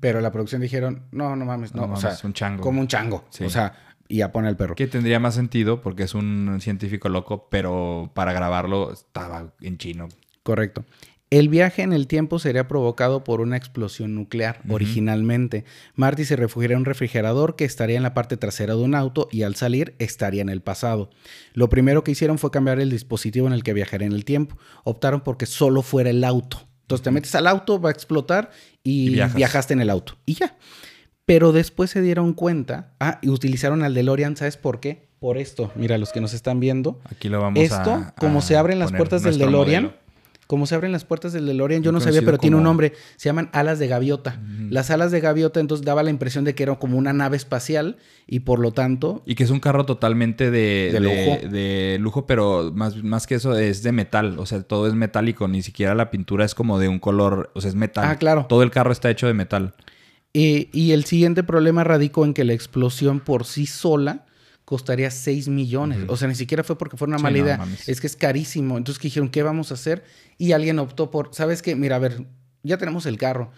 Pero 0.00 0.20
la 0.20 0.30
producción 0.32 0.62
dijeron, 0.62 1.02
no, 1.10 1.36
no 1.36 1.44
mames, 1.44 1.74
no, 1.74 1.82
No 1.82 1.84
o 1.84 1.88
mames, 1.96 2.18
sea, 2.18 2.26
un 2.26 2.32
chango. 2.32 2.62
como 2.62 2.80
un 2.80 2.88
chango. 2.88 3.24
Sí. 3.30 3.44
O 3.44 3.50
sea, 3.50 3.74
y 4.08 4.18
ya 4.18 4.32
pone 4.32 4.48
el 4.48 4.56
perro. 4.56 4.74
Que 4.74 4.86
tendría 4.86 5.20
más 5.20 5.34
sentido 5.34 5.80
porque 5.82 6.02
es 6.04 6.14
un 6.14 6.58
científico 6.60 7.08
loco, 7.08 7.48
pero 7.50 8.10
para 8.14 8.32
grabarlo 8.32 8.92
estaba 8.92 9.52
en 9.60 9.78
chino. 9.78 10.08
Correcto. 10.42 10.84
El 11.30 11.48
viaje 11.48 11.82
en 11.82 11.92
el 11.92 12.08
tiempo 12.08 12.40
sería 12.40 12.66
provocado 12.66 13.22
por 13.22 13.40
una 13.40 13.56
explosión 13.56 14.16
nuclear 14.16 14.60
originalmente. 14.68 15.64
Marty 15.94 16.24
se 16.24 16.34
refugiaría 16.34 16.74
en 16.74 16.80
un 16.80 16.84
refrigerador 16.86 17.54
que 17.54 17.64
estaría 17.64 17.96
en 17.96 18.02
la 18.02 18.14
parte 18.14 18.36
trasera 18.36 18.74
de 18.74 18.82
un 18.82 18.96
auto 18.96 19.28
y 19.30 19.42
al 19.42 19.54
salir 19.54 19.94
estaría 20.00 20.42
en 20.42 20.48
el 20.48 20.60
pasado. 20.60 21.10
Lo 21.54 21.68
primero 21.68 22.02
que 22.02 22.10
hicieron 22.10 22.38
fue 22.38 22.50
cambiar 22.50 22.80
el 22.80 22.90
dispositivo 22.90 23.46
en 23.46 23.52
el 23.52 23.62
que 23.62 23.74
viajaría 23.74 24.08
en 24.08 24.12
el 24.12 24.24
tiempo. 24.24 24.56
Optaron 24.82 25.20
porque 25.20 25.46
solo 25.46 25.82
fuera 25.82 26.10
el 26.10 26.24
auto. 26.24 26.66
Entonces 26.82 27.04
te 27.04 27.12
metes 27.12 27.34
al 27.36 27.46
auto, 27.46 27.80
va 27.80 27.90
a 27.90 27.92
explotar 27.92 28.50
y, 28.82 29.06
Y 29.06 29.10
viajas. 29.10 29.36
viajaste 29.36 29.74
en 29.74 29.80
el 29.82 29.90
auto. 29.90 30.16
Y 30.26 30.34
ya. 30.34 30.56
Pero 31.26 31.52
después 31.52 31.90
se 31.90 32.02
dieron 32.02 32.32
cuenta. 32.34 32.94
Ah, 32.98 33.20
y 33.22 33.28
utilizaron 33.28 33.84
al 33.84 33.94
DeLorean, 33.94 34.36
¿sabes 34.36 34.56
por 34.56 34.80
qué? 34.80 35.08
Por 35.20 35.38
esto. 35.38 35.70
Mira, 35.76 35.96
los 35.98 36.10
que 36.10 36.20
nos 36.20 36.32
están 36.34 36.58
viendo. 36.58 36.98
Aquí 37.04 37.28
lo 37.28 37.40
vamos 37.40 37.62
Esto, 37.62 37.92
a. 37.92 38.14
como 38.18 38.40
a 38.40 38.42
se 38.42 38.56
abren 38.56 38.80
las 38.80 38.90
puertas 38.90 39.22
del 39.22 39.38
DeLorean, 39.38 39.84
modelo. 39.84 39.99
Como 40.50 40.66
se 40.66 40.74
abren 40.74 40.90
las 40.90 41.04
puertas 41.04 41.32
del 41.32 41.46
DeLorean, 41.46 41.84
yo 41.84 41.92
no 41.92 42.00
sabía, 42.00 42.22
pero 42.22 42.36
tiene 42.36 42.56
un 42.56 42.64
nombre. 42.64 42.92
Se 43.14 43.28
llaman 43.28 43.50
alas 43.52 43.78
de 43.78 43.86
gaviota. 43.86 44.40
Las 44.68 44.90
alas 44.90 45.12
de 45.12 45.20
gaviota 45.20 45.60
entonces 45.60 45.86
daba 45.86 46.02
la 46.02 46.10
impresión 46.10 46.44
de 46.44 46.56
que 46.56 46.64
era 46.64 46.74
como 46.74 46.98
una 46.98 47.12
nave 47.12 47.36
espacial 47.36 47.98
y 48.26 48.40
por 48.40 48.58
lo 48.58 48.72
tanto 48.72 49.22
Y 49.26 49.36
que 49.36 49.44
es 49.44 49.50
un 49.50 49.60
carro 49.60 49.86
totalmente 49.86 50.50
de, 50.50 50.90
De 50.92 50.98
lujo. 50.98 51.48
de 51.48 51.98
lujo, 52.00 52.26
pero 52.26 52.72
más, 52.74 53.00
más 53.04 53.28
que 53.28 53.36
eso 53.36 53.56
es 53.56 53.84
de 53.84 53.92
metal. 53.92 54.40
O 54.40 54.46
sea, 54.46 54.60
todo 54.64 54.88
es 54.88 54.94
metálico. 54.94 55.46
Ni 55.46 55.62
siquiera 55.62 55.94
la 55.94 56.10
pintura 56.10 56.44
es 56.44 56.56
como 56.56 56.80
de 56.80 56.88
un 56.88 56.98
color. 56.98 57.52
O 57.54 57.60
sea, 57.60 57.68
es 57.68 57.76
metal. 57.76 58.04
Ah, 58.08 58.16
claro. 58.16 58.46
Todo 58.48 58.64
el 58.64 58.72
carro 58.72 58.90
está 58.90 59.08
hecho 59.08 59.28
de 59.28 59.34
metal. 59.34 59.74
Eh, 60.34 60.68
y 60.72 60.90
el 60.90 61.04
siguiente 61.04 61.44
problema 61.44 61.84
radicó 61.84 62.24
en 62.24 62.34
que 62.34 62.42
la 62.42 62.54
explosión 62.54 63.20
por 63.20 63.44
sí 63.44 63.66
sola 63.66 64.26
costaría 64.70 65.10
6 65.10 65.48
millones. 65.48 65.98
O 66.06 66.16
sea, 66.16 66.28
ni 66.28 66.36
siquiera 66.36 66.62
fue 66.62 66.78
porque 66.78 66.96
fuera 66.96 67.08
una 67.10 67.18
Sí, 67.18 67.22
mala 67.24 67.38
idea. 67.38 67.66
es 67.88 68.00
que 68.00 68.06
es 68.06 68.14
carísimo. 68.14 68.78
Entonces 68.78 69.00
que 69.00 69.08
dijeron, 69.08 69.28
¿qué 69.28 69.42
vamos 69.42 69.72
a 69.72 69.74
hacer? 69.74 70.04
Y 70.38 70.52
alguien 70.52 70.78
optó 70.78 71.10
por, 71.10 71.30
¿sabes 71.34 71.60
qué? 71.60 71.74
Mira, 71.74 71.96
a 71.96 71.98
ver, 71.98 72.24
ya 72.62 72.78
tenemos 72.78 73.04
el 73.06 73.18
carro. 73.18 73.50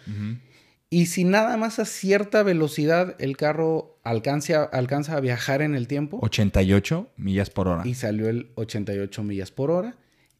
Y 0.88 1.06
si 1.06 1.24
nada 1.24 1.58
más 1.58 1.78
a 1.78 1.84
cierta 1.84 2.42
velocidad 2.42 3.14
el 3.18 3.36
carro 3.36 4.00
alcanza, 4.04 4.64
alcanza 4.64 5.14
a 5.16 5.20
viajar 5.20 5.60
en 5.60 5.74
el 5.74 5.86
tiempo, 5.86 6.18
88 6.22 7.10
millas 7.18 7.50
por 7.50 7.68
hora. 7.68 7.82
y 7.86 7.92
salió 7.94 8.28
el 8.30 8.50
88 8.54 9.22
millas 9.22 9.50
por 9.50 9.70
hora, 9.70 9.96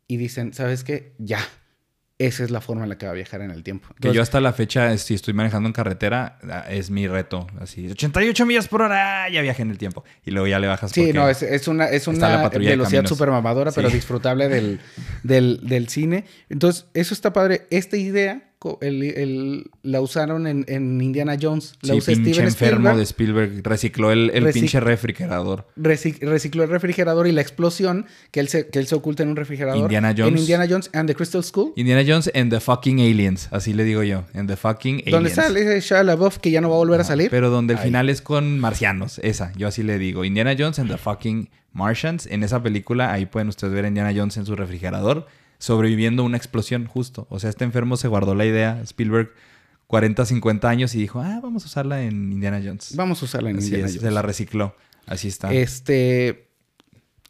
y 0.09 0.17
dicen, 0.17 0.55
¿sabes 0.55 0.85
qué? 0.85 1.13
Ya. 1.19 1.39
Esa 2.27 2.45
es 2.45 2.51
la 2.51 2.61
forma 2.61 2.85
en 2.85 2.89
la 2.89 2.99
que 2.99 3.07
va 3.07 3.13
a 3.13 3.15
viajar 3.15 3.41
en 3.43 3.51
el 3.51 3.65
tiempo. 3.65 3.89
Que 4.01 4.13
yo 4.13 4.23
hasta 4.23 4.41
la 4.41 4.53
fecha, 4.53 4.97
si 4.97 5.15
estoy 5.15 5.35
manejando 5.35 5.69
en 5.69 5.73
carretera, 5.73 6.39
es 6.69 6.91
mi 6.91 7.09
reto. 7.09 7.49
Así, 7.61 7.91
88 7.91 8.47
millas 8.47 8.69
por 8.69 8.83
hora, 8.83 9.29
ya 9.29 9.43
viajé 9.43 9.63
en 9.63 9.71
el 9.71 9.79
tiempo. 9.79 10.05
Y 10.25 10.31
luego 10.31 10.47
ya 10.47 10.61
le 10.61 10.69
bajas 10.69 10.93
Sí, 10.93 11.13
no, 11.13 11.29
es, 11.29 11.43
es 11.43 11.67
una, 11.67 11.87
es 11.87 12.07
una 12.07 12.49
velocidad 12.49 13.07
súper 13.07 13.31
mamadora, 13.31 13.73
pero 13.73 13.91
disfrutable 13.91 14.49
del, 14.49 14.81
del, 15.25 15.61
del 15.67 15.89
cine. 15.89 16.25
Entonces, 16.49 16.87
eso 16.95 17.13
está 17.13 17.33
padre. 17.33 17.67
Esta 17.71 17.97
idea 17.97 18.52
el- 18.81 19.03
el- 19.03 19.70
la 19.83 20.01
usaron 20.01 20.46
en, 20.46 20.64
en 20.68 21.01
Indiana 21.01 21.37
Jones. 21.40 21.75
La 21.83 21.94
Sí, 21.94 21.98
usa 21.98 22.14
pinche 22.14 22.33
Steven 22.33 22.48
enfermo 22.48 22.77
Spielberg. 22.90 22.96
de 22.96 23.03
Spielberg. 23.03 23.62
Recicló 23.62 24.12
el, 24.12 24.31
el 24.35 24.44
Recic- 24.44 24.53
pinche 24.55 24.81
refrigerador. 24.81 25.66
reci- 25.77 26.18
recicló 26.20 26.62
el 26.64 26.70
refrigerador 26.70 27.27
y 27.27 27.33
la 27.33 27.40
explosión 27.40 28.07
que 28.31 28.40
él 28.40 28.48
se, 28.48 28.68
que 28.68 28.79
él 28.79 28.87
se 28.87 28.94
oculta 28.94 29.22
en 29.22 29.31
un 29.31 29.37
refrigerador. 29.37 29.81
Indiana 29.81 30.11
En 30.11 30.16
Jones. 30.18 30.40
Indiana 30.40 30.66
Jones 30.68 30.90
and 30.92 31.09
the 31.09 31.14
Crystal 31.14 31.42
School. 31.44 31.72
Indiana 31.77 32.03
Jones 32.07 32.31
and 32.35 32.51
the 32.53 32.61
fucking 32.61 33.01
aliens. 33.01 33.48
Así 33.51 33.72
le 33.72 33.85
digo 33.85 34.03
yo. 34.03 34.25
And 34.35 34.48
the 34.48 34.57
fucking 34.57 34.96
aliens. 35.07 35.12
Donde 35.12 35.31
sale 35.31 35.81
Shia 35.81 36.03
LaBeouf 36.03 36.38
que 36.38 36.51
ya 36.51 36.61
no 36.61 36.68
va 36.70 36.77
a 36.77 36.79
volver 36.79 37.01
a 37.01 37.05
salir. 37.05 37.31
Pero 37.31 37.51
donde 37.51 37.75
el 37.75 37.79
Ahí. 37.81 37.87
final 37.87 38.09
es 38.09 38.22
con 38.22 38.59
marcianos. 38.61 39.18
Esa, 39.22 39.53
yo 39.57 39.68
así 39.68 39.83
le 39.83 39.98
digo. 39.98 40.25
Indiana 40.25 40.55
Jones 40.59 40.79
and 40.79 40.90
the 40.90 40.96
fucking 40.98 41.51
Martians. 41.72 42.27
En 42.27 42.42
esa 42.42 42.62
película, 42.62 43.12
ahí 43.12 43.27
pueden 43.27 43.48
ustedes 43.48 43.72
ver 43.72 43.85
a 43.87 43.88
Indiana 43.88 44.12
Jones 44.14 44.37
en 44.37 44.44
su 44.46 44.55
refrigerador 44.57 45.27
sobreviviendo 45.62 46.25
una 46.25 46.37
explosión 46.37 46.87
justo. 46.87 47.27
O 47.31 47.38
sea, 47.38 47.48
este 47.51 47.62
enfermo 47.64 47.96
se 47.96 48.09
guardó 48.09 48.35
la 48.35 48.44
idea, 48.44 48.81
Spielberg, 48.83 49.31
40, 49.87 50.25
50 50.27 50.68
años 50.68 50.94
y 50.96 50.98
dijo, 50.98 51.20
ah, 51.20 51.38
vamos 51.40 51.62
a 51.62 51.66
usarla 51.66 52.03
en 52.03 52.33
Indiana 52.33 52.61
Jones. 52.64 52.96
Vamos 52.96 53.22
a 53.22 53.27
usarla 53.27 53.51
en 53.51 53.59
Así 53.59 53.66
Indiana 53.66 53.87
es, 53.87 53.92
Jones. 53.92 54.03
se 54.09 54.11
la 54.11 54.22
recicló. 54.22 54.75
Así 55.07 55.29
está. 55.29 55.53
Este. 55.53 56.48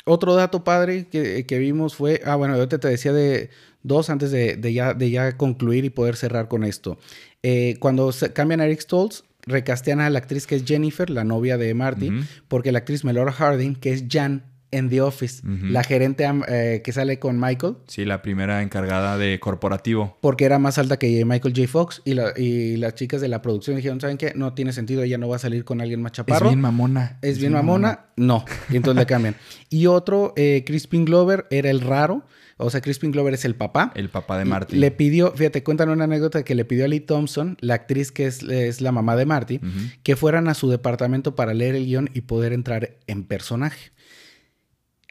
Otro 0.04 0.34
dato 0.34 0.64
padre 0.64 1.06
que, 1.08 1.44
que 1.46 1.58
vimos 1.58 1.94
fue. 1.94 2.22
Ah, 2.24 2.36
bueno, 2.36 2.56
yo 2.56 2.68
te, 2.68 2.78
te 2.78 2.88
decía 2.88 3.12
de 3.12 3.50
dos 3.82 4.08
antes 4.10 4.30
de, 4.30 4.56
de 4.56 4.72
ya, 4.72 4.94
de 4.94 5.10
ya 5.10 5.36
concluir 5.36 5.84
y 5.84 5.90
poder 5.90 6.16
cerrar 6.16 6.48
con 6.48 6.64
esto. 6.64 6.98
Eh, 7.42 7.76
cuando 7.80 8.12
se- 8.12 8.32
cambian 8.32 8.60
a 8.60 8.64
Eric 8.64 8.80
Stoltz, 8.80 9.24
recastean 9.44 10.00
a 10.00 10.08
la 10.10 10.18
actriz 10.18 10.46
que 10.46 10.56
es 10.56 10.64
Jennifer, 10.64 11.10
la 11.10 11.24
novia 11.24 11.56
de 11.58 11.74
Marty, 11.74 12.10
porque 12.48 12.72
la 12.72 12.78
actriz 12.78 13.04
Melora 13.04 13.32
Harding, 13.32 13.74
que 13.74 13.92
es 13.92 14.04
Jan 14.08 14.44
en 14.72 14.88
The 14.88 15.00
Office, 15.02 15.42
la 15.44 15.85
gerente 15.85 16.26
eh, 16.48 16.80
que 16.82 16.92
sale 16.92 17.18
con 17.18 17.38
Michael, 17.38 17.76
Sí, 17.87 18.04
la 18.04 18.22
primera 18.22 18.62
encargada 18.62 19.16
de 19.18 19.38
corporativo. 19.38 20.18
porque 20.20 20.44
era 20.44 20.58
más 20.58 20.78
alta 20.78 20.98
que 20.98 21.24
Michael 21.24 21.54
J. 21.56 21.68
Fox, 21.68 22.02
y, 22.04 22.14
la- 22.14 22.32
y 22.37 22.76
las 22.78 22.94
chicas 22.96 23.20
de 23.20 23.28
la 23.28 23.40
producción 23.42 23.76
dijeron: 23.76 24.00
¿Saben 24.00 24.16
qué? 24.16 24.32
No 24.35 24.54
tiene 24.54 24.72
sentido, 24.72 25.02
ella 25.02 25.18
no 25.18 25.28
va 25.28 25.37
a 25.37 25.38
salir 25.38 25.64
con 25.64 25.80
alguien 25.80 26.02
más 26.02 26.12
chaparro. 26.12 26.46
Es 26.46 26.50
bien 26.52 26.61
mamona. 26.61 27.18
¿Es 27.22 27.38
bien 27.38 27.52
mamona? 27.52 28.06
No. 28.16 28.44
Y 28.70 28.76
entonces 28.76 28.98
le 29.00 29.06
cambian. 29.06 29.37
Y 29.70 29.87
otro, 29.87 30.32
eh, 30.37 30.64
Crispin 30.66 31.04
Glover 31.04 31.46
era 31.50 31.70
el 31.70 31.80
raro. 31.80 32.24
O 32.58 32.70
sea, 32.70 32.80
Crispin 32.80 33.11
Glover 33.11 33.35
es 33.35 33.44
el 33.44 33.56
papá. 33.56 33.90
El 33.96 34.08
papá 34.08 34.38
de 34.38 34.44
Marty. 34.44 34.76
Le 34.76 34.90
pidió, 34.92 35.32
fíjate, 35.32 35.64
cuentan 35.64 35.88
una 35.88 36.04
anécdota 36.04 36.44
que 36.44 36.54
le 36.54 36.64
pidió 36.64 36.85
a 36.85 36.88
Lee 36.88 37.00
Thompson, 37.00 37.56
la 37.61 37.74
actriz 37.74 38.12
que 38.12 38.26
es, 38.26 38.42
es 38.44 38.80
la 38.80 38.92
mamá 38.92 39.16
de 39.16 39.26
Marty, 39.26 39.61
que 40.04 40.14
fueran 40.14 40.46
a 40.48 40.54
su 40.54 40.70
departamento 40.70 41.35
para 41.35 41.54
leer 41.54 41.74
el 41.74 41.87
guion 41.87 42.11
y 42.14 42.20
poder 42.20 42.52
entrar 42.52 42.90
en 43.08 43.24
personaje. 43.24 43.90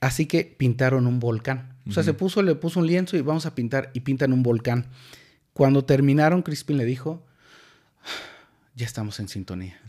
Así 0.01 0.25
que 0.25 0.43
pintaron 0.57 1.07
un 1.07 1.19
volcán. 1.19 1.77
O 1.87 1.91
sea, 1.91 2.03
se 2.03 2.13
puso, 2.13 2.41
le 2.41 2.55
puso 2.55 2.79
un 2.79 2.87
lienzo 2.87 3.17
y 3.17 3.21
vamos 3.21 3.45
a 3.45 3.55
pintar 3.55 3.89
y 3.93 4.01
pintan 4.01 4.33
un 4.33 4.43
volcán. 4.43 4.87
Cuando 5.53 5.85
terminaron, 5.85 6.41
Crispin 6.41 6.77
le 6.77 6.85
dijo, 6.85 7.25
ya 8.75 8.85
estamos 8.85 9.19
en 9.19 9.27
sintonía. 9.27 9.79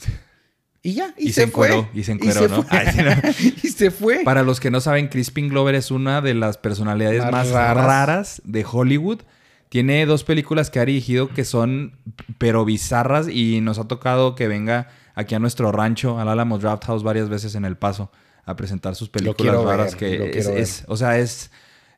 Y 0.82 0.94
ya, 0.94 1.14
y, 1.16 1.28
Y 1.28 1.32
se, 1.32 1.42
se 1.42 1.46
fue. 1.46 1.68
encueró, 1.68 1.88
y 1.94 2.02
se 2.02 2.12
encueró, 2.12 2.48
¿no? 2.48 2.62
fue. 2.62 2.78
Ay, 2.78 2.86
sí, 2.92 2.98
no. 3.02 3.10
y 3.62 3.68
se 3.68 3.90
fue. 3.90 4.22
Para 4.24 4.42
los 4.42 4.58
que 4.60 4.70
no 4.70 4.80
saben, 4.80 5.08
Crispin 5.08 5.48
Glover 5.48 5.74
es 5.76 5.90
una 5.90 6.20
de 6.20 6.34
las 6.34 6.58
personalidades 6.58 7.22
Más 7.22 7.30
más, 7.32 7.50
raras. 7.50 7.86
raras. 7.86 8.42
de 8.44 8.66
Hollywood. 8.70 9.20
Tiene 9.68 10.04
dos 10.04 10.24
películas 10.24 10.70
que 10.70 10.80
ha 10.80 10.84
dirigido 10.84 11.28
que 11.28 11.44
son 11.44 11.96
pero 12.36 12.64
bizarras 12.66 13.28
y 13.28 13.60
nos 13.62 13.78
ha 13.78 13.88
tocado 13.88 14.34
que 14.34 14.46
venga 14.48 14.88
aquí 15.14 15.34
a 15.34 15.38
nuestro 15.38 15.72
rancho, 15.72 16.18
al 16.18 16.28
Alamo 16.28 16.58
Draft 16.58 16.84
House 16.84 17.02
varias 17.02 17.28
veces 17.30 17.54
en 17.54 17.64
El 17.64 17.76
Paso 17.78 18.10
a 18.44 18.56
presentar 18.56 18.94
sus 18.94 19.08
películas 19.08 19.62
raras 19.62 19.98
ver, 19.98 20.30
que 20.30 20.58
es, 20.60 20.84
o 20.88 20.96
sea, 20.96 21.18
es 21.18 21.50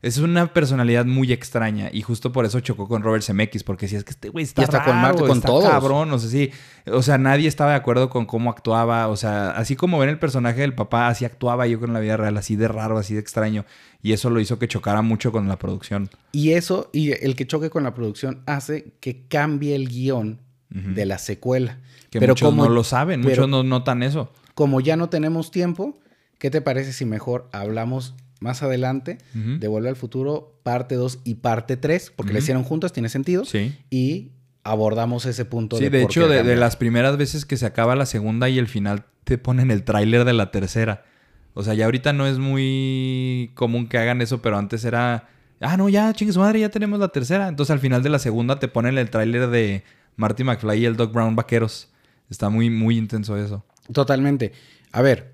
es 0.03 0.19
una 0.19 0.53
personalidad 0.53 1.07
muy 1.07 1.33
extraña 1.33 1.89
y 1.91 2.03
justo 2.03 2.31
por 2.31 2.45
eso 2.45 2.61
chocó 2.61 2.87
con 2.87 3.03
Robert 3.03 3.25
Zemeckis 3.25 3.65
porque 3.65 3.89
si 3.89 3.97
es 3.97 4.05
que 4.05 4.11
este 4.11 4.29
güey 4.29 4.43
está 4.45 4.61
Y 4.61 4.65
hasta 4.65 4.85
con 4.85 4.93
raro, 4.93 5.01
Marty, 5.01 5.23
con 5.23 5.39
está 5.39 5.47
todos. 5.49 5.65
cabrón, 5.71 6.11
no 6.11 6.19
sé 6.19 6.29
si, 6.29 6.51
o 6.93 7.01
sea, 7.01 7.17
nadie 7.17 7.49
estaba 7.49 7.71
de 7.71 7.77
acuerdo 7.79 8.11
con 8.11 8.27
cómo 8.27 8.51
actuaba, 8.51 9.09
o 9.09 9.17
sea, 9.17 9.53
así 9.53 9.77
como 9.77 9.99
ven 9.99 10.11
el 10.11 10.19
personaje 10.19 10.61
del 10.61 10.75
papá, 10.75 11.09
así 11.09 11.25
actuaba 11.25 11.67
yo 11.67 11.81
con 11.81 11.95
la 11.95 12.01
vida 12.01 12.19
real, 12.19 12.37
así 12.37 12.55
de 12.55 12.69
raro, 12.69 12.99
así 12.99 13.15
de 13.15 13.21
extraño, 13.21 13.65
y 14.03 14.13
eso 14.13 14.29
lo 14.29 14.41
hizo 14.41 14.59
que 14.59 14.69
chocara 14.69 15.01
mucho 15.01 15.33
con 15.33 15.49
la 15.49 15.59
producción. 15.59 16.11
Y 16.33 16.51
eso, 16.51 16.91
y 16.93 17.13
el 17.13 17.35
que 17.35 17.47
choque 17.47 17.71
con 17.71 17.83
la 17.83 17.95
producción, 17.95 18.43
hace 18.45 18.93
que 19.01 19.27
cambie 19.27 19.75
el 19.75 19.89
guion 19.89 20.39
de 20.69 21.07
la 21.07 21.17
secuela. 21.17 21.79
Que 22.11 22.19
pero 22.21 22.33
muchos 22.33 22.47
como, 22.51 22.65
no 22.65 22.69
lo 22.71 22.85
saben, 22.85 23.23
pero- 23.23 23.31
muchos 23.31 23.49
no 23.49 23.63
notan 23.63 24.03
eso. 24.03 24.31
como 24.53 24.83
ya 24.83 24.97
no 24.97 25.09
tenemos 25.09 25.51
tiempo, 25.51 25.99
¿qué 26.45 26.51
te 26.51 26.61
parece 26.61 26.93
si 26.93 27.07
mejor 27.07 27.49
hablamos 27.53 28.15
más 28.39 28.63
adelante 28.63 29.17
de 29.33 29.67
Volver 29.67 29.89
al 29.89 29.97
Futuro, 29.97 30.61
parte 30.63 30.95
2 30.95 31.21
y 31.25 31.37
parte 31.37 31.79
3? 31.79 32.13
Porque 32.15 32.35
la 32.35 32.39
Ujú. 32.41 32.43
hicieron 32.43 32.65
juntas, 32.65 32.93
tiene 32.93 33.09
sentido. 33.09 33.47
Sí. 33.47 33.75
Y 33.89 34.33
abordamos 34.63 35.25
ese 35.25 35.47
punto 35.47 35.79
Sí, 35.79 35.85
de 35.85 35.89
de 35.91 36.03
por 36.03 36.11
hecho, 36.11 36.29
qué 36.29 36.35
de, 36.35 36.43
de 36.43 36.57
las 36.57 36.77
primeras 36.77 37.17
veces 37.17 37.47
que 37.47 37.57
se 37.57 37.65
acaba 37.65 37.97
la 37.97 38.05
segunda 38.05 38.51
y 38.51 38.59
el 38.59 38.69
final 38.69 39.07
te 39.25 39.39
ponen 39.39 39.71
el 39.71 39.85
tráiler 39.85 40.27
de 40.27 40.35
la 40.35 40.51
tercera. 40.51 41.07
O 41.55 41.63
sea, 41.63 41.73
ya 41.73 41.87
ahorita 41.87 42.13
no 42.13 42.27
es 42.27 42.39
muy 42.39 43.51
común 43.55 43.89
que 43.89 43.97
hagan 43.97 44.21
eso, 44.21 44.43
pero 44.43 44.59
antes 44.59 44.85
era... 44.85 45.29
Ah, 45.63 45.79
no, 45.79 45.89
ya, 45.89 46.13
chingue 46.13 46.35
su 46.35 46.41
madre, 46.41 46.61
ya 46.61 46.69
tenemos 46.69 47.01
la 47.01 47.09
tercera. 47.09 47.49
Entonces 47.49 47.73
al 47.73 47.81
final 47.81 48.03
de 48.03 48.11
la 48.11 48.19
segunda 48.19 48.59
te 48.59 48.69
ponen 48.69 48.99
el 48.99 49.09
tráiler 49.09 49.49
de 49.49 49.83
Marty 50.17 50.45
McFly 50.45 50.79
y 50.81 50.85
el 50.85 50.97
Doc 50.97 51.11
Brown 51.15 51.37
Vaqueros. 51.37 51.89
Está 52.29 52.51
muy, 52.51 52.69
muy 52.69 52.99
intenso 52.99 53.35
eso. 53.39 53.65
Totalmente. 53.95 54.53
A 54.93 55.01
ver, 55.01 55.33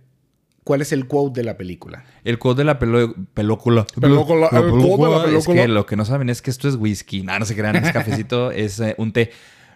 ¿cuál 0.71 0.83
es 0.83 0.93
el 0.93 1.09
quote 1.09 1.41
de 1.41 1.45
la 1.45 1.57
película? 1.57 2.05
El 2.23 2.39
quote 2.39 2.59
de 2.59 2.65
la 2.65 2.79
película. 2.79 3.13
Película, 3.35 3.45
el 3.45 3.57
quote 3.57 5.03
de 5.03 5.11
la 5.11 5.17
Es 5.27 5.45
película. 5.45 5.63
que 5.63 5.67
lo 5.67 5.85
que 5.85 5.97
no 5.97 6.05
saben 6.05 6.31
es 6.31 6.43
que 6.43 6.51
esto 6.51 6.69
es 6.69 6.77
whisky. 6.77 7.25
No, 7.25 7.37
no 7.37 7.45
se 7.45 7.57
crean, 7.57 7.75
es 7.75 7.91
cafecito, 7.91 8.51
es 8.53 8.79
eh, 8.79 8.95
un 8.97 9.13
té. 9.13 9.33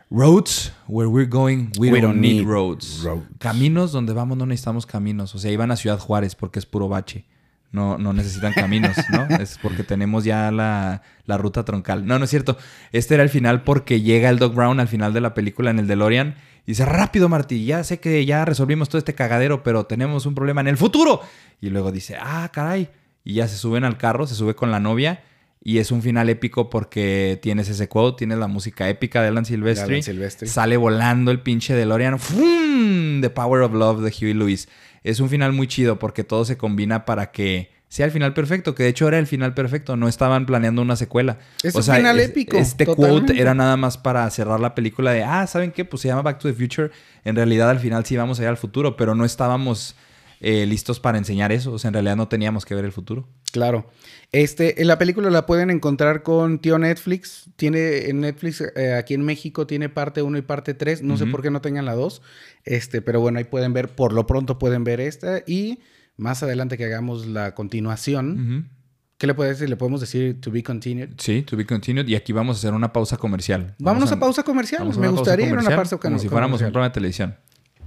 Roads, 0.09 0.72
where 0.87 1.09
we're 1.09 1.28
going, 1.28 1.72
we, 1.78 2.00
don't, 2.00 2.20
need, 2.20 2.44
roads. 2.44 3.02
roads. 3.02 3.26
Caminos 3.40 3.90
donde 3.90 4.12
vamos 4.12 4.38
no 4.38 4.46
necesitamos 4.46 4.87
caminos. 4.87 5.35
O 5.35 5.38
sea, 5.38 5.50
iban 5.50 5.72
a 5.72 5.76
Ciudad 5.76 5.98
Juárez 5.98 6.37
porque 6.37 6.61
es 6.61 6.66
puro 6.66 6.88
bache. 6.88 7.24
No, 7.72 7.98
no 7.98 8.12
necesitan 8.12 8.52
caminos, 8.52 8.96
¿no? 9.11 9.26
es 9.40 9.59
porque 9.61 9.83
tenemos 9.83 10.22
ya 10.22 10.52
la, 10.52 11.02
la 11.26 11.38
ruta 11.38 11.64
troncal. 11.64 12.07
No, 12.07 12.20
no 12.20 12.24
es 12.26 12.30
cierto. 12.30 12.57
Este 12.92 13.14
era 13.14 13.24
el 13.24 13.30
final 13.30 13.64
porque 13.64 14.00
llega 14.00 14.30
el 14.30 14.38
Doc 14.38 14.54
Brown 14.54 14.78
al 14.78 14.87
final 14.87 15.12
de 15.12 15.20
la 15.20 15.35
película 15.35 15.72
en 15.72 15.80
el 15.80 15.88
DeLorean 15.88 16.37
y 16.66 16.72
dice, 16.72 16.87
rápido 16.87 17.29
Marty, 17.29 17.66
ya 17.66 17.85
sé 17.85 18.00
que 18.00 18.24
ya 18.24 18.44
resolvimos 18.44 18.88
todo 18.88 18.98
este 18.98 19.14
cagadero, 19.14 19.62
pero 19.62 19.85
tenemos 19.85 20.24
un 20.24 20.35
problema 20.35 20.62
en 20.62 20.68
el 20.68 20.79
futuro. 20.79 21.20
Y 21.61 21.68
luego 21.68 21.92
dice, 21.92 22.16
ah, 22.18 22.48
caray. 22.53 22.88
Y 23.22 23.35
ya 23.35 23.48
se 23.48 23.57
suben 23.57 23.85
al 23.85 23.98
carro, 23.98 24.27
se 24.27 24.35
sube 24.35 24.55
con 24.55 24.70
la 24.70 24.81
novia 24.81 25.22
Y 25.62 25.79
es 25.79 25.90
un 25.90 26.03
final 26.03 26.29
épico 26.29 26.68
porque 26.68 27.38
tienes 27.42 27.70
ese 27.70 27.88
quote, 27.88 28.18
tienes 28.18 28.38
la 28.38 28.48
música 28.48 28.88
épica 28.88 29.22
de 29.22 29.29
Alan 29.29 29.44
Silvestri. 29.44 29.94
Alan 29.94 30.03
Silvestri. 30.03 30.48
Sale 30.48 30.77
volando 30.79 31.31
el 31.31 31.40
pinche 31.40 31.74
DeLorean. 31.74 32.18
¡Fum! 32.18 33.20
The 33.20 33.31
Power 33.31 33.62
of 33.62 33.72
Love 33.72 34.03
de 34.03 34.11
Huey 34.11 34.33
Lewis. 34.35 34.68
Es 35.03 35.20
un 35.20 35.29
final 35.29 35.53
muy 35.53 35.66
chido 35.66 35.98
porque 35.98 36.24
todo 36.24 36.46
se 36.46 36.57
combina 36.57 37.05
para 37.05 37.31
que 37.31 37.73
sea 37.94 38.07
el 38.07 38.11
final 38.12 38.35
perfecto, 38.35 38.74
que 38.74 38.83
de 38.83 38.88
hecho 38.88 39.07
era 39.07 39.20
el 39.20 39.28
final 39.28 39.54
perfecto, 39.54 39.94
no 39.96 40.09
estaban 40.09 40.46
planeando 40.46 40.83
una 40.83 40.96
secuela. 40.96 41.38
Es 41.62 41.76
un 41.76 41.83
final 41.85 42.18
es- 42.18 42.30
épico, 42.30 42.57
Este 42.57 42.85
totalmente. 42.87 43.26
quote 43.35 43.40
era 43.40 43.54
nada 43.54 43.76
más 43.76 43.98
para 43.98 44.28
cerrar 44.30 44.59
la 44.59 44.74
película 44.74 45.12
de, 45.12 45.22
ah, 45.22 45.46
¿saben 45.46 45.70
qué? 45.70 45.85
Pues 45.85 46.02
se 46.02 46.09
llama 46.09 46.22
Back 46.22 46.40
to 46.40 46.48
the 46.48 46.54
Future. 46.54 46.90
En 47.24 47.37
realidad 47.37 47.70
al 47.70 47.78
final 47.78 48.04
sí 48.04 48.16
vamos 48.16 48.40
a 48.40 48.42
ir 48.42 48.48
al 48.48 48.57
futuro, 48.57 48.96
pero 48.96 49.14
no 49.14 49.24
estábamos 49.24 49.94
eh, 50.40 50.66
listos 50.66 50.98
para 50.98 51.18
enseñar 51.18 51.52
eso. 51.52 51.72
O 51.72 51.78
sea, 51.78 51.88
en 51.88 51.94
realidad 51.94 52.16
no 52.16 52.26
teníamos 52.28 52.64
que 52.66 52.74
ver 52.74 52.85
el 52.85 52.90
futuro. 52.92 53.28
Claro. 53.52 53.87
Este, 54.33 54.83
en 54.83 54.88
la 54.88 54.98
película 54.98 55.30
la 55.30 55.46
pueden 55.46 55.70
encontrar 55.70 56.22
con 56.24 56.59
Tío 56.59 56.76
Netflix. 56.78 57.44
Tiene 57.57 58.09
en 58.11 58.20
Netflix 58.20 58.61
eh, 58.74 58.94
aquí 58.94 59.14
en 59.14 59.22
México 59.24 59.66
tiene 59.68 59.88
parte 59.88 60.20
1 60.20 60.37
y 60.37 60.42
parte 60.42 60.74
3. 60.74 61.02
No 61.02 61.16
sé 61.16 61.26
por 61.26 61.40
qué 61.42 61.50
no 61.52 61.61
tengan 61.61 61.85
la 61.87 61.94
2. 61.94 62.20
Este, 62.64 63.00
pero 63.00 63.20
bueno, 63.20 63.38
ahí 63.38 63.44
pueden 63.44 63.72
ver, 63.72 63.88
por 63.88 64.12
lo 64.12 64.26
pronto 64.26 64.59
pueden 64.59 64.83
ver 64.85 65.00
esta. 65.00 65.42
Y 65.46 65.78
más 66.16 66.42
adelante 66.42 66.77
que 66.77 66.85
hagamos 66.85 67.27
la 67.27 67.55
continuación. 67.55 68.70
¿qué 69.18 69.27
le 69.27 69.35
puede 69.35 69.50
decir? 69.50 69.68
Le 69.68 69.77
podemos 69.77 70.00
decir 70.00 70.40
to 70.40 70.50
be 70.50 70.62
continued. 70.62 71.11
Sí, 71.18 71.42
to 71.42 71.57
be 71.57 71.64
continued. 71.64 72.07
Y 72.09 72.14
aquí 72.14 72.33
vamos 72.33 72.57
a 72.57 72.59
hacer 72.59 72.74
una 72.74 72.92
pausa 72.92 73.16
comercial. 73.16 73.74
Vámonos 73.79 74.11
Vamos 74.11 74.12
a, 74.12 74.20
pausa 74.20 74.42
comercial. 74.42 74.83
a 74.83 74.98
Me 74.98 75.09
gustaría 75.09 75.46
ir 75.46 75.55
a 75.55 75.61
una 75.61 75.77
pausa 75.77 75.96
Como 75.98 76.18
si 76.18 76.29
fuéramos 76.29 76.61
un 76.61 76.66
programa 76.66 76.88
de 76.88 76.94
televisión. 76.94 77.37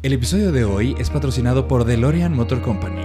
El 0.03 0.13
episodio 0.13 0.51
de 0.51 0.63
hoy 0.63 0.95
es 0.99 1.09
patrocinado 1.09 1.67
por 1.67 1.85
DeLorean 1.85 2.33
Motor 2.33 2.61
Company. 2.61 3.01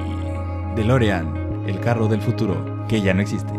DeLorean, 0.76 1.64
el 1.66 1.80
carro 1.80 2.08
del 2.08 2.20
futuro, 2.20 2.86
que 2.88 3.00
ya 3.00 3.14
no 3.14 3.22
existe. 3.22 3.52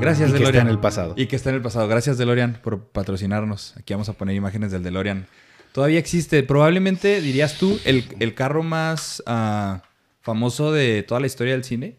Gracias, 0.00 0.30
Y 0.30 0.32
que 0.32 0.38
está 0.38 0.38
DeLorean. 0.38 0.66
en 0.66 0.70
el 0.72 0.78
pasado. 0.78 1.14
Y 1.16 1.26
que 1.26 1.36
está 1.36 1.50
en 1.50 1.56
el 1.56 1.62
pasado. 1.62 1.86
Gracias, 1.86 2.16
DeLorean, 2.16 2.60
por 2.62 2.88
patrocinarnos. 2.88 3.74
Aquí 3.76 3.92
vamos 3.92 4.08
a 4.08 4.14
poner 4.14 4.34
imágenes 4.34 4.72
del 4.72 4.82
DeLorean. 4.82 5.26
Todavía 5.72 5.98
existe. 5.98 6.42
Probablemente, 6.42 7.20
dirías 7.20 7.58
tú, 7.58 7.78
el, 7.84 8.04
el 8.18 8.34
carro 8.34 8.62
más 8.62 9.22
ah, 9.26 9.82
famoso 10.20 10.72
de 10.72 11.02
toda 11.02 11.20
la 11.20 11.26
historia 11.26 11.52
del 11.54 11.64
cine. 11.64 11.96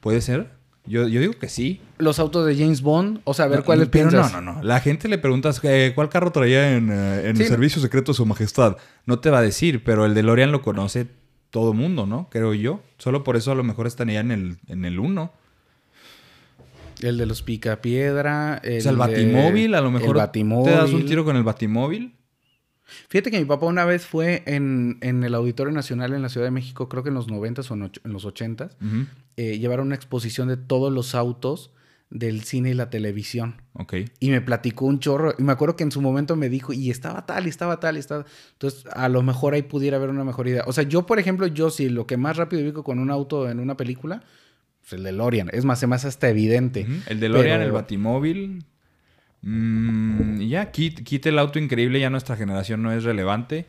¿Puede 0.00 0.20
ser? 0.20 0.50
Yo, 0.84 1.06
yo 1.06 1.20
digo 1.20 1.34
que 1.34 1.48
sí. 1.48 1.80
Los 1.98 2.18
autos 2.18 2.44
de 2.46 2.56
James 2.56 2.82
Bond. 2.82 3.20
O 3.24 3.34
sea, 3.34 3.44
a 3.44 3.48
ver 3.48 3.60
No, 3.60 3.64
cuáles 3.64 3.88
pero 3.88 4.10
piensas. 4.10 4.32
no, 4.32 4.40
no, 4.40 4.54
no. 4.54 4.62
La 4.64 4.80
gente 4.80 5.06
le 5.08 5.16
preguntas 5.18 5.60
eh, 5.62 5.92
cuál 5.94 6.08
carro 6.08 6.32
traía 6.32 6.76
en, 6.76 6.90
eh, 6.90 7.28
en 7.28 7.36
Sí. 7.36 7.42
el 7.44 7.48
servicio 7.48 7.80
secreto 7.80 8.10
de 8.12 8.16
su 8.16 8.26
majestad. 8.26 8.76
No 9.06 9.20
te 9.20 9.30
va 9.30 9.38
a 9.38 9.42
decir, 9.42 9.84
pero 9.84 10.04
el 10.06 10.14
DeLorean 10.14 10.50
lo 10.50 10.60
conoce 10.62 11.06
todo 11.50 11.72
mundo, 11.72 12.04
¿no? 12.06 12.28
Creo 12.30 12.52
yo. 12.54 12.80
Solo 12.98 13.22
por 13.22 13.36
eso 13.36 13.52
a 13.52 13.54
lo 13.54 13.62
mejor 13.62 13.86
estaría 13.86 14.18
en 14.20 14.32
el, 14.32 14.56
en 14.66 14.84
el 14.84 14.98
1. 14.98 15.32
El 17.00 17.18
de 17.18 17.26
los 17.26 17.42
picapiedra. 17.42 18.60
O 18.60 18.66
sea, 18.66 18.76
el 18.76 18.82
de- 18.84 18.92
Batimóvil, 18.92 19.74
a 19.74 19.80
lo 19.80 19.90
mejor 19.90 20.10
el 20.16 20.22
Batimóvil. 20.22 20.72
te 20.72 20.78
das 20.78 20.90
un 20.92 21.06
tiro 21.06 21.24
con 21.24 21.36
el 21.36 21.42
Batimóvil. 21.42 22.14
Fíjate 23.08 23.30
que 23.30 23.38
mi 23.38 23.44
papá 23.44 23.66
una 23.66 23.84
vez 23.84 24.06
fue 24.06 24.42
en, 24.46 24.98
en 25.00 25.22
el 25.24 25.34
Auditorio 25.34 25.72
Nacional 25.72 26.12
en 26.14 26.22
la 26.22 26.28
Ciudad 26.28 26.46
de 26.46 26.50
México, 26.50 26.88
creo 26.88 27.02
que 27.02 27.08
en 27.10 27.14
los 27.14 27.28
90 27.28 27.62
o 27.70 27.74
en, 27.74 27.90
los 28.12 28.24
80 28.24 28.64
Ujú. 28.80 29.06
eh, 29.36 29.58
llevaron 29.58 29.86
una 29.86 29.94
exposición 29.96 30.48
de 30.48 30.56
todos 30.56 30.92
los 30.92 31.14
autos 31.14 31.70
del 32.10 32.42
cine 32.42 32.70
y 32.70 32.74
la 32.74 32.90
televisión. 32.90 33.62
Ok. 33.72 33.94
Y 34.20 34.28
me 34.30 34.42
platicó 34.42 34.84
un 34.84 34.98
chorro. 34.98 35.34
Y 35.38 35.42
me 35.42 35.52
acuerdo 35.52 35.76
que 35.76 35.82
en 35.84 35.90
su 35.90 36.02
momento 36.02 36.36
me 36.36 36.50
dijo, 36.50 36.74
y 36.74 36.90
estaba 36.90 37.24
tal, 37.24 37.46
y 37.46 37.48
estaba 37.48 37.80
tal, 37.80 37.96
y 37.96 38.00
estaba. 38.00 38.26
Entonces, 38.52 38.84
a 38.92 39.08
lo 39.08 39.22
mejor 39.22 39.54
ahí 39.54 39.62
pudiera 39.62 39.96
haber 39.96 40.10
una 40.10 40.22
mejor 40.22 40.46
idea. 40.46 40.64
O 40.66 40.74
sea, 40.74 40.84
yo, 40.84 41.06
por 41.06 41.18
ejemplo, 41.18 41.46
yo 41.46 41.70
sí, 41.70 41.88
lo 41.88 42.06
que 42.06 42.18
más 42.18 42.36
rápido 42.36 42.62
ubico 42.62 42.84
con 42.84 42.98
un 42.98 43.10
auto 43.10 43.48
en 43.48 43.60
una 43.60 43.78
película, 43.78 44.22
pues 44.80 44.92
el 44.92 45.04
DeLorean. 45.04 45.48
Es 45.54 45.64
más, 45.64 45.78
se 45.80 45.86
me 45.86 45.94
hace 45.96 46.08
hasta 46.08 46.28
evidente. 46.28 46.82
Ujú. 46.82 46.92
El 47.06 47.18
DeLorean, 47.20 47.60
Pero- 47.60 47.64
el 47.64 47.72
Batimóvil. 47.72 48.64
Mm, 49.42 50.40
ya, 50.42 50.70
quit- 50.72 51.02
quite 51.04 51.28
el 51.30 51.38
auto 51.38 51.58
increíble, 51.58 51.98
ya 52.00 52.10
nuestra 52.10 52.36
generación 52.36 52.82
no 52.82 52.92
es 52.92 53.04
relevante. 53.04 53.66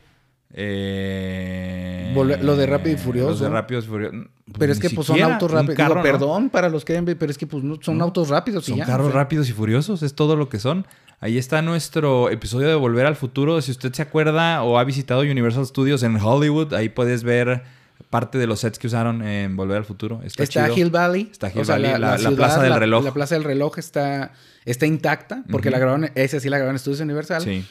Eh, 0.55 2.13
lo 2.15 2.55
de 2.55 2.65
Rápido 2.67 2.95
y 2.95 2.99
Furioso. 2.99 3.29
Los 3.31 3.39
de 3.39 3.49
Rápido 3.49 3.79
y 3.79 3.83
Furioso. 3.83 4.17
Pero 4.59 4.71
es 4.71 4.79
que 4.79 4.89
pues 4.91 5.07
son 5.07 5.21
autos 5.21 5.49
rápidos. 5.51 5.75
Carro, 5.75 5.95
Digo, 5.95 6.03
¿no? 6.03 6.03
perdón 6.03 6.49
para 6.49 6.69
los 6.69 6.85
que 6.85 6.93
ven, 6.93 7.05
pero 7.17 7.31
es 7.31 7.37
que 7.37 7.47
pues 7.47 7.63
no, 7.63 7.77
son 7.81 7.97
No. 7.97 8.03
autos 8.05 8.29
rápidos 8.29 8.65
y 8.67 8.71
Son 8.71 8.77
ya. 8.77 8.85
carros 8.85 9.07
o 9.07 9.11
sea. 9.11 9.19
rápidos 9.21 9.49
y 9.49 9.53
furiosos, 9.53 10.03
es 10.03 10.13
todo 10.13 10.35
lo 10.35 10.49
que 10.49 10.59
son. 10.59 10.85
Ahí 11.19 11.37
está 11.37 11.61
nuestro 11.61 12.29
episodio 12.29 12.67
de 12.67 12.75
Volver 12.75 13.05
al 13.05 13.15
Futuro. 13.15 13.61
Si 13.61 13.71
usted 13.71 13.93
se 13.93 14.01
acuerda 14.01 14.61
o 14.63 14.77
ha 14.77 14.83
visitado 14.83 15.21
Universal 15.21 15.65
Studios 15.65 16.03
en 16.03 16.17
Hollywood, 16.17 16.73
ahí 16.73 16.89
puedes 16.89 17.23
ver 17.23 17.63
parte 18.09 18.37
de 18.37 18.47
los 18.47 18.59
sets 18.61 18.79
que 18.79 18.87
usaron 18.87 19.21
en 19.21 19.55
Volver 19.55 19.77
al 19.77 19.85
Futuro. 19.85 20.21
Está, 20.23 20.43
Está 20.43 20.65
chido. 20.65 20.77
Hill 20.77 20.89
Valley. 20.91 21.29
Está 21.31 21.49
Hill 21.53 21.63
Valley, 21.65 21.91
la- 21.99 22.17
la 22.17 22.31
Plaza 22.31 22.61
del 22.61 22.75
Reloj. 22.75 23.03
La 23.03 23.13
Plaza 23.13 23.35
del 23.35 23.43
Reloj 23.43 23.77
está, 23.79 24.31
está 24.65 24.85
intacta, 24.85 25.43
porque 25.51 25.69
Ujú. 25.69 25.73
la 25.73 25.79
grabaron, 25.79 26.11
esa 26.15 26.39
sí 26.39 26.49
la 26.49 26.57
grabaron 26.57 26.73
en 26.73 26.77
Estudios 26.77 26.99
Universal. 27.01 27.41
Sí. 27.43 27.65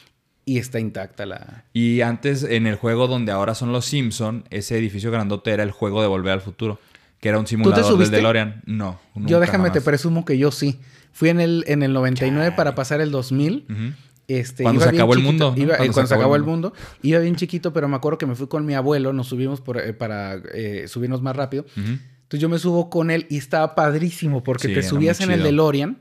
Y 0.45 0.57
está 0.57 0.79
intacta 0.79 1.25
la... 1.25 1.63
Y 1.71 2.01
antes, 2.01 2.43
en 2.43 2.67
el 2.67 2.75
juego 2.75 3.07
donde 3.07 3.31
ahora 3.31 3.55
son 3.55 3.71
los 3.71 3.85
Simpson, 3.85 4.43
ese 4.49 4.77
edificio 4.77 5.09
grandote 5.09 5.51
era 5.51 5.63
el 5.63 5.71
juego 5.71 6.01
de 6.01 6.07
Volver 6.07 6.33
al 6.33 6.41
Futuro. 6.41 6.79
Que 7.21 7.29
era 7.29 7.39
un 7.39 7.47
simulador 7.47 7.77
del 7.85 7.85
subiste? 7.93 8.15
DeLorean. 8.17 8.61
No. 8.65 8.99
yo 9.15 9.39
déjame, 9.39 9.69
te 9.71 9.79
presumo 9.79 10.25
que 10.25 10.37
yo 10.37 10.51
sí. 10.51 10.81
Fui 11.13 11.29
en 11.29 11.39
el, 11.39 11.63
en 11.67 11.81
el 11.83 11.93
99 11.93 12.43
Chale. 12.47 12.57
para 12.57 12.75
pasar 12.75 12.99
el 12.99 13.11
2000. 13.11 13.65
Ujú. 13.69 13.93
Este, 14.37 14.63
Cuando 14.63 14.81
iba 14.81 14.89
se 14.91 14.95
acabó 14.97 15.13
el 15.13 15.19
chiquito, 15.21 15.45
mundo, 15.51 15.61
iba- 15.61 15.73
eh, 15.73 15.77
Cuando 15.77 15.93
cuando, 15.93 16.07
se 16.07 16.13
se 16.13 16.15
acabó 16.15 16.35
el 16.35 16.43
mundo. 16.43 16.73
Iba 17.01 17.19
bien 17.19 17.35
chiquito, 17.35 17.73
pero 17.73 17.87
me 17.87 17.95
acuerdo 17.95 18.17
que 18.17 18.25
me 18.25 18.35
fui 18.35 18.47
con 18.47 18.65
mi 18.65 18.73
abuelo. 18.73 19.13
Nos 19.13 19.27
subimos 19.27 19.61
por, 19.61 19.77
eh, 19.77 19.93
para 19.93 20.35
eh, 20.53 20.85
subirnos 20.87 21.21
más 21.21 21.35
rápido. 21.35 21.65
Entonces 21.75 22.39
yo 22.39 22.49
me 22.49 22.57
subo 22.59 22.89
con 22.89 23.11
él 23.11 23.27
y 23.29 23.37
estaba 23.37 23.75
padrísimo 23.75 24.43
porque 24.43 24.67
Sí, 24.69 24.73
te 24.73 24.83
subías 24.83 25.19
en 25.21 25.31
el. 25.31 25.43
DeLorean. 25.43 25.99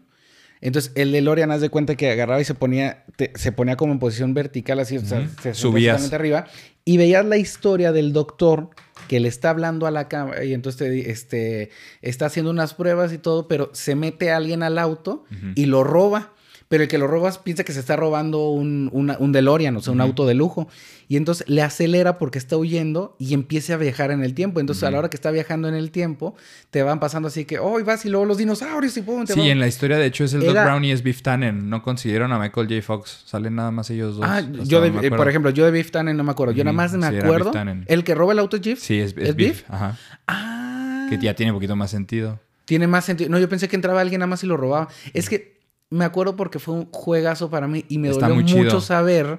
Entonces 0.61 0.92
el 0.95 1.11
DeLorean, 1.11 1.51
haz 1.51 1.61
de 1.61 1.71
cuenta 1.71 1.97
que 1.97 2.11
agarraba 2.11 2.40
y 2.40 2.45
se 2.45 2.55
ponía, 2.55 3.05
te- 3.16 3.33
se 3.35 3.51
ponía 3.51 3.77
como 3.77 3.92
en 3.92 3.99
posición 3.99 4.33
vertical, 4.33 4.79
así, 4.79 4.97
o 4.97 5.01
sea, 5.05 5.29
se 5.42 5.55
Subías. 5.55 6.12
Arriba. 6.12 6.47
Y 6.85 6.97
veías 6.97 7.25
la 7.27 7.37
historia 7.37 7.90
del 7.92 8.12
doctor 8.12 8.71
que 9.09 9.18
le 9.21 9.29
está 9.29 9.51
hablando 9.51 9.87
a 9.87 9.90
la 9.90 10.09
cámara 10.09 10.45
y 10.45 10.55
entonces 10.55 10.79
te 10.79 11.11
este, 11.11 11.71
está 12.01 12.27
haciendo 12.27 12.51
unas 12.53 12.75
pruebas 12.75 13.12
y 13.12 13.18
todo, 13.18 13.49
pero 13.49 13.71
se 13.73 13.95
mete 13.97 14.31
alguien 14.31 14.62
al 14.62 14.79
auto 14.79 15.25
y 15.57 15.66
lo 15.66 15.83
roba. 15.85 16.33
Pero 16.73 16.85
el 16.85 16.89
que 16.89 16.97
lo 16.97 17.07
robas 17.07 17.37
piensa 17.37 17.65
que 17.65 17.73
se 17.75 17.81
está 17.81 17.97
robando 17.97 18.49
un, 18.49 18.89
una- 18.95 19.19
un 19.19 19.31
DeLorean, 19.31 19.77
o 19.77 19.83
sea, 19.83 19.93
un 19.93 20.01
auto 20.01 20.25
de 20.27 20.33
lujo. 20.33 20.69
Y 21.07 21.19
entonces 21.19 21.47
le 21.47 21.61
acelera 21.61 22.17
porque 22.17 22.39
está 22.39 22.57
huyendo 22.57 23.15
y 23.19 23.35
empieza 23.35 23.75
a 23.75 23.77
viajar 23.77 24.11
en 24.11 24.25
el 24.25 24.33
tiempo. 24.33 24.59
Entonces, 24.59 24.83
a 24.85 24.91
la 24.91 24.99
hora 24.99 25.11
que 25.11 25.17
está 25.19 25.31
viajando 25.31 25.69
en 25.69 25.75
el 25.75 25.91
tiempo, 25.91 26.35
te 26.71 26.83
van 26.83 26.99
pasando 26.99 27.29
así 27.29 27.45
que, 27.45 27.59
oh, 27.59 27.79
y 27.79 27.83
vas 27.83 28.07
y 28.07 28.09
luego 28.09 28.25
los 28.25 28.39
dinosaurios 28.39 28.97
y 28.97 29.03
pum, 29.03 29.27
te 29.27 29.35
Sí, 29.35 29.41
van- 29.41 29.49
en 29.51 29.61
la 29.61 29.67
historia 29.69 29.99
de 29.99 30.07
hecho 30.07 30.25
es 30.25 30.33
el 30.33 30.41
Doc 30.41 30.53
Era- 30.53 30.65
Brown 30.65 30.83
y 30.87 30.93
es 30.93 31.03
Biff 31.03 31.21
Tannen. 31.21 31.69
No 31.69 31.83
consiguieron 31.83 32.33
a 32.33 32.39
Michael 32.39 32.69
J. 32.69 32.81
Fox. 32.81 33.25
Salen 33.27 33.55
nada 33.55 33.71
más 33.71 33.91
ellos 33.91 34.17
dos. 34.17 34.25
Ah, 34.27 34.41
yo 34.65 34.81
de- 34.81 35.07
eh, 35.07 35.11
por 35.11 35.29
ejemplo, 35.29 35.51
yo 35.51 35.67
de 35.67 35.73
Biff 35.73 35.91
Tannen 35.91 36.17
no 36.17 36.25
me 36.25 36.31
acuerdo. 36.31 36.55
Yo 36.55 36.65
nada 36.65 36.73
más 36.73 36.95
me 36.95 37.07
sí, 37.11 37.17
acuerdo. 37.19 37.53
El 37.87 38.03
que 38.03 38.15
roba 38.15 38.33
el 38.33 38.39
auto 38.39 38.57
es 38.57 38.63
Jeff. 38.63 38.79
Sí, 38.81 38.99
es, 38.99 39.15
es, 39.19 39.29
¿Es 39.29 39.37
Biff. 39.37 39.49
Biff? 39.59 39.65
Ajá. 39.71 39.99
Ah. 40.27 41.07
Que 41.11 41.19
ya 41.19 41.35
tiene 41.35 41.53
un 41.53 41.57
poquito 41.57 41.77
más 41.77 41.91
sentido. 41.91 42.41
Tiene 42.65 42.87
más 42.87 43.05
sentido. 43.05 43.29
No, 43.29 43.39
yo 43.39 43.49
pensé 43.51 43.69
que 43.69 43.77
entraba 43.77 44.01
alguien 44.01 44.21
nada 44.21 44.29
más 44.29 44.43
y 44.43 44.47
lo 44.47 44.57
robaba. 44.57 44.89
Es 45.13 45.29
que 45.29 45.61
me 45.92 46.05
acuerdo 46.05 46.37
porque 46.37 46.59
fue 46.59 46.74
un 46.74 46.87
juegazo 46.90 47.50
para 47.50 47.68
mí 47.68 47.85
y 47.88 47.98
me 47.98 48.09
Está 48.09 48.28
dolió 48.28 48.44
chido. 48.46 48.64
mucho 48.64 48.81
saber 48.81 49.38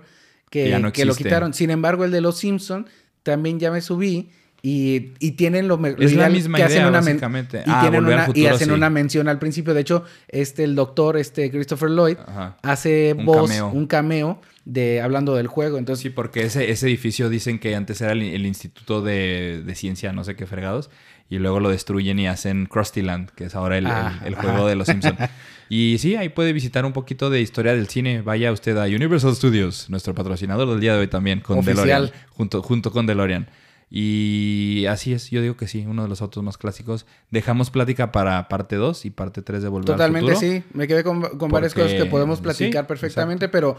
que, 0.50 0.70
no 0.78 0.80
lo 0.80 1.16
quitaron. 1.16 1.54
Sin 1.54 1.70
embargo, 1.72 2.06
el 2.06 2.12
de 2.12 2.22
los 2.22 2.38
Simpson 2.38 2.86
también 3.24 3.60
ya 3.60 3.72
me 3.72 3.82
subí 3.82 4.30
y, 4.62 5.12
y 5.20 5.32
tienen 5.32 5.68
lo, 5.68 5.78
me- 5.78 5.92
lo 5.92 5.98
Es 5.98 6.14
la 6.16 6.30
misma 6.30 6.58
que 6.58 6.64
hacen 6.64 6.86
una 6.86 7.02
men- 7.02 7.16
básicamente. 7.16 7.58
Y, 7.66 7.70
Ah, 7.70 7.82
tienen 7.90 8.08
y 8.36 8.46
hacen 8.46 8.68
sí. 8.70 8.74
una 8.74 8.90
mención 8.90 9.28
al 9.28 9.40
principio. 9.40 9.74
De 9.74 9.82
hecho, 9.82 10.04
este, 10.30 10.64
el 10.64 10.76
doctor, 10.76 11.18
este 11.18 11.50
Christopher 11.52 11.90
Lloyd, 11.90 12.18
Ajá. 12.26 12.58
hace 12.62 13.14
Un 13.18 13.26
voz, 13.26 13.50
cameo. 13.50 13.68
un 13.70 13.88
cameo 13.88 14.42
de 14.66 15.02
hablando 15.02 15.36
del 15.36 15.48
juego. 15.48 15.78
Entonces, 15.78 16.02
Sí, 16.04 16.10
porque 16.10 16.44
ese, 16.44 16.72
ese 16.72 16.88
edificio 16.88 17.30
dicen 17.30 17.60
que 17.60 17.76
antes 17.76 18.00
era 18.02 18.12
el, 18.14 18.22
el 18.22 18.46
Instituto 18.46 19.02
de, 19.02 19.62
de 19.66 19.76
Ciencia, 19.76 20.14
no 20.14 20.24
sé 20.24 20.36
qué 20.36 20.46
fregados, 20.46 20.90
y 21.30 21.38
luego 21.40 21.60
lo 21.60 21.70
destruyen 21.70 22.20
y 22.20 22.28
hacen 22.28 22.66
Krusty 22.68 23.02
Land, 23.02 23.30
que 23.32 23.46
es 23.46 23.56
ahora 23.56 23.78
el, 23.78 23.86
el- 23.86 23.92
Ah, 23.92 24.22
el 24.26 24.36
juego 24.36 24.68
de 24.68 24.76
los 24.76 24.88
Simpsons. 24.88 25.18
y 25.70 25.98
sí, 26.00 26.16
ahí 26.16 26.30
puede 26.30 26.54
visitar 26.54 26.86
un 26.86 26.94
poquito 26.94 27.30
de 27.30 27.42
historia 27.42 27.74
del 27.74 27.88
cine. 27.88 28.22
Vaya 28.22 28.52
usted 28.52 28.78
a 28.78 28.84
Universal 28.86 29.36
Studios, 29.36 29.90
nuestro 29.90 30.14
patrocinador 30.14 30.70
del 30.70 30.80
día 30.80 30.94
de 30.94 31.00
hoy 31.00 31.08
también, 31.08 31.40
con 31.40 31.58
Oficial. 31.60 31.86
DeLorean, 31.88 32.12
junto, 32.30 32.62
junto 32.62 32.92
con 32.92 33.06
DeLorean. 33.08 33.48
Y 34.06 34.86
así 34.90 35.14
es, 35.14 35.30
yo 35.30 35.42
digo 35.42 35.56
que 35.56 35.68
sí, 35.68 35.86
uno 35.88 36.02
de 36.04 36.10
los 36.10 36.22
autos 36.22 36.44
más 36.44 36.58
clásicos. 36.58 37.06
Dejamos 37.32 37.70
plática 37.70 38.12
para 38.12 38.48
parte 38.48 38.76
2 38.76 39.06
y 39.06 39.12
parte 39.12 39.42
3 39.42 39.62
de 39.62 39.70
Volver 39.70 39.92
al 39.92 39.98
Totalmente 39.98 40.34
Futuro. 40.34 40.52
sí. 40.52 40.64
Me 40.74 40.88
quedé 40.88 41.04
con, 41.04 41.22
con 41.38 41.52
varias 41.52 41.74
cosas 41.74 41.94
que 41.94 42.06
podemos 42.06 42.40
sí, 42.40 42.44
platicar 42.44 42.88
perfectamente, 42.88 43.50
pero 43.50 43.78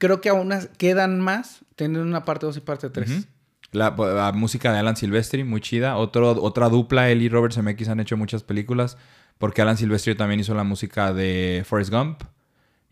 creo 0.00 0.20
que 0.20 0.30
aún 0.30 0.52
quedan 0.78 1.20
más 1.20 1.60
teniendo 1.76 2.02
una 2.02 2.24
parte 2.24 2.46
2 2.46 2.56
y 2.56 2.60
parte 2.60 2.90
3. 2.90 3.10
Ujú. 3.10 3.24
La, 3.70 3.94
la 3.96 4.32
música 4.32 4.72
de 4.72 4.80
Alan 4.80 4.96
Silvestri, 4.96 5.44
muy 5.44 5.60
chida. 5.60 5.96
Otro, 5.96 6.30
otra 6.42 6.68
dupla, 6.68 7.10
él 7.10 7.22
y 7.22 7.28
Robert 7.28 7.54
Zemeckis 7.54 7.88
han 7.88 8.00
hecho 8.00 8.16
muchas 8.16 8.42
películas. 8.42 8.96
Porque 9.38 9.62
Alan 9.62 9.76
Silvestri 9.76 10.16
también 10.16 10.40
hizo 10.40 10.54
la 10.54 10.64
música 10.64 11.12
de 11.12 11.62
Forrest 11.64 11.92
Gump. 11.92 12.22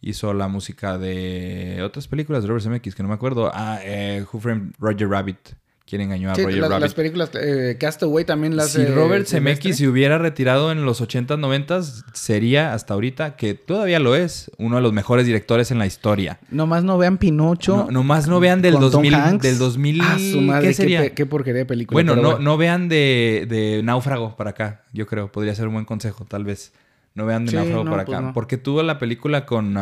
Hizo 0.00 0.32
la 0.32 0.46
música 0.46 0.96
de 0.96 1.82
otras 1.82 2.06
películas 2.06 2.42
de 2.42 2.48
Robert 2.48 2.62
Zemeckis, 2.62 2.94
que 2.94 3.02
no 3.02 3.08
me 3.08 3.16
acuerdo. 3.16 3.50
Ah, 3.52 3.80
eh, 3.82 4.24
Who 4.32 4.38
Framed 4.38 4.74
Roger 4.78 5.08
Rabbit. 5.08 5.54
Quién 5.88 6.02
engañó 6.02 6.30
a 6.30 6.34
Sí, 6.34 6.42
Roger 6.42 6.58
la- 6.58 6.68
Rabbit. 6.68 6.82
las 6.82 6.94
películas 6.94 7.30
eh, 7.40 7.76
Castaway 7.80 8.24
también 8.24 8.56
las 8.56 8.70
si 8.72 8.84
Robert. 8.84 9.26
Zemeckis 9.26 9.76
se 9.78 9.88
hubiera 9.88 10.18
retirado 10.18 10.70
en 10.72 10.84
los 10.84 11.00
80s, 11.00 11.38
90s, 11.38 12.04
sería 12.12 12.74
hasta 12.74 12.94
ahorita, 12.94 13.36
que 13.36 13.54
todavía 13.54 13.98
lo 13.98 14.14
es, 14.14 14.50
uno 14.58 14.76
de 14.76 14.82
los 14.82 14.92
mejores 14.92 15.24
directores 15.26 15.70
en 15.70 15.78
la 15.78 15.86
historia. 15.86 16.38
Nomás 16.50 16.84
no 16.84 16.98
vean 16.98 17.18
Pinocho. 17.18 17.76
No, 17.86 17.90
nomás 17.90 18.28
no 18.28 18.40
vean 18.40 18.60
del 18.62 18.74
con 18.74 18.82
Tom 18.82 18.90
2000, 18.92 19.14
Hanks. 19.14 19.42
del 19.42 19.58
2000, 19.58 20.00
Ah, 20.02 20.16
su 20.18 20.40
madre, 20.42 20.66
¿qué 20.68 20.74
sería? 20.74 21.14
Qué, 21.14 21.26
porquería 21.26 21.60
de 21.60 21.66
película. 21.66 21.94
bueno, 21.94 22.16
no, 22.16 22.38
no 22.38 22.56
vean 22.56 22.88
de, 22.88 23.46
de 23.48 23.82
Náufrago 23.82 24.36
para 24.36 24.50
acá, 24.50 24.82
yo 24.92 25.06
creo, 25.06 25.32
podría 25.32 25.54
ser 25.54 25.66
un 25.68 25.74
buen 25.74 25.84
consejo, 25.86 26.24
tal 26.26 26.44
vez. 26.44 26.72
No 27.14 27.26
vean 27.26 27.46
de 27.46 27.50
Sí, 27.50 27.56
Náufrago 27.56 27.82
no, 27.84 27.90
para 27.90 28.04
pues 28.04 28.16
acá. 28.18 28.26
no. 28.28 28.32
Porque 28.32 28.58
tuvo 28.58 28.82
la 28.84 28.98
película 29.00 29.44
con, 29.44 29.74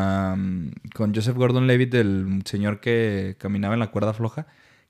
con 0.94 1.14
Joseph 1.14 1.36
Gordon-Levitt, 1.36 1.90
del 1.92 2.42
señor 2.46 2.80
que 2.80 3.34
caminaba 3.38 3.74
en 3.74 3.80
la 3.80 3.88
cuerda 3.90 4.14
floja, 4.14 4.46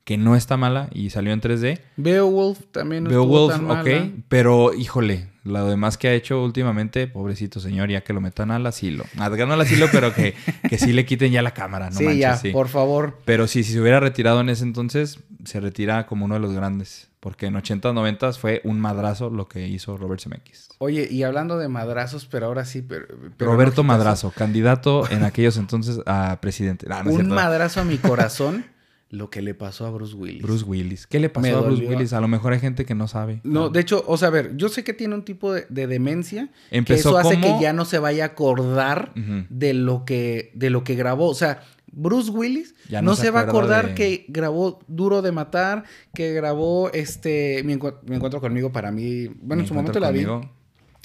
que 0.06 0.16
no 0.16 0.36
está 0.36 0.56
mala 0.56 0.88
y 0.92 1.10
salió 1.10 1.32
en 1.32 1.40
3D. 1.40 1.80
Beowulf 1.96 2.60
también 2.70 3.02
no 3.02 3.10
estuvo 3.10 3.26
Beowulf, 3.26 3.52
tan 3.56 3.64
ok, 3.64 3.86
mala. 3.86 4.10
pero 4.28 4.72
híjole, 4.72 5.30
lo 5.42 5.66
demás 5.66 5.98
que 5.98 6.06
ha 6.06 6.12
hecho 6.14 6.44
últimamente, 6.44 7.08
pobrecito 7.08 7.58
señor, 7.58 7.90
ya 7.90 8.02
que 8.04 8.12
lo 8.12 8.20
metan 8.20 8.52
al 8.52 8.64
asilo. 8.66 9.04
Ah, 9.18 9.28
no 9.28 9.52
al 9.52 9.60
asilo, 9.60 9.88
pero 9.90 10.14
que, 10.14 10.34
que 10.70 10.78
sí 10.78 10.92
le 10.92 11.04
quiten 11.04 11.32
ya 11.32 11.42
la 11.42 11.50
cámara, 11.50 11.90
no 11.90 11.98
sí, 11.98 12.04
manches, 12.04 12.20
ya, 12.20 12.36
sí. 12.36 12.50
por 12.52 12.68
favor. 12.68 13.18
Pero 13.24 13.48
sí, 13.48 13.64
si 13.64 13.72
se 13.72 13.80
hubiera 13.80 13.98
retirado 13.98 14.40
en 14.40 14.48
ese 14.48 14.62
entonces, 14.62 15.18
se 15.44 15.58
retira 15.58 16.06
como 16.06 16.24
uno 16.24 16.34
de 16.34 16.40
los 16.40 16.52
grandes. 16.52 17.08
Porque 17.18 17.46
en 17.46 17.56
80 17.56 17.92
90 17.92 18.32
fue 18.34 18.60
un 18.62 18.78
madrazo 18.78 19.28
lo 19.30 19.48
que 19.48 19.66
hizo 19.66 19.96
Robert 19.96 20.22
Zemeckis. 20.22 20.68
Oye, 20.78 21.08
y 21.10 21.24
hablando 21.24 21.58
de 21.58 21.66
madrazos, 21.66 22.26
pero 22.26 22.46
ahora 22.46 22.64
sí, 22.64 22.82
pero, 22.82 23.06
pero 23.36 23.50
Roberto 23.50 23.82
no, 23.82 23.88
Madrazo, 23.88 24.30
candidato 24.30 25.10
en 25.10 25.24
aquellos 25.24 25.56
entonces 25.56 25.98
a 26.06 26.38
presidente. 26.40 26.86
Ah, 26.88 27.02
no 27.02 27.10
Un 27.10 27.16
cierto. 27.16 27.34
madrazo 27.34 27.80
a 27.80 27.84
mi 27.84 27.96
corazón, 27.98 28.66
lo 29.16 29.30
que 29.30 29.42
le 29.42 29.54
pasó 29.54 29.86
a 29.86 29.90
Bruce 29.90 30.14
Willis. 30.14 30.42
Bruce 30.42 30.64
Willis. 30.64 31.06
¿Qué 31.06 31.18
le 31.18 31.28
pasó 31.28 31.42
Me 31.46 31.52
a 31.52 31.56
Bruce 31.60 31.82
dolió. 31.82 31.88
Willis? 31.90 32.12
A 32.12 32.20
lo 32.20 32.28
mejor 32.28 32.52
hay 32.52 32.60
gente 32.60 32.84
que 32.84 32.94
no 32.94 33.08
sabe. 33.08 33.40
No, 33.42 33.68
de 33.70 33.80
hecho, 33.80 34.04
o 34.06 34.16
sea, 34.16 34.28
a 34.28 34.30
ver, 34.30 34.56
yo 34.56 34.68
sé 34.68 34.84
que 34.84 34.92
tiene 34.92 35.14
un 35.14 35.24
tipo 35.24 35.52
de, 35.52 35.66
de 35.68 35.86
demencia 35.86 36.50
Empezó 36.70 37.12
que 37.14 37.18
eso 37.18 37.18
hace 37.28 37.40
como- 37.40 37.56
que 37.58 37.62
ya 37.64 37.72
no 37.72 37.84
se 37.84 37.98
vaya 37.98 38.24
a 38.24 38.26
acordar 38.28 39.12
Ujú. 39.16 39.46
de 39.50 39.74
lo 39.74 40.04
que 40.04 40.52
de 40.54 40.70
lo 40.70 40.84
que 40.84 40.94
grabó, 40.94 41.28
o 41.28 41.34
sea, 41.34 41.62
Bruce 41.92 42.30
Willis 42.30 42.74
Ya 42.90 43.00
no, 43.00 43.10
no 43.12 43.16
se, 43.16 43.22
se 43.22 43.30
va 43.30 43.40
a 43.40 43.42
acuerda 43.44 43.78
acordar 43.78 43.88
de- 43.88 43.94
que 43.94 44.26
grabó 44.28 44.80
Duro 44.86 45.22
de 45.22 45.32
Matar, 45.32 45.84
que 46.14 46.32
grabó 46.34 46.90
este 46.92 47.62
mi, 47.64 47.74
Encu- 47.74 47.96
Mi 48.06 48.16
encuentro 48.16 48.40
conmigo 48.40 48.70
para 48.72 48.90
mí, 48.92 49.26
bueno, 49.40 49.56
Me 49.56 49.62
en 49.62 49.66
su 49.68 49.74
momento 49.74 49.98
la 50.00 50.10
vi. 50.10 50.26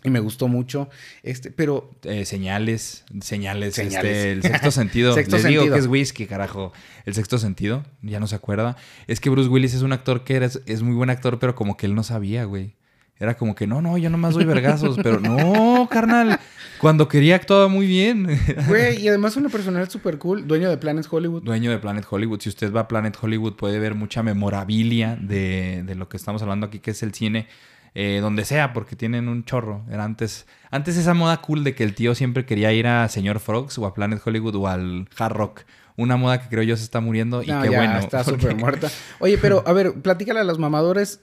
Y 0.04 0.10
me 0.10 0.20
gustó 0.20 0.48
mucho, 0.48 0.90
este, 1.24 1.52
pero 1.52 1.92
Eh, 2.04 2.26
señales, 2.26 3.04
señales, 3.22 3.76
Señales. 3.76 4.12
este, 4.18 4.32
el 4.32 4.42
sexto 4.42 4.72
sentido. 4.72 5.14
Sexto 5.14 5.36
Les 5.36 5.46
digo 5.46 5.62
sentido. 5.62 5.76
que 5.76 5.80
es 5.82 5.88
whisky, 5.88 6.26
carajo. 6.26 6.74
El 7.06 7.14
sexto 7.14 7.38
sentido, 7.38 7.84
ya 8.02 8.20
no 8.20 8.28
se 8.28 8.36
acuerda. 8.36 8.78
Es 9.08 9.20
que 9.20 9.30
Bruce 9.30 9.50
Willis 9.50 9.74
es 9.74 9.82
un 9.84 9.94
actor 9.94 10.24
que 10.24 10.36
era- 10.36 10.48
es 10.66 10.82
muy 10.82 10.96
buen 10.96 11.10
actor, 11.10 11.38
pero 11.40 11.54
como 11.56 11.78
que 11.78 11.86
él 11.86 11.94
no 11.96 12.04
sabía, 12.04 12.46
güey. 12.46 12.76
Era 13.20 13.38
como 13.38 13.54
que, 13.54 13.68
no, 13.68 13.84
no, 13.84 14.00
yo 14.00 14.10
nomás 14.10 14.34
doy 14.34 14.46
vergazos, 14.46 14.98
pero 15.04 15.20
no, 15.20 15.88
carnal. 15.92 16.40
Cuando 16.80 17.08
quería 17.08 17.36
actuaba 17.36 17.68
muy 17.68 17.86
bien. 17.86 18.26
güey, 18.68 19.00
y 19.00 19.08
además 19.10 19.38
una 19.38 19.50
personalidad 19.50 19.92
súper 19.92 20.18
cool, 20.18 20.48
dueño 20.48 20.68
de 20.72 20.78
Planes 20.78 21.08
Hollywood. 21.08 21.44
Dueño 21.44 21.70
de 21.70 21.78
Planet 21.78 22.04
Hollywood. 22.10 22.42
Si 22.42 22.50
usted 22.50 22.74
va 22.74 22.80
a 22.80 22.88
Planet 22.88 23.16
Hollywood 23.22 23.54
puede 23.54 23.78
ver 23.78 23.94
mucha 23.94 24.24
memorabilia 24.24 25.16
de, 25.22 25.84
de 25.86 25.94
lo 25.94 26.10
que 26.10 26.18
estamos 26.18 26.42
hablando 26.42 26.66
aquí, 26.66 26.80
que 26.80 26.90
es 26.90 27.04
el 27.04 27.14
cine. 27.14 27.46
Eh, 27.94 28.20
donde 28.22 28.46
sea, 28.46 28.74
porque 28.74 28.96
tienen 28.96 29.28
un 29.28 29.44
chorro. 29.44 29.84
Era 29.90 30.04
antes, 30.06 30.48
antes 30.70 30.98
esa 30.98 31.14
moda 31.14 31.38
cool 31.42 31.64
de 31.64 31.76
que 31.76 31.84
el 31.84 31.94
tío 31.96 32.16
siempre 32.16 32.46
quería 32.46 32.72
ir 32.74 32.88
a 32.88 33.08
Señor 33.10 33.40
Frogs 33.40 33.78
o 33.78 33.86
a 33.86 33.94
Planet 33.94 34.22
Hollywood 34.26 34.56
o 34.56 34.68
al 34.68 35.08
Hard 35.18 35.34
Rock. 35.34 35.62
Una 35.98 36.16
moda 36.18 36.42
que 36.42 36.48
creo 36.50 36.64
yo 36.64 36.78
se 36.78 36.84
está 36.84 37.02
muriendo 37.02 37.44
y 37.44 37.48
No, 37.48 37.62
qué 37.62 37.70
ya 37.72 37.78
bueno. 37.78 38.00
está 38.00 38.24
porque- 38.24 38.42
súper 38.42 38.56
muerta. 38.56 38.90
Oye, 39.20 39.38
pero 39.38 39.64
a 39.68 39.74
ver, 39.74 39.94
platícale 40.02 40.40
a 40.40 40.44
los 40.46 40.58
mamadores 40.58 41.20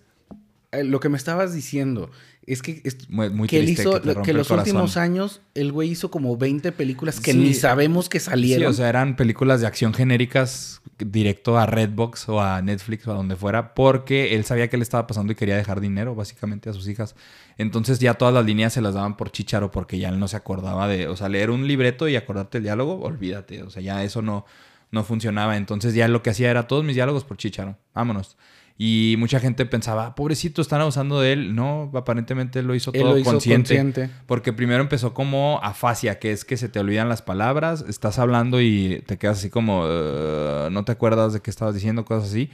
eh, 0.73 0.85
lo 0.85 1.01
que 1.01 1.09
me 1.09 1.17
estabas 1.17 1.55
diciendo. 1.55 2.11
Es 2.51 2.63
que, 2.63 2.81
es- 2.85 3.09
Muy, 3.11 3.29
muy 3.31 3.47
que 3.49 3.59
él 3.59 3.67
triste 3.67 3.83
hizo, 3.83 4.01
que 4.01 4.15
te 4.23 4.33
los 4.33 4.51
últimos 4.51 4.97
años, 4.97 5.43
el 5.55 5.71
güey 5.73 5.91
hizo 5.91 6.11
como 6.11 6.37
20 6.37 6.73
películas 6.73 7.21
que 7.21 7.33
Sí. 7.33 7.39
ni 7.39 7.55
sabemos 7.55 8.09
que 8.09 8.21
Sí, 8.21 8.27
salieron. 8.31 8.71
o 8.71 8.73
sea, 8.73 8.89
eran 8.89 9.17
películas 9.17 9.61
de 9.61 9.67
acción 9.67 9.93
genéricas 9.95 10.81
directo 10.99 11.59
a 11.59 11.67
Redbox 11.67 12.29
o 12.29 12.41
a 12.41 12.61
Netflix 12.63 13.07
o 13.07 13.13
a 13.13 13.15
donde 13.15 13.37
fuera, 13.37 13.75
porque 13.75 14.35
él 14.35 14.45
sabía 14.45 14.69
que 14.69 14.77
le 14.79 14.83
estaba 14.83 15.07
pasando 15.07 15.33
y 15.33 15.37
quería 15.37 15.57
dejar 15.57 15.81
dinero 15.81 16.15
básicamente 16.15 16.71
a 16.71 16.73
sus 16.73 16.89
hijas. 16.89 17.15
Entonces 17.57 17.99
ya 17.99 18.15
todas 18.15 18.33
las 18.35 18.45
líneas 18.45 18.73
se 18.73 18.81
las 18.81 18.95
daban 18.95 19.17
por 19.17 19.31
chicharo 19.31 19.71
porque 19.71 19.99
ya 19.99 20.09
él 20.09 20.19
no 20.19 20.27
se 20.29 20.37
acordaba 20.37 20.89
de, 20.89 21.07
o 21.09 21.17
sea, 21.17 21.29
leer 21.29 21.51
un 21.51 21.67
libreto 21.69 22.09
y 22.09 22.17
acordarte 22.17 22.59
el 22.59 22.65
diálogo, 22.65 23.01
olvídate, 23.01 23.63
o 23.63 23.71
sea, 23.71 23.83
ya 23.83 24.03
eso 24.05 24.23
no, 24.23 24.45
no 24.91 25.05
funcionaba. 25.05 25.57
Entonces 25.57 25.95
ya 25.95 26.09
lo 26.09 26.23
que 26.23 26.31
hacía 26.31 26.51
era 26.51 26.67
todos 26.67 26.83
mis 26.85 26.95
diálogos 26.95 27.25
por 27.25 27.37
chicharo, 27.37 27.77
vámonos. 27.95 28.37
Y 28.81 29.17
mucha 29.19 29.41
gente 29.41 29.67
pensaba, 29.67 30.07
"Ah, 30.07 30.15
pobrecito, 30.15 30.63
están 30.63 30.81
abusando 30.81 31.21
de 31.21 31.33
él. 31.33 31.55
No, 31.57 31.91
aparentemente 31.95 32.61
él 32.61 32.67
lo 32.69 32.77
hizo 32.77 32.93
Él 32.95 33.01
todo 33.01 33.13
lo 33.15 33.19
hizo 33.19 33.31
consciente. 33.33 33.75
consciente. 33.77 34.11
Porque 34.27 34.53
primero 34.53 34.81
empezó 34.81 35.13
como 35.15 35.59
afasia, 35.65 36.21
que 36.21 36.31
es 36.31 36.45
que 36.45 36.57
se 36.57 36.69
te 36.69 36.79
olvidan 36.79 37.09
las 37.09 37.21
palabras, 37.21 37.85
estás 37.89 38.21
hablando 38.21 38.61
y 38.61 39.03
te 39.07 39.19
quedas 39.19 39.39
así 39.39 39.51
como, 39.51 39.81
"Uh", 39.83 40.71
no 40.71 40.85
te 40.85 40.93
acuerdas 40.93 41.33
de 41.33 41.41
qué 41.41 41.51
estabas 41.51 41.75
diciendo, 41.75 42.05
cosas 42.05 42.31
así. 42.31 42.51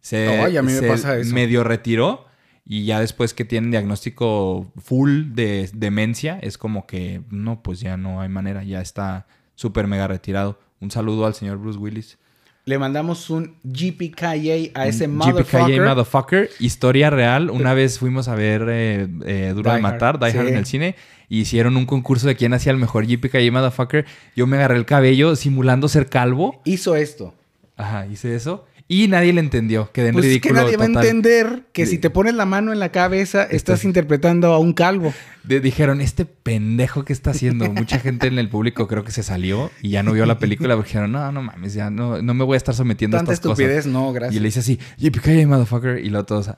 Se, 0.00 0.28
Ay, 0.28 0.56
a 0.56 0.62
mí 0.62 0.72
me 0.72 0.82
pasa 0.86 1.16
eso. 1.18 1.34
medio 1.34 1.64
retiró 1.64 2.26
y 2.64 2.84
ya 2.84 3.00
después 3.00 3.34
que 3.34 3.44
tienen 3.44 3.70
diagnóstico 3.72 4.70
full 4.76 5.32
de 5.34 5.68
demencia, 5.74 6.38
es 6.40 6.56
como 6.56 6.86
que, 6.86 7.22
no, 7.30 7.62
pues 7.64 7.80
ya 7.80 7.96
no 7.96 8.20
hay 8.20 8.28
manera, 8.28 8.62
ya 8.62 8.80
está 8.80 9.26
súper 9.56 9.88
mega 9.88 10.06
retirado. 10.06 10.60
Un 10.80 10.90
saludo 10.92 11.26
al 11.26 11.34
señor 11.34 11.58
Bruce 11.58 11.78
Willis. 11.80 12.18
Le 12.66 12.78
mandamos 12.78 13.28
un 13.28 13.56
GPKA 13.62 14.30
a 14.74 14.86
ese 14.86 15.06
Un 15.06 15.16
motherfucker. 15.16 15.70
GPKA 15.76 15.88
motherfucker. 15.88 16.50
Historia 16.58 17.10
real. 17.10 17.50
Una 17.50 17.74
vez 17.74 17.98
fuimos 17.98 18.28
a 18.28 18.34
ver 18.34 18.64
eh, 18.68 19.06
eh, 19.26 19.52
Duro 19.54 19.70
Die 19.70 19.76
de 19.76 19.82
Matar, 19.82 20.18
Die 20.18 20.38
Hard 20.38 20.48
en 20.48 20.56
el 20.56 20.64
cine. 20.64 20.96
Y 21.28 21.40
hicieron 21.40 21.76
un 21.76 21.84
concurso 21.84 22.26
de 22.26 22.36
quién 22.36 22.54
hacía 22.54 22.72
el 22.72 22.78
mejor 22.78 23.06
GPKA 23.06 23.38
motherfucker. 23.52 24.06
Yo 24.34 24.46
me 24.46 24.56
agarré 24.56 24.76
el 24.76 24.86
cabello 24.86 25.36
simulando 25.36 25.88
ser 25.88 26.08
calvo. 26.08 26.62
Hizo 26.64 26.96
esto. 26.96 27.34
Ajá, 27.76 28.06
hice 28.06 28.34
eso. 28.34 28.64
Y 28.86 29.08
nadie 29.08 29.32
le 29.32 29.40
entendió. 29.40 29.90
Quedé 29.92 30.08
en 30.08 30.12
Pues 30.14 30.26
es 30.26 30.40
que 30.42 30.52
nadie 30.52 30.76
va 30.76 30.84
a 30.84 30.88
entender 30.88 31.62
que 31.72 31.86
Sí. 31.86 31.92
si 31.92 31.98
te 31.98 32.10
pones 32.10 32.34
la 32.34 32.44
mano 32.44 32.70
en 32.70 32.78
la 32.78 32.90
cabeza, 32.92 33.42
estás 33.44 33.82
interpretando 33.84 34.52
a 34.52 34.58
un 34.58 34.74
calvo. 34.74 35.14
De- 35.42 35.60
dijeron, 35.60 36.02
este 36.02 36.26
pendejo 36.26 37.02
que 37.04 37.14
está 37.14 37.30
haciendo. 37.30 37.70
Mucha 37.72 37.98
gente 37.98 38.26
en 38.26 38.38
el 38.38 38.50
público 38.50 38.86
creo 38.86 39.02
que 39.02 39.10
se 39.10 39.22
salió 39.22 39.70
y 39.80 39.88
ya 39.90 40.02
no 40.02 40.12
vio 40.12 40.26
la 40.26 40.38
película 40.38 40.74
porque 40.76 40.88
dijeron, 40.88 41.12
no, 41.12 41.32
no 41.32 41.42
mames, 41.42 41.72
ya 41.72 41.88
no, 41.88 42.20
no 42.20 42.34
me 42.34 42.44
voy 42.44 42.54
a 42.54 42.58
estar 42.58 42.74
sometiendo 42.74 43.16
Tanta 43.16 43.32
a 43.32 43.34
estas 43.34 43.52
estupidez, 43.52 43.78
cosas. 43.86 43.92
no, 43.92 44.10
Y 44.10 44.14
gracias. 44.14 44.42
le 44.42 44.48
hice 44.48 44.60
así, 44.60 44.78
GPKA 44.98 45.46
motherfucker. 45.46 45.98
Y 46.04 46.10
luego 46.10 46.26
todos, 46.26 46.48
ok. 46.48 46.56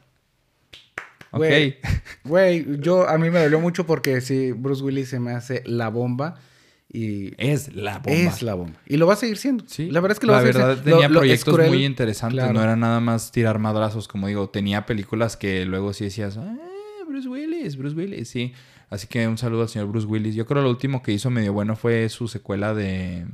Güey. 1.33 1.77
Güey, 2.25 2.67
yo 2.81 3.09
a 3.09 3.19
mí 3.19 3.31
me 3.31 3.39
dolió 3.41 3.61
mucho 3.61 3.87
porque 3.87 4.21
sí, 4.21 4.51
Bruce 4.53 4.83
Willis 4.83 5.09
se 5.11 5.21
me 5.21 5.31
hace 5.33 5.63
la 5.65 5.91
bomba 5.91 6.41
y 6.89 7.35
Es 7.37 7.75
la 7.75 7.99
bomba. 7.99 8.13
es 8.19 8.43
la 8.43 8.55
bomba. 8.55 8.79
Y 8.87 8.97
lo 8.97 9.07
va 9.07 9.15
a 9.15 9.17
seguir 9.17 9.37
siendo. 9.39 9.65
Sí, 9.67 9.91
La 9.91 10.01
verdad 10.01 10.17
es 10.17 10.21
que 10.21 10.27
lo 10.27 10.33
la 10.33 10.39
va 10.39 10.43
a 10.43 10.47
seguir 10.47 10.61
verdad 10.61 10.75
siendo. 10.83 10.91
tenía 10.97 11.09
Lo- 11.09 11.21
proyectos 11.21 11.59
muy 11.69 11.85
interesantes, 11.85 12.39
Claro. 12.39 12.53
no 12.55 12.63
era 12.63 12.77
nada 12.77 13.01
más 13.01 13.33
tirar 13.33 13.59
madrazos, 13.59 14.09
como 14.09 14.29
digo, 14.29 14.49
tenía 14.51 14.87
películas 14.87 15.37
que 15.37 15.65
luego 15.65 15.93
sí 15.93 16.05
decías, 16.05 16.37
"Ah, 16.37 16.57
Bruce 17.09 17.29
Willis, 17.29 17.77
Bruce 17.77 17.95
Willis, 17.97 18.29
sí. 18.29 18.53
Así 18.89 19.07
que 19.09 19.27
un 19.27 19.37
saludo 19.37 19.63
al 19.63 19.69
señor 19.69 19.89
Bruce 19.89 20.07
Willis. 20.07 20.35
Yo 20.37 20.47
creo 20.47 20.61
que 20.61 20.65
lo 20.65 20.71
último 20.71 21.03
que 21.03 21.13
hizo 21.13 21.29
medio 21.31 21.53
bueno 21.53 21.75
fue 21.77 22.09
su 22.09 22.29
secuela 22.29 22.73
de 22.75 23.27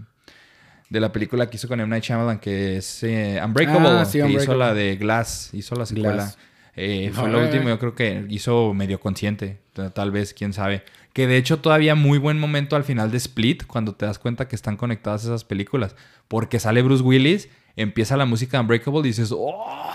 de 0.88 1.00
la 1.00 1.10
película 1.10 1.48
que 1.48 1.56
hizo 1.56 1.68
con 1.68 1.80
M. 1.80 1.88
Night 1.88 2.04
Shyamalan, 2.04 2.38
que 2.38 2.76
es 2.76 3.02
eh, 3.02 3.40
Unbreakable, 3.42 3.88
Ah, 3.88 4.04
sí, 4.04 4.18
que 4.20 4.28
hizo 4.30 4.54
la 4.54 4.74
de 4.74 4.96
Glass, 4.96 5.48
hizo 5.54 5.74
la 5.74 5.86
secuela. 5.86 6.34
Eh, 6.76 7.10
No, 7.14 7.20
fue 7.22 7.30
lo 7.30 7.40
último, 7.42 7.68
yo 7.70 7.78
creo 7.78 7.94
que 7.94 8.26
hizo 8.28 8.74
medio 8.74 9.00
consciente, 9.00 9.58
tal 9.94 10.10
vez, 10.10 10.34
quién 10.34 10.52
sabe. 10.52 10.84
Que 11.12 11.26
de 11.26 11.36
hecho 11.36 11.58
todavía 11.60 11.94
muy 11.94 12.18
buen 12.18 12.38
momento 12.38 12.74
al 12.76 12.84
final 12.84 13.10
de 13.10 13.18
Split, 13.18 13.66
cuando 13.66 13.94
te 13.94 14.06
das 14.06 14.18
cuenta 14.18 14.48
que 14.48 14.56
están 14.56 14.76
conectadas 14.76 15.24
esas 15.24 15.44
películas. 15.44 15.94
Porque 16.28 16.58
sale 16.58 16.82
Bruce 16.82 17.02
Willis, 17.02 17.48
empieza 17.76 18.16
la 18.16 18.24
música 18.24 18.60
Unbreakable 18.60 19.00
y 19.00 19.04
dices, 19.04 19.32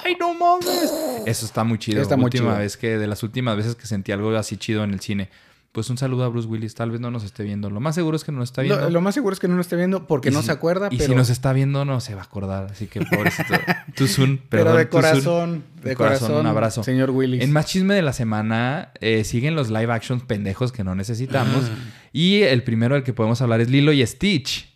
¡ay, 0.03 0.15
no 0.19 0.33
mames! 0.33 0.93
Eso 1.25 1.45
está 1.45 1.63
muy 1.63 1.79
chido. 1.79 2.01
Está 2.01 2.15
muy 2.17 2.25
Última 2.25 2.51
chido. 2.51 2.59
vez 2.59 2.77
que, 2.77 2.97
de 2.97 3.07
las 3.07 3.23
últimas 3.23 3.57
veces 3.57 3.75
que 3.75 3.87
sentí 3.87 4.11
algo 4.11 4.35
así 4.35 4.57
chido 4.57 4.83
en 4.83 4.93
el 4.93 4.99
cine. 4.99 5.29
Pues 5.73 5.89
un 5.91 5.97
saludo 5.97 6.23
a 6.23 6.29
Bruce 6.29 6.47
Willis, 6.47 6.73
tal 6.73 6.89
vez 6.89 6.99
no 6.99 7.11
nos 7.11 7.23
esté 7.23 7.43
viendo. 7.43 7.69
Lo 7.69 7.79
más 7.79 7.93
seguro 7.93 8.15
es 8.17 8.23
que 8.23 8.31
no 8.31 8.39
nos 8.39 8.49
está 8.49 8.63
viendo. 8.63 8.81
Lo, 8.81 8.89
lo 8.89 9.01
más 9.01 9.13
seguro 9.13 9.33
es 9.33 9.39
que 9.39 9.47
no 9.47 9.55
lo 9.55 9.61
esté 9.61 9.75
viendo 9.75 10.07
porque 10.07 10.29
Y 10.29 10.31
no 10.31 10.39
si- 10.41 10.47
se 10.47 10.51
acuerda, 10.51 10.87
Y 10.91 10.97
pero, 10.97 11.09
si 11.11 11.15
nos 11.15 11.29
está 11.29 11.53
viendo, 11.53 11.85
no 11.85 11.99
se 11.99 12.15
va 12.15 12.21
a 12.21 12.23
acordar. 12.23 12.67
Así 12.71 12.87
que 12.87 13.01
pobrecito. 13.01 13.53
Too 13.95 14.07
soon. 14.07 14.41
pero 14.49 14.63
perdón, 14.63 14.77
de 14.79 14.89
corazón, 14.89 15.63
de, 15.83 15.95
corazón, 15.95 16.31
un 16.41 16.47
abrazo. 16.47 16.83
señor 16.83 17.11
Willis. 17.11 17.43
En 17.43 17.51
más 17.51 17.67
chisme 17.67 17.93
de 17.93 18.01
la 18.01 18.13
semana, 18.13 18.91
eh, 19.01 19.23
siguen 19.23 19.55
los 19.55 19.69
live 19.69 19.91
actions 19.93 20.23
pendejos 20.23 20.71
que 20.71 20.83
no 20.83 20.95
necesitamos. 20.95 21.65
Ah. 21.71 21.75
Y 22.11 22.41
el 22.41 22.63
primero 22.63 22.95
del 22.95 23.03
que 23.03 23.13
podemos 23.13 23.39
hablar 23.41 23.61
es 23.61 23.69
Lilo 23.69 23.91
y 23.91 24.03
Stitch. 24.05 24.73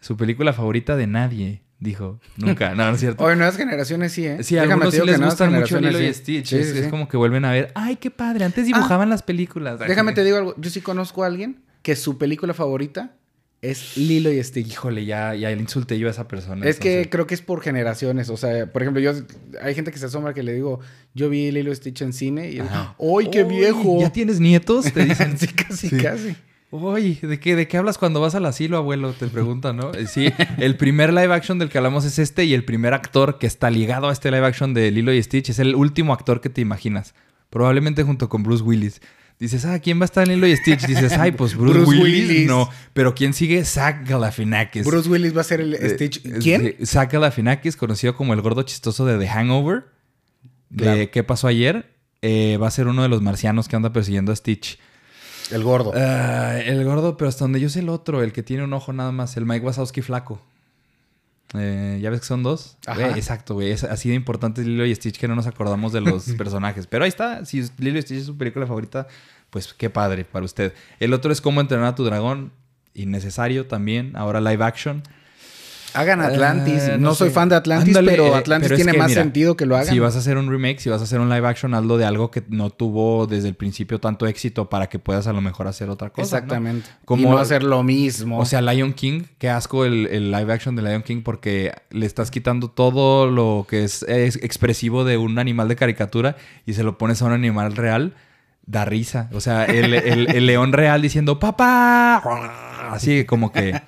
Su 0.00 0.16
película 0.16 0.52
favorita 0.52 0.96
de 0.96 1.06
nadie, 1.06 1.62
dijo. 1.80 2.20
Nunca, 2.36 2.74
no, 2.74 2.84
no 2.86 2.94
es 2.94 3.00
cierto. 3.00 3.24
Oye, 3.24 3.36
nuevas 3.36 3.56
generaciones 3.56 4.12
sí, 4.12 4.26
¿eh? 4.26 4.42
Sí, 4.42 4.56
a 4.58 4.62
algunos 4.62 4.94
sí 4.94 5.00
les 5.04 5.20
gustan 5.20 5.52
mucho 5.52 5.80
Lilo 5.80 6.00
y 6.00 6.06
sí. 6.08 6.14
Stitch. 6.14 6.46
Sí, 6.50 6.56
es, 6.56 6.70
sí, 6.72 6.78
es 6.78 6.88
como 6.88 7.08
que 7.08 7.16
vuelven 7.16 7.44
a 7.44 7.52
ver, 7.52 7.72
ay, 7.74 7.96
qué 7.96 8.10
padre, 8.10 8.44
antes 8.44 8.66
dibujaban 8.66 9.08
las 9.10 9.22
películas. 9.22 9.80
Déjame 9.80 10.12
te 10.12 10.22
digo 10.22 10.36
algo. 10.36 10.54
Yo 10.58 10.70
sí 10.70 10.80
conozco 10.80 11.24
a 11.24 11.26
alguien 11.26 11.62
que 11.82 11.96
su 11.96 12.18
película 12.18 12.54
favorita 12.54 13.16
es 13.62 13.96
Lilo 13.98 14.32
y 14.32 14.42
Stitch. 14.42 14.68
Híjole, 14.72 15.04
ya, 15.04 15.34
ya 15.34 15.50
le 15.50 15.56
insulté 15.60 15.98
yo 15.98 16.08
a 16.08 16.10
esa 16.10 16.26
persona. 16.28 16.66
Es 16.66 16.78
que 16.78 17.08
creo 17.10 17.26
que 17.26 17.34
es 17.34 17.42
por 17.42 17.60
generaciones. 17.62 18.30
O 18.30 18.36
sea, 18.36 18.72
por 18.72 18.82
ejemplo, 18.82 19.02
yo 19.02 19.12
hay 19.62 19.74
gente 19.74 19.90
que 19.90 19.98
se 19.98 20.06
asombra 20.06 20.32
que 20.32 20.42
le 20.42 20.54
digo, 20.54 20.80
yo 21.14 21.28
vi 21.28 21.50
Lilo 21.50 21.70
y 21.72 21.76
Stitch 21.76 22.02
en 22.02 22.12
cine 22.12 22.50
y 22.50 22.60
Ajá. 22.60 22.96
¡ay, 22.98 23.28
qué 23.30 23.44
viejo! 23.44 24.00
¿Ya 24.00 24.10
tienes 24.10 24.40
nietos? 24.40 24.90
Te 24.92 25.04
dicen. 25.04 25.36
sí, 25.38 25.46
casi, 25.48 25.88
Sí. 25.90 25.96
casi. 25.98 26.36
Uy, 26.72 27.18
¿de 27.20 27.40
qué, 27.40 27.56
¿de 27.56 27.66
qué 27.66 27.76
hablas 27.78 27.98
cuando 27.98 28.20
vas 28.20 28.36
al 28.36 28.46
asilo, 28.46 28.76
abuelo? 28.76 29.12
Te 29.12 29.26
preguntan, 29.26 29.76
¿no? 29.76 29.92
Eh, 29.92 30.06
Sí, 30.06 30.32
el 30.58 30.76
primer 30.76 31.12
live 31.12 31.34
action 31.34 31.58
del 31.58 31.68
que 31.68 31.78
hablamos 31.78 32.04
es 32.04 32.18
este 32.20 32.44
y 32.44 32.54
el 32.54 32.64
primer 32.64 32.94
actor 32.94 33.38
que 33.38 33.48
está 33.48 33.70
ligado 33.70 34.08
a 34.08 34.12
este 34.12 34.30
live 34.30 34.46
action 34.46 34.72
de 34.72 34.90
Lilo 34.92 35.12
y 35.12 35.20
Stitch 35.20 35.50
es 35.50 35.58
el 35.58 35.74
último 35.74 36.12
actor 36.12 36.40
que 36.40 36.48
te 36.48 36.60
imaginas. 36.60 37.14
Probablemente 37.50 38.04
junto 38.04 38.28
con 38.28 38.44
Bruce 38.44 38.62
Willis. 38.62 39.00
Dices, 39.40 39.64
ah, 39.64 39.80
¿quién 39.80 39.98
va 39.98 40.02
a 40.02 40.04
estar 40.04 40.22
en 40.28 40.34
Lilo 40.34 40.46
y 40.46 40.54
Stitch? 40.56 40.86
Dices, 40.86 41.12
ay, 41.14 41.32
pues 41.32 41.56
Bruce, 41.56 41.78
Bruce 41.80 41.90
Willis. 42.02 42.28
Willis. 42.28 42.46
No, 42.46 42.68
pero 42.92 43.14
¿quién 43.16 43.32
sigue? 43.34 43.64
Zach 43.64 44.06
Galifianakis. 44.08 44.86
Bruce 44.86 45.08
Willis 45.08 45.36
va 45.36 45.40
a 45.40 45.44
ser 45.44 45.62
el 45.62 45.74
Eh, 45.74 45.88
Stitch. 45.90 46.24
eh, 46.24 46.38
¿Quién? 46.40 46.76
sí, 46.78 46.86
Zach 46.86 47.10
Galifianakis, 47.12 47.74
conocido 47.74 48.14
como 48.14 48.32
el 48.34 48.42
gordo 48.42 48.62
chistoso 48.62 49.06
de 49.06 49.18
The 49.18 49.26
Hangover. 49.28 49.86
De 50.68 50.82
Claro. 50.84 51.10
¿Qué 51.10 51.24
pasó 51.24 51.48
ayer? 51.48 51.90
Eh, 52.22 52.58
va 52.62 52.68
a 52.68 52.70
ser 52.70 52.86
uno 52.86 53.02
de 53.02 53.08
los 53.08 53.22
marcianos 53.22 53.66
que 53.66 53.74
anda 53.74 53.92
persiguiendo 53.92 54.30
a 54.30 54.36
Stitch. 54.36 54.78
El 55.50 55.62
gordo. 55.64 55.92
Ah, 55.94 56.58
el 56.58 56.84
gordo, 56.84 57.16
pero 57.16 57.28
hasta 57.28 57.44
donde 57.44 57.60
yo 57.60 57.68
sé 57.68 57.80
el 57.80 57.88
otro, 57.88 58.22
el 58.22 58.32
que 58.32 58.42
tiene 58.42 58.64
un 58.64 58.72
ojo 58.72 58.92
nada 58.92 59.12
más, 59.12 59.36
el 59.36 59.46
Mike 59.46 59.64
Wazowski 59.66 60.02
flaco. 60.02 60.40
Eh, 61.54 61.98
¿Ya 62.00 62.10
ves 62.10 62.20
que 62.20 62.26
son 62.26 62.42
dos? 62.42 62.76
Ajá. 62.86 63.10
Exacto, 63.16 63.54
güey. 63.54 63.70
Es 63.70 63.82
así 63.84 64.08
de 64.08 64.14
importante 64.14 64.62
Lilo 64.62 64.86
y 64.86 64.94
Stitch 64.94 65.18
que 65.18 65.26
no 65.26 65.34
nos 65.34 65.46
acordamos 65.46 65.92
de 65.92 66.00
los 66.00 66.24
personajes. 66.38 66.86
Pero 66.86 67.04
ahí 67.04 67.08
está. 67.08 67.44
Si 67.44 67.64
Lilo 67.78 67.98
y 67.98 68.02
Stitch 68.02 68.18
es 68.18 68.26
su 68.26 68.36
película 68.36 68.66
favorita, 68.66 69.08
pues 69.50 69.74
qué 69.74 69.90
padre 69.90 70.24
para 70.24 70.44
usted. 70.44 70.72
El 71.00 71.12
otro 71.12 71.32
es 71.32 71.40
Cómo 71.40 71.60
entrenar 71.60 71.86
a 71.86 71.94
tu 71.94 72.04
dragón. 72.04 72.52
Innecesario 72.94 73.66
también. 73.66 74.16
Ahora 74.16 74.40
live 74.40 74.64
action. 74.64 75.02
Hagan 75.94 76.20
Atlantis. 76.20 76.82
Eh, 76.82 76.90
no, 76.98 77.08
no 77.10 77.14
soy 77.14 77.30
fan 77.30 77.48
de 77.48 77.56
Atlantis, 77.56 77.96
Ándale, 77.96 78.10
pero 78.12 78.26
eh, 78.28 78.34
Atlantis 78.34 78.68
pero 78.68 78.76
tiene 78.76 78.92
que, 78.92 78.98
más 78.98 79.08
mira, 79.08 79.22
sentido 79.22 79.56
que 79.56 79.66
lo 79.66 79.76
hagan. 79.76 79.88
Si 79.92 79.98
vas 79.98 80.16
a 80.16 80.18
hacer 80.20 80.36
un 80.38 80.48
remake, 80.50 80.78
si 80.80 80.88
vas 80.90 81.00
a 81.00 81.04
hacer 81.04 81.20
un 81.20 81.28
live 81.28 81.46
action, 81.48 81.74
hazlo 81.74 81.98
de 81.98 82.04
algo 82.04 82.30
que 82.30 82.42
no 82.48 82.70
tuvo 82.70 83.26
desde 83.26 83.48
el 83.48 83.54
principio 83.54 83.98
tanto 84.00 84.26
éxito 84.26 84.68
para 84.68 84.88
que 84.88 84.98
puedas 84.98 85.26
a 85.26 85.32
lo 85.32 85.40
mejor 85.40 85.66
hacer 85.68 85.90
otra 85.90 86.10
cosa. 86.10 86.20
¿no? 86.20 86.24
Exactamente. 86.44 86.88
Como- 87.04 87.22
y 87.22 87.26
no 87.26 87.38
hacer 87.38 87.62
lo 87.62 87.82
mismo. 87.82 88.38
O 88.38 88.44
sea, 88.44 88.60
Lion 88.62 88.92
King, 88.92 89.22
qué 89.38 89.50
asco 89.50 89.84
el, 89.84 90.06
el 90.06 90.30
live 90.30 90.52
action 90.52 90.76
de 90.76 90.82
Lion 90.82 91.02
King 91.02 91.22
porque 91.24 91.72
le 91.90 92.06
estás 92.06 92.30
quitando 92.30 92.70
todo 92.70 93.30
lo 93.30 93.66
que 93.68 93.84
es, 93.84 94.02
es 94.04 94.36
expresivo 94.36 95.04
de 95.04 95.16
un 95.16 95.38
animal 95.38 95.68
de 95.68 95.76
caricatura 95.76 96.36
y 96.66 96.74
se 96.74 96.82
lo 96.82 96.98
pones 96.98 97.20
a 97.22 97.26
un 97.26 97.32
animal 97.32 97.74
real, 97.76 98.14
da 98.66 98.84
risa. 98.84 99.28
O 99.32 99.40
sea, 99.40 99.64
el, 99.64 99.94
el- 99.94 100.30
el 100.30 100.46
león 100.46 100.72
real 100.72 101.02
diciendo 101.02 101.38
¡Papá! 101.40 102.22
Así 102.92 103.24
como 103.24 103.52
que 103.52 103.80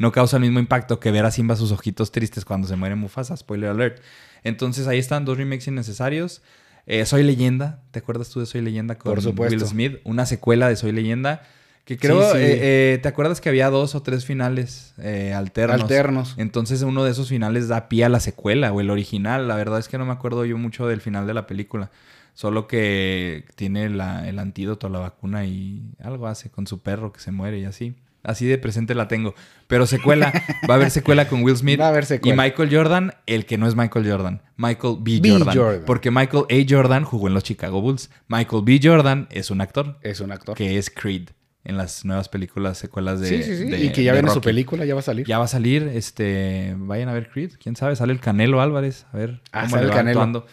no 0.00 0.10
causa 0.12 0.38
el 0.38 0.42
mismo 0.42 0.58
impacto 0.58 0.98
que 0.98 1.10
ver 1.12 1.24
a 1.26 1.30
Simba 1.30 1.54
sus 1.56 1.70
ojitos 1.72 2.10
tristes 2.10 2.44
cuando 2.44 2.66
se 2.66 2.74
muere 2.74 2.94
Mufasa, 2.96 3.36
spoiler 3.36 3.70
alert. 3.70 4.02
Entonces 4.42 4.86
ahí 4.88 4.98
están 4.98 5.24
dos 5.24 5.36
remakes 5.36 5.68
innecesarios. 5.68 6.42
Eh, 6.86 7.04
Soy 7.04 7.22
Leyenda, 7.22 7.82
¿te 7.90 7.98
acuerdas 7.98 8.30
tú 8.30 8.40
de 8.40 8.46
Soy 8.46 8.62
Leyenda 8.62 8.96
con 8.98 9.12
Por 9.12 9.22
supuesto. 9.22 9.56
Will 9.56 9.66
Smith? 9.66 9.98
Una 10.04 10.24
secuela 10.26 10.68
de 10.68 10.76
Soy 10.76 10.92
Leyenda. 10.92 11.42
Que 11.84 11.96
creo, 11.98 12.22
Sí, 12.22 12.38
sí. 12.38 12.44
eh, 12.44 12.58
eh, 12.94 12.98
¿te 13.02 13.08
acuerdas 13.08 13.40
que 13.40 13.48
había 13.48 13.68
dos 13.68 13.94
o 13.94 14.02
tres 14.02 14.24
finales 14.24 14.94
eh, 14.98 15.32
alternos? 15.34 15.82
Alternos. 15.82 16.34
Entonces 16.38 16.82
uno 16.82 17.04
de 17.04 17.10
esos 17.10 17.28
finales 17.28 17.68
da 17.68 17.88
pie 17.88 18.04
a 18.04 18.08
la 18.08 18.20
secuela 18.20 18.72
o 18.72 18.80
el 18.80 18.90
original. 18.90 19.48
La 19.48 19.56
verdad 19.56 19.78
es 19.78 19.88
que 19.88 19.98
no 19.98 20.06
me 20.06 20.12
acuerdo 20.12 20.44
yo 20.44 20.56
mucho 20.56 20.86
del 20.86 21.00
final 21.00 21.26
de 21.26 21.34
la 21.34 21.46
película. 21.46 21.90
Solo 22.34 22.66
que 22.68 23.44
tiene 23.56 23.90
la- 23.90 24.28
el 24.28 24.38
antídoto 24.38 24.86
a 24.86 24.90
la 24.90 25.00
vacuna 25.00 25.44
y 25.44 25.82
algo 26.02 26.26
hace 26.28 26.48
con 26.48 26.66
su 26.66 26.80
perro 26.80 27.12
que 27.12 27.20
se 27.20 27.32
muere 27.32 27.58
y 27.58 27.64
así. 27.64 27.94
Así 28.22 28.46
de 28.46 28.58
presente 28.58 28.94
la 28.94 29.08
tengo. 29.08 29.34
Pero 29.66 29.86
secuela, 29.86 30.32
va 30.68 30.74
a 30.74 30.76
haber 30.76 30.90
secuela 30.90 31.26
con 31.28 31.42
Will 31.42 31.56
Smith. 31.56 31.80
Va 31.80 31.86
a 31.86 31.88
haber. 31.88 32.06
Y 32.22 32.32
Michael 32.32 32.68
Jordan, 32.74 33.14
el 33.26 33.46
que 33.46 33.56
no 33.58 33.66
es 33.66 33.74
Michael 33.76 34.10
Jordan. 34.10 34.42
Michael 34.56 34.96
B. 35.00 35.20
B. 35.22 35.30
Jordan. 35.30 35.56
Jordan. 35.56 35.82
Porque 35.86 36.10
Michael 36.10 36.44
A. 36.50 36.66
Jordan 36.68 37.04
jugó 37.04 37.28
en 37.28 37.34
los 37.34 37.44
Chicago 37.44 37.80
Bulls. 37.80 38.10
Michael 38.28 38.62
B. 38.64 38.80
Jordan 38.82 39.26
es 39.30 39.50
un 39.50 39.60
actor 39.60 39.98
Es 40.02 40.20
un 40.20 40.32
actor. 40.32 40.54
que 40.56 40.76
es 40.76 40.90
Creed 40.90 41.30
en 41.62 41.76
las 41.76 42.04
nuevas 42.06 42.28
películas, 42.30 42.78
secuelas 42.78 43.20
de. 43.20 43.28
sí, 43.28 43.42
sí, 43.42 43.56
sí. 43.56 43.64
de- 43.70 43.84
y 43.84 43.92
que 43.92 44.02
ya 44.02 44.12
viene 44.14 44.30
su 44.30 44.40
película, 44.40 44.84
ya 44.86 44.94
va 44.94 45.00
a 45.00 45.02
salir. 45.02 45.26
Ya 45.26 45.38
va 45.38 45.44
a 45.44 45.48
salir, 45.48 45.90
este, 45.94 46.74
vayan 46.78 47.10
a 47.10 47.12
ver 47.12 47.28
Creed, 47.28 47.52
quién 47.62 47.76
sabe, 47.76 47.96
sale 47.96 48.14
el 48.14 48.20
Canelo 48.20 48.62
Álvarez, 48.62 49.04
a 49.12 49.18
ver 49.18 49.42
Ah, 49.52 49.60
cómo 49.64 49.70
sale 49.72 49.82
le 49.82 49.88
el 49.90 49.94
Canelo. 49.94 50.20
actuando. 50.20 50.46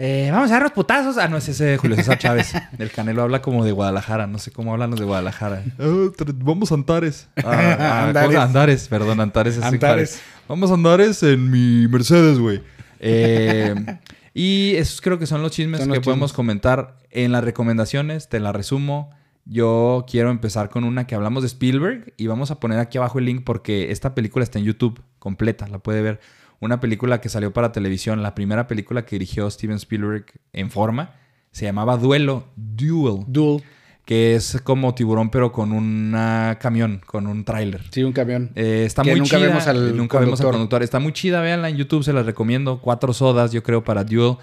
Eh, 0.00 0.28
vamos 0.30 0.48
a 0.50 0.54
dar 0.54 0.62
los 0.62 0.72
putazos. 0.72 1.18
Ah, 1.18 1.26
no, 1.26 1.36
es 1.38 1.48
ese 1.48 1.76
Julio 1.76 1.96
César 1.96 2.18
Chávez. 2.18 2.52
El 2.78 2.90
Canelo 2.92 3.22
habla 3.22 3.42
como 3.42 3.64
de 3.64 3.72
Guadalajara. 3.72 4.28
No 4.28 4.38
sé 4.38 4.52
cómo 4.52 4.72
hablan 4.72 4.90
los 4.90 5.00
de 5.00 5.04
Guadalajara. 5.06 5.64
Ah, 5.78 6.08
vamos 6.36 6.70
a 6.70 6.76
Antares. 6.76 7.28
Ah, 7.36 7.42
ah, 7.44 8.04
Andares. 8.06 8.28
cosa- 8.30 8.42
Andares, 8.44 8.88
perdón, 8.88 9.20
Antares 9.20 9.56
es 9.56 9.64
Antares. 9.64 10.20
Vamos 10.46 10.70
a 10.70 10.74
Andares 10.74 11.22
en 11.24 11.50
mi 11.50 11.88
Mercedes, 11.88 12.38
güey. 12.38 12.62
Eh, 13.00 13.74
y 14.34 14.76
esos 14.76 15.00
creo 15.00 15.18
que 15.18 15.26
son 15.26 15.42
los 15.42 15.50
chismes 15.52 15.80
Son 15.80 15.90
que 15.92 16.00
podemos 16.00 16.32
comentar 16.32 16.96
en 17.10 17.32
las 17.32 17.42
recomendaciones. 17.42 18.28
Te 18.28 18.38
la 18.38 18.52
resumo. 18.52 19.10
Yo 19.50 20.04
quiero 20.08 20.30
empezar 20.30 20.68
con 20.68 20.84
una 20.84 21.06
que 21.06 21.14
hablamos 21.14 21.42
de 21.42 21.46
Spielberg 21.48 22.12
y 22.18 22.26
vamos 22.26 22.50
a 22.50 22.60
poner 22.60 22.78
aquí 22.78 22.98
abajo 22.98 23.18
el 23.18 23.24
link 23.24 23.42
porque 23.44 23.90
esta 23.90 24.14
película 24.14 24.44
está 24.44 24.58
en 24.58 24.66
YouTube 24.66 25.02
completa, 25.18 25.66
la 25.68 25.78
puede 25.78 26.02
ver. 26.02 26.20
Una 26.60 26.80
película 26.80 27.20
que 27.20 27.28
salió 27.28 27.52
para 27.52 27.72
televisión, 27.72 28.22
la 28.22 28.34
primera 28.34 28.66
película 28.66 29.04
que 29.04 29.16
dirigió 29.16 29.48
Steven 29.50 29.76
Spielberg 29.76 30.26
en 30.52 30.70
forma, 30.70 31.14
se 31.52 31.64
llamaba 31.66 31.96
Duelo, 31.96 32.44
Duel, 32.56 33.24
Duel. 33.28 33.62
que 34.04 34.34
es 34.34 34.60
como 34.64 34.94
tiburón 34.94 35.30
pero 35.30 35.52
con 35.52 35.72
un 35.72 36.12
camión, 36.58 37.00
con 37.06 37.26
un 37.26 37.44
tráiler. 37.44 37.82
Sí, 37.90 38.02
un 38.02 38.12
camión. 38.12 38.50
Eh, 38.56 38.84
está 38.86 39.02
Que 39.02 39.10
muy 39.10 39.20
nunca 39.20 39.36
chida. 39.36 39.46
vemos 39.48 39.66
al 39.66 39.96
nunca 39.96 40.18
vemos 40.18 40.40
al 40.40 40.50
conductor. 40.50 40.82
Está 40.82 40.98
muy 40.98 41.12
chida, 41.12 41.40
véanla 41.40 41.68
en 41.68 41.76
YouTube, 41.76 42.02
se 42.02 42.12
las 42.12 42.26
recomiendo. 42.26 42.80
Cuatro 42.80 43.12
sodas, 43.12 43.52
yo 43.52 43.62
creo, 43.62 43.84
para 43.84 44.02
Duel. 44.04 44.36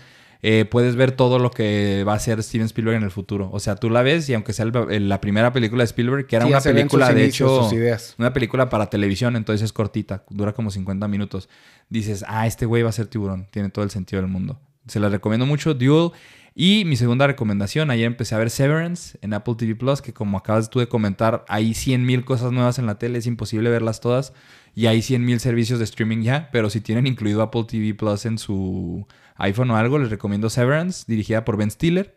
Eh, 0.47 0.63
puedes 0.65 0.95
ver 0.95 1.11
todo 1.11 1.39
lo 1.39 1.49
que 1.49 2.03
va 2.07 2.13
a 2.13 2.17
hacer 2.17 2.43
Steven 2.43 2.65
Spielberg 2.67 2.97
en 2.97 3.03
el 3.03 3.09
futuro. 3.09 3.49
O 3.51 3.59
sea, 3.59 3.77
tú 3.77 3.89
la 3.89 4.03
ves 4.03 4.29
y 4.29 4.35
aunque 4.35 4.53
sea 4.53 4.65
el- 4.91 5.09
la 5.09 5.19
primera 5.19 5.51
película 5.51 5.81
de 5.81 5.85
Spielberg, 5.85 6.27
que 6.27 6.35
era 6.35 6.45
Sí, 6.45 6.51
una 6.51 6.61
película, 6.61 7.11
de 7.11 7.23
inicios, 7.23 7.49
hecho, 7.51 7.63
sus 7.63 7.73
ideas. 7.73 8.13
una 8.19 8.31
película 8.31 8.69
para 8.69 8.85
televisión, 8.91 9.35
entonces 9.35 9.63
es 9.65 9.73
cortita, 9.73 10.23
dura 10.29 10.53
como 10.53 10.69
50 10.69 11.07
minutos. 11.07 11.49
Dices, 11.89 12.23
ah, 12.27 12.45
este 12.45 12.67
güey 12.67 12.83
va 12.83 12.89
a 12.89 12.91
ser 12.91 13.07
tiburón, 13.07 13.47
tiene 13.49 13.69
todo 13.69 13.83
el 13.83 13.89
sentido 13.89 14.21
del 14.21 14.29
mundo. 14.29 14.59
Se 14.87 14.99
la 14.99 15.09
recomiendo 15.09 15.47
mucho, 15.47 15.73
Duel. 15.73 16.11
Y 16.53 16.85
mi 16.85 16.95
segunda 16.95 17.25
recomendación, 17.27 17.89
ayer 17.89 18.05
empecé 18.05 18.35
a 18.35 18.37
ver 18.37 18.49
Severance 18.51 19.17
en 19.21 19.33
Apple 19.33 19.55
TV 19.57 19.75
Plus, 19.75 20.01
que 20.01 20.13
como 20.13 20.37
acabas 20.37 20.69
tú 20.69 20.79
de 20.79 20.87
comentar, 20.87 21.43
hay 21.49 21.73
100 21.73 22.05
mil 22.05 22.23
cosas 22.23 22.51
nuevas 22.51 22.77
en 22.79 22.85
la 22.85 22.99
tele, 22.99 23.17
es 23.17 23.25
imposible 23.25 23.69
verlas 23.71 23.99
todas. 23.99 24.31
Y 24.75 24.87
hay 24.87 25.01
100 25.01 25.23
mil 25.23 25.39
servicios 25.39 25.79
de 25.79 25.85
streaming 25.85 26.21
ya, 26.21 26.49
pero 26.51 26.69
si 26.69 26.81
tienen 26.81 27.07
incluido 27.07 27.41
Apple 27.41 27.63
TV 27.67 27.93
Plus 27.93 28.25
en 28.25 28.37
su 28.37 29.07
iPhone 29.37 29.71
o 29.71 29.77
algo, 29.77 29.97
les 29.99 30.09
recomiendo 30.09 30.49
Severance, 30.49 31.05
dirigida 31.07 31.45
por 31.45 31.55
Ben 31.57 31.71
Stiller. 31.71 32.13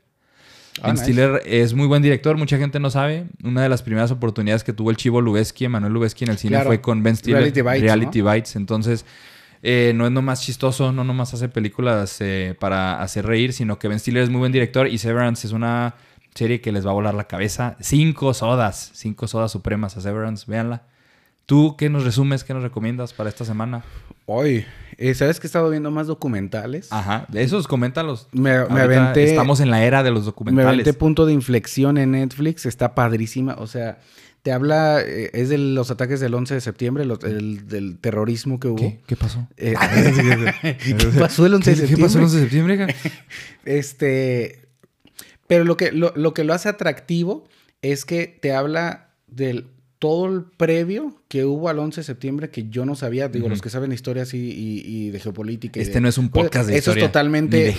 Ah, 0.82 0.88
ben 0.88 0.94
nice. 0.94 1.04
Stiller 1.04 1.40
es 1.44 1.74
muy 1.74 1.86
buen 1.86 2.02
director, 2.02 2.36
mucha 2.36 2.59
gente 2.59 2.80
no 2.80 2.90
sabe. 2.90 3.26
Una 3.44 3.62
de 3.62 3.68
las 3.68 3.82
primeras 3.82 4.11
oportunidades 4.11 4.64
que 4.64 4.72
tuvo 4.72 4.90
el 4.90 4.96
chivo 4.96 5.20
Lubeski, 5.20 5.64
Emanuel 5.66 5.92
Lubeski 5.92 6.24
en 6.24 6.30
el 6.30 6.38
cine 6.38 6.50
Claro. 6.56 6.66
fue 6.70 6.80
con 6.80 7.02
Ben 7.02 7.16
Stiller. 7.16 7.40
Reality 7.40 7.62
Bites, 7.62 7.80
Reality 7.82 8.22
Bites. 8.22 8.56
Entonces, 8.56 9.04
eh, 9.62 9.92
no 9.94 10.06
es 10.06 10.12
nomás 10.12 10.40
chistoso, 10.42 10.92
no 10.92 11.02
nomás 11.04 11.34
hace 11.34 11.48
películas 11.48 12.16
eh, 12.20 12.56
para 12.59 13.00
hacer 13.02 13.26
reír, 13.26 13.52
sino 13.52 13.78
que 13.78 13.88
Ben 13.88 13.98
Stiller 13.98 14.22
es 14.22 14.30
muy 14.30 14.38
buen 14.40 14.52
director 14.52 14.86
y 14.88 14.98
Severance 14.98 15.46
es 15.46 15.52
una 15.52 15.94
serie 16.34 16.61
que 16.61 16.70
les 16.70 16.86
va 16.86 16.90
a 16.90 16.94
volar 16.94 17.14
la 17.14 17.24
cabeza. 17.28 17.76
Cinco 17.80 18.32
sodas, 18.34 18.90
cinco 18.94 19.26
sodas 19.26 19.50
supremas 19.52 19.96
a 19.96 20.00
Severance, 20.00 20.44
véanla. 20.48 20.82
¿Tú 21.49 21.76
qué 21.78 21.88
nos 21.88 22.05
resumes, 22.05 22.44
qué 22.44 22.53
nos 22.53 22.62
recomiendas 22.62 23.14
para 23.14 23.30
esta 23.30 23.42
semana? 23.46 23.82
Hoy, 24.26 24.66
eh, 24.99 25.14
¿sabes 25.14 25.40
que 25.40 25.46
he 25.46 25.49
estado 25.49 25.70
viendo 25.70 25.90
más 25.90 26.07
documentales? 26.07 26.88
Ajá, 26.92 27.24
de 27.30 27.42
esos 27.42 27.66
coméntalos. 27.66 28.28
Me, 28.32 28.66
me 28.66 28.82
aventé. 28.82 29.24
Estamos 29.24 29.61
en 29.61 29.70
la 29.70 29.82
era 29.82 30.03
de 30.03 30.11
los 30.11 30.20
Me 30.20 30.26
documentales. 30.26 30.68
aventé 30.68 30.92
punto 30.92 31.24
de 31.24 31.32
inflexión 31.32 31.96
en 31.96 32.11
Netflix. 32.11 32.66
Está 32.66 32.94
padrísima. 32.94 33.55
O 33.61 33.66
sea, 33.66 33.99
te 34.42 34.53
habla. 34.53 35.01
eh, 35.01 35.30
es 35.32 35.49
de 35.49 35.57
los 35.57 35.90
ataques 35.90 36.20
del 36.20 36.34
11 36.34 36.53
de 36.53 36.61
septiembre, 36.61 37.07
los- 37.07 37.24
el- 37.24 37.66
del 37.66 37.96
terrorismo 37.99 38.61
que 38.61 38.68
hubo. 38.68 38.76
¿Qué? 38.76 39.01
¿Qué 39.07 39.16
pasó? 39.16 39.49
Eh, 39.57 39.74
¿Qué 40.84 40.94
pasó 41.18 41.46
el 41.46 41.55
11 41.55 41.70
de 41.70 41.76
¿Qué- 41.76 41.80
septiembre? 41.80 41.96
¿Qué 41.96 42.03
pasó 42.03 42.18
el 42.18 42.24
11 42.24 42.36
de 42.36 42.42
septiembre? 42.42 42.94
Este. 43.64 44.68
Pero 45.46 45.64
lo 45.64 45.78
que, 45.78 45.92
lo, 45.92 46.12
lo 46.14 46.34
que 46.34 46.44
lo 46.44 46.53
hace 46.53 46.68
atractivo 46.68 47.49
es 47.80 48.05
que 48.05 48.26
te 48.26 48.53
habla 48.53 49.09
del 49.28 49.68
todo 49.99 50.26
el 50.26 50.44
previo 50.44 51.16
que 51.28 51.44
hubo 51.44 51.68
al 51.68 51.78
11 51.78 52.01
de 52.01 52.05
septiembre 52.05 52.51
que 52.51 52.68
yo 52.68 52.84
no 52.84 52.94
sabía. 52.94 53.28
Digo, 53.28 53.49
los 53.49 53.61
que 53.61 53.68
saben 53.70 53.90
historias 53.92 54.32
y, 54.34 54.38
y- 54.38 54.82
y 54.86 55.11
de 55.11 55.18
geopolítica. 55.20 55.80
Este 55.80 55.94
de- 55.94 56.01
no 56.01 56.09
es 56.09 56.18
un 56.18 56.28
podcast 56.28 56.68
de 56.68 56.74
Eso 56.74 56.90
historia, 56.92 57.05
es 57.07 57.11
totalmente. 57.11 57.57
de. 57.57 57.74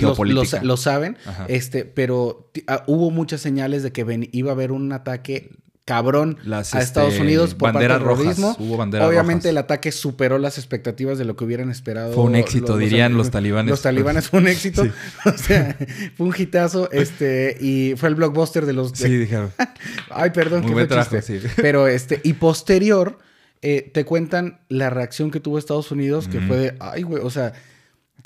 Lo, 0.63 0.75
saben. 0.77 1.17
Ajá. 1.25 1.45
Este, 1.47 1.85
pero 1.85 2.51
ah, 2.67 2.83
hubo 2.87 3.09
muchas 3.11 3.39
señales 3.41 3.83
de 3.83 3.91
que 3.91 4.03
ven- 4.03 4.27
iba 4.33 4.51
a 4.51 4.53
haber 4.53 4.71
un 4.73 4.91
ataque 4.91 5.51
cabrón 5.89 6.37
Las, 6.43 6.75
a 6.75 6.81
Estados 6.81 7.13
este, 7.13 7.23
Unidos 7.23 7.55
por 7.55 7.71
parte 7.73 7.87
del 7.87 7.99
rojas. 7.99 8.17
terrorismo. 8.35 8.55
Hubo 8.59 8.77
banderas 8.77 9.07
Obviamente 9.07 9.43
rojas. 9.47 9.49
el 9.51 9.57
ataque 9.57 9.91
superó 9.91 10.37
las 10.37 10.57
expectativas 10.59 11.17
de 11.17 11.25
lo 11.25 11.35
que 11.35 11.45
hubieran 11.45 11.71
esperado. 11.71 12.13
Fue 12.13 12.23
un 12.25 12.35
éxito, 12.35 12.77
dirían 12.77 13.17
los 13.17 13.31
talibanes. 13.31 13.71
Los 13.71 13.81
talibanes 13.81 14.29
fue 14.29 14.39
un 14.41 14.47
éxito. 14.47 14.83
O 15.25 15.37
sea, 15.37 15.75
fue 16.15 16.27
un 16.27 16.35
hitazo. 16.37 16.91
Este, 16.91 17.57
y 17.59 17.95
fue 17.97 18.09
el 18.09 18.15
blockbuster 18.15 18.65
de 18.67 18.73
los. 18.73 18.93
de- 18.93 19.07
Sí, 19.07 19.17
dijeron. 19.17 19.51
Ay, 20.11 20.29
perdón, 20.29 20.61
Muy 20.61 20.69
que 20.69 20.73
fue 20.75 20.87
trabajo, 20.87 21.15
chiste. 21.17 21.41
sí. 21.41 21.47
Pero 21.57 21.87
este, 21.87 22.21
y 22.23 22.33
posterior, 22.33 23.17
eh, 23.63 23.89
te 23.93 24.05
cuentan 24.05 24.61
la 24.69 24.89
reacción 24.91 25.31
que 25.31 25.39
tuvo 25.39 25.57
Estados 25.57 25.91
Unidos, 25.91 26.27
que 26.27 26.39
fue 26.41 26.57
de, 26.57 26.75
ay, 26.79 27.01
güey, 27.03 27.23
o 27.23 27.29
sea. 27.31 27.53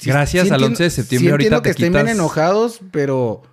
Gracias 0.04 0.46
al 0.52 0.64
entiendo- 0.64 0.68
11 0.68 0.84
de 0.84 0.90
septiembre, 0.90 1.28
sí 1.28 1.32
ahorita 1.32 1.58
te 1.62 1.64
que 1.64 1.70
estén 1.72 1.94
bien 1.94 2.10
enojados, 2.10 2.82
pero. 2.92 3.44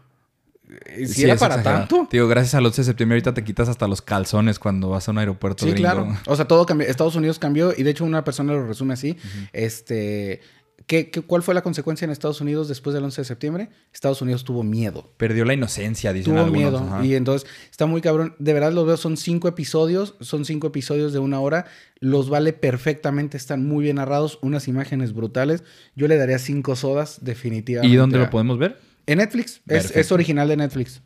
Eh, 0.86 1.06
Si 1.06 1.24
era 1.24 1.36
para 1.36 1.56
exagerado. 1.56 1.86
tanto. 1.88 2.08
Digo, 2.10 2.28
gracias 2.28 2.54
al 2.54 2.66
11 2.66 2.80
de 2.82 2.84
septiembre 2.86 3.16
ahorita 3.16 3.34
te 3.34 3.44
quitas 3.44 3.68
hasta 3.68 3.86
los 3.88 4.02
calzones 4.02 4.58
cuando 4.58 4.88
vas 4.90 5.08
a 5.08 5.10
un 5.12 5.18
aeropuerto 5.18 5.64
Sí, 5.64 5.72
gringo. 5.72 5.82
claro. 5.90 6.08
O 6.26 6.36
sea, 6.36 6.46
todo 6.46 6.66
cambió. 6.66 6.86
Estados 6.88 7.16
Unidos 7.16 7.38
cambió 7.38 7.72
y 7.76 7.82
de 7.82 7.90
hecho 7.90 8.04
una 8.04 8.24
persona 8.24 8.52
lo 8.52 8.66
resume 8.66 8.94
así. 8.94 9.16
Este. 9.52 10.40
¿qué, 10.86 11.08
qué, 11.10 11.20
cuál 11.20 11.42
fue 11.42 11.54
la 11.54 11.62
consecuencia 11.62 12.04
en 12.04 12.10
Estados 12.10 12.40
Unidos 12.40 12.66
después 12.66 12.94
del 12.94 13.04
11 13.04 13.20
de 13.20 13.24
septiembre? 13.24 13.68
Estados 13.92 14.22
Unidos 14.22 14.42
tuvo 14.44 14.64
miedo. 14.64 15.12
Perdió 15.18 15.44
la 15.44 15.54
inocencia, 15.54 16.12
dicen 16.12 16.32
Tuvo 16.32 16.42
algunos. 16.44 16.62
miedo. 16.72 16.78
ajá. 16.78 17.04
Y 17.04 17.14
entonces 17.14 17.48
está 17.70 17.86
muy 17.86 18.00
cabrón. 18.00 18.34
De 18.40 18.52
verdad 18.54 18.72
los 18.72 18.86
veo, 18.86 18.96
son 18.96 19.16
cinco 19.16 19.46
episodios. 19.46 20.16
Son 20.20 20.44
cinco 20.44 20.66
episodios 20.68 21.12
de 21.12 21.18
una 21.20 21.38
hora. 21.38 21.66
Los 22.00 22.28
vale 22.28 22.52
perfectamente. 22.52 23.36
Están 23.36 23.64
muy 23.68 23.84
bien 23.84 23.96
narrados. 23.96 24.38
Unas 24.42 24.66
imágenes 24.66 25.12
brutales. 25.12 25.62
Yo 25.94 26.08
le 26.08 26.16
daría 26.16 26.38
cinco 26.40 26.74
sodas, 26.74 27.18
definitivamente. 27.22 27.92
¿Y 27.94 27.96
dónde 27.96 28.18
a- 28.18 28.22
lo 28.22 28.30
podemos 28.30 28.58
ver? 28.58 28.80
En 29.10 29.18
Netflix. 29.18 29.60
Es, 29.66 29.94
es 29.96 30.12
original 30.12 30.48
de 30.48 30.56
Netflix. 30.56 31.02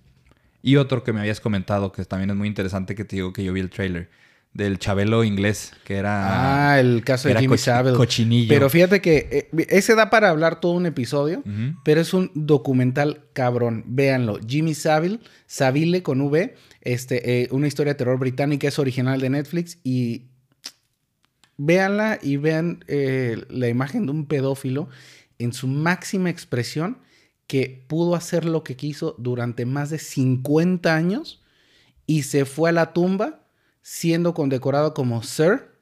Y 0.63 0.77
otro 0.77 1.05
que 1.05 1.13
me 1.13 1.21
habías 1.21 1.41
comentado, 1.41 1.93
que 1.93 2.05
también 2.05 2.31
es 2.31 2.37
muy 2.37 2.49
interesante, 2.49 2.95
que 2.95 3.05
te 3.05 3.17
digo 3.17 3.33
que 3.33 3.45
yo 3.45 3.53
vi 3.53 3.61
el 3.61 3.71
trailer, 3.71 4.09
del 4.55 4.79
Chabelo 4.79 5.25
inglés, 5.25 5.73
que 5.85 5.97
era... 5.97 6.71
Ah, 6.71 6.81
el 6.81 7.03
caso 7.05 7.29
de 7.29 7.35
Jimmy 7.35 7.57
cochi- 7.57 7.59
Savile. 7.65 7.97
cochinillo. 7.97 8.49
Pero 8.49 8.71
fíjate 8.71 9.01
que 9.01 9.51
eh, 9.53 9.67
ese 9.69 9.95
da 9.97 10.11
para 10.11 10.31
hablar 10.31 10.61
todo 10.61 10.73
un 10.73 10.87
episodio. 10.87 11.43
Pero 11.85 12.01
es 12.01 12.15
un 12.15 12.31
documental 12.35 13.25
cabrón. 13.33 13.83
Véanlo. 13.89 14.39
Jimmy 14.47 14.75
Savile, 14.75 15.19
Savile 15.47 16.03
con 16.05 16.21
V, 16.21 16.55
este, 16.83 17.43
eh, 17.43 17.49
una 17.51 17.67
historia 17.67 17.95
de 17.95 17.99
terror 17.99 18.19
británica, 18.19 18.69
es 18.69 18.79
original 18.79 19.21
de 19.21 19.31
Netflix. 19.31 19.79
Y 19.83 20.27
véanla 21.57 22.19
y 22.23 22.37
vean 22.37 22.85
eh, 22.89 23.45
la 23.49 23.69
imagen 23.69 24.07
de 24.07 24.13
un 24.13 24.27
pedófilo 24.27 24.89
en 25.39 25.53
su 25.53 25.67
máxima 25.67 26.31
expresión 26.31 26.99
que 27.47 27.85
pudo 27.89 28.15
hacer 28.15 28.45
lo 28.45 28.65
que 28.65 28.77
quiso 28.77 29.15
durante 29.19 29.67
más 29.67 29.91
de 29.91 29.99
50 29.99 30.95
años 30.95 31.43
y 32.07 32.23
se 32.23 32.45
fue 32.45 32.71
a 32.71 32.73
la 32.73 32.93
tumba 32.93 33.41
siendo 33.83 34.33
condecorado 34.35 34.95
como 34.95 35.23
Sir 35.23 35.73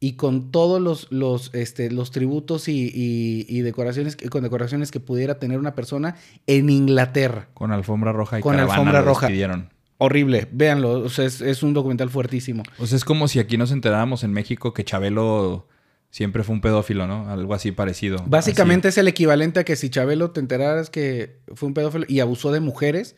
y 0.00 0.14
con 0.14 0.50
todos 0.50 0.80
los, 0.80 1.06
los, 1.12 1.54
este, 1.54 1.90
los 1.90 2.10
tributos 2.10 2.68
y, 2.68 2.90
y- 2.92 3.46
y 3.48 3.60
decoraciones, 3.60 4.16
condecoraciones 4.30 4.90
que 4.90 4.98
pudiera 4.98 5.38
tener 5.38 5.58
una 5.58 5.74
persona 5.74 6.16
en 6.46 6.70
Inglaterra. 6.70 7.48
Con 7.54 7.70
alfombra 7.70 8.10
roja 8.12 8.38
y 8.38 8.42
Con 8.42 8.58
alfombra 8.58 9.02
roja. 9.02 9.26
despidieron. 9.26 9.70
Horrible, 9.98 10.48
véanlo, 10.50 10.92
o 11.02 11.08
sea, 11.10 11.26
es, 11.26 11.42
es 11.42 11.62
un 11.62 11.74
documental 11.74 12.08
fuertísimo. 12.08 12.62
O 12.78 12.86
sea, 12.86 12.96
es 12.96 13.04
como 13.04 13.28
si 13.28 13.38
aquí 13.38 13.58
nos 13.58 13.70
enteráramos 13.70 14.24
en 14.24 14.32
México 14.32 14.72
que 14.72 14.82
Chabelo 14.84 15.68
siempre 16.10 16.42
fue 16.42 16.54
un 16.54 16.60
pedófilo, 16.60 17.06
¿no? 17.06 17.30
Algo 17.30 17.54
así 17.54 17.70
parecido. 17.70 18.22
Básicamente 18.26 18.88
es 18.88 18.98
el 18.98 19.06
equivalente 19.06 19.60
a 19.60 19.64
que 19.64 19.76
si 19.76 19.90
Chabelo 19.90 20.32
te 20.32 20.40
enteraras 20.40 20.90
que 20.90 21.38
fue 21.54 21.68
un 21.68 21.74
pedófilo 21.74 22.04
y 22.08 22.20
abusó 22.20 22.50
de 22.52 22.60
mujeres, 22.60 23.14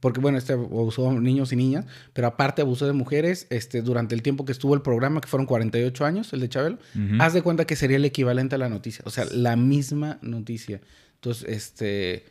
porque 0.00 0.20
bueno, 0.20 0.38
este 0.38 0.54
abusó 0.54 1.10
de 1.12 1.20
niños 1.20 1.52
y 1.52 1.56
niñas, 1.56 1.86
pero 2.12 2.26
aparte 2.26 2.62
abusó 2.62 2.86
de 2.86 2.92
mujeres 2.92 3.46
este, 3.50 3.80
durante 3.80 4.14
el 4.14 4.22
tiempo 4.22 4.44
que 4.44 4.52
estuvo 4.52 4.74
el 4.74 4.82
programa, 4.82 5.20
que 5.20 5.28
fueron 5.28 5.46
48 5.46 6.04
años, 6.04 6.32
el 6.32 6.40
de 6.40 6.48
Chabelo, 6.48 6.78
haz 7.20 7.32
de 7.32 7.42
cuenta 7.42 7.64
que 7.64 7.76
sería 7.76 7.96
el 7.96 8.04
equivalente 8.04 8.56
a 8.56 8.58
la 8.58 8.68
noticia, 8.68 9.02
o 9.06 9.10
sea, 9.10 9.24
la 9.32 9.56
misma 9.56 10.18
noticia. 10.22 10.80
Entonces, 11.14 11.48
este... 11.48 12.26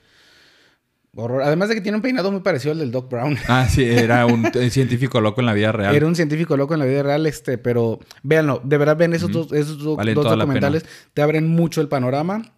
Horror. 1.15 1.41
Además 1.43 1.67
de 1.69 1.75
que 1.75 1.81
tiene 1.81 1.97
un 1.97 2.01
peinado 2.01 2.31
muy 2.31 2.39
parecido 2.41 2.71
al 2.71 2.79
del 2.79 2.91
Doc 2.91 3.09
Brown. 3.11 3.37
Ah, 3.47 3.67
sí, 3.69 3.83
era 3.83 4.25
un 4.25 4.45
científico 4.71 5.19
loco 5.19 5.41
en 5.41 5.45
la 5.47 5.53
vida 5.53 5.71
real. 5.71 5.93
Era 5.93 6.07
un 6.07 6.15
científico 6.15 6.55
loco 6.55 6.73
en 6.73 6.79
la 6.79 6.85
vida 6.85 7.03
real, 7.03 7.25
este, 7.25 7.57
pero 7.57 7.99
véanlo, 8.23 8.61
de 8.63 8.77
verdad 8.77 8.95
ven 8.97 9.13
esos 9.13 9.29
dos, 9.31 9.51
esos 9.51 9.79
do- 9.79 9.97
dos 9.97 10.25
documentales, 10.37 10.85
te 11.13 11.21
abren 11.21 11.47
mucho 11.49 11.81
el 11.81 11.89
panorama 11.89 12.53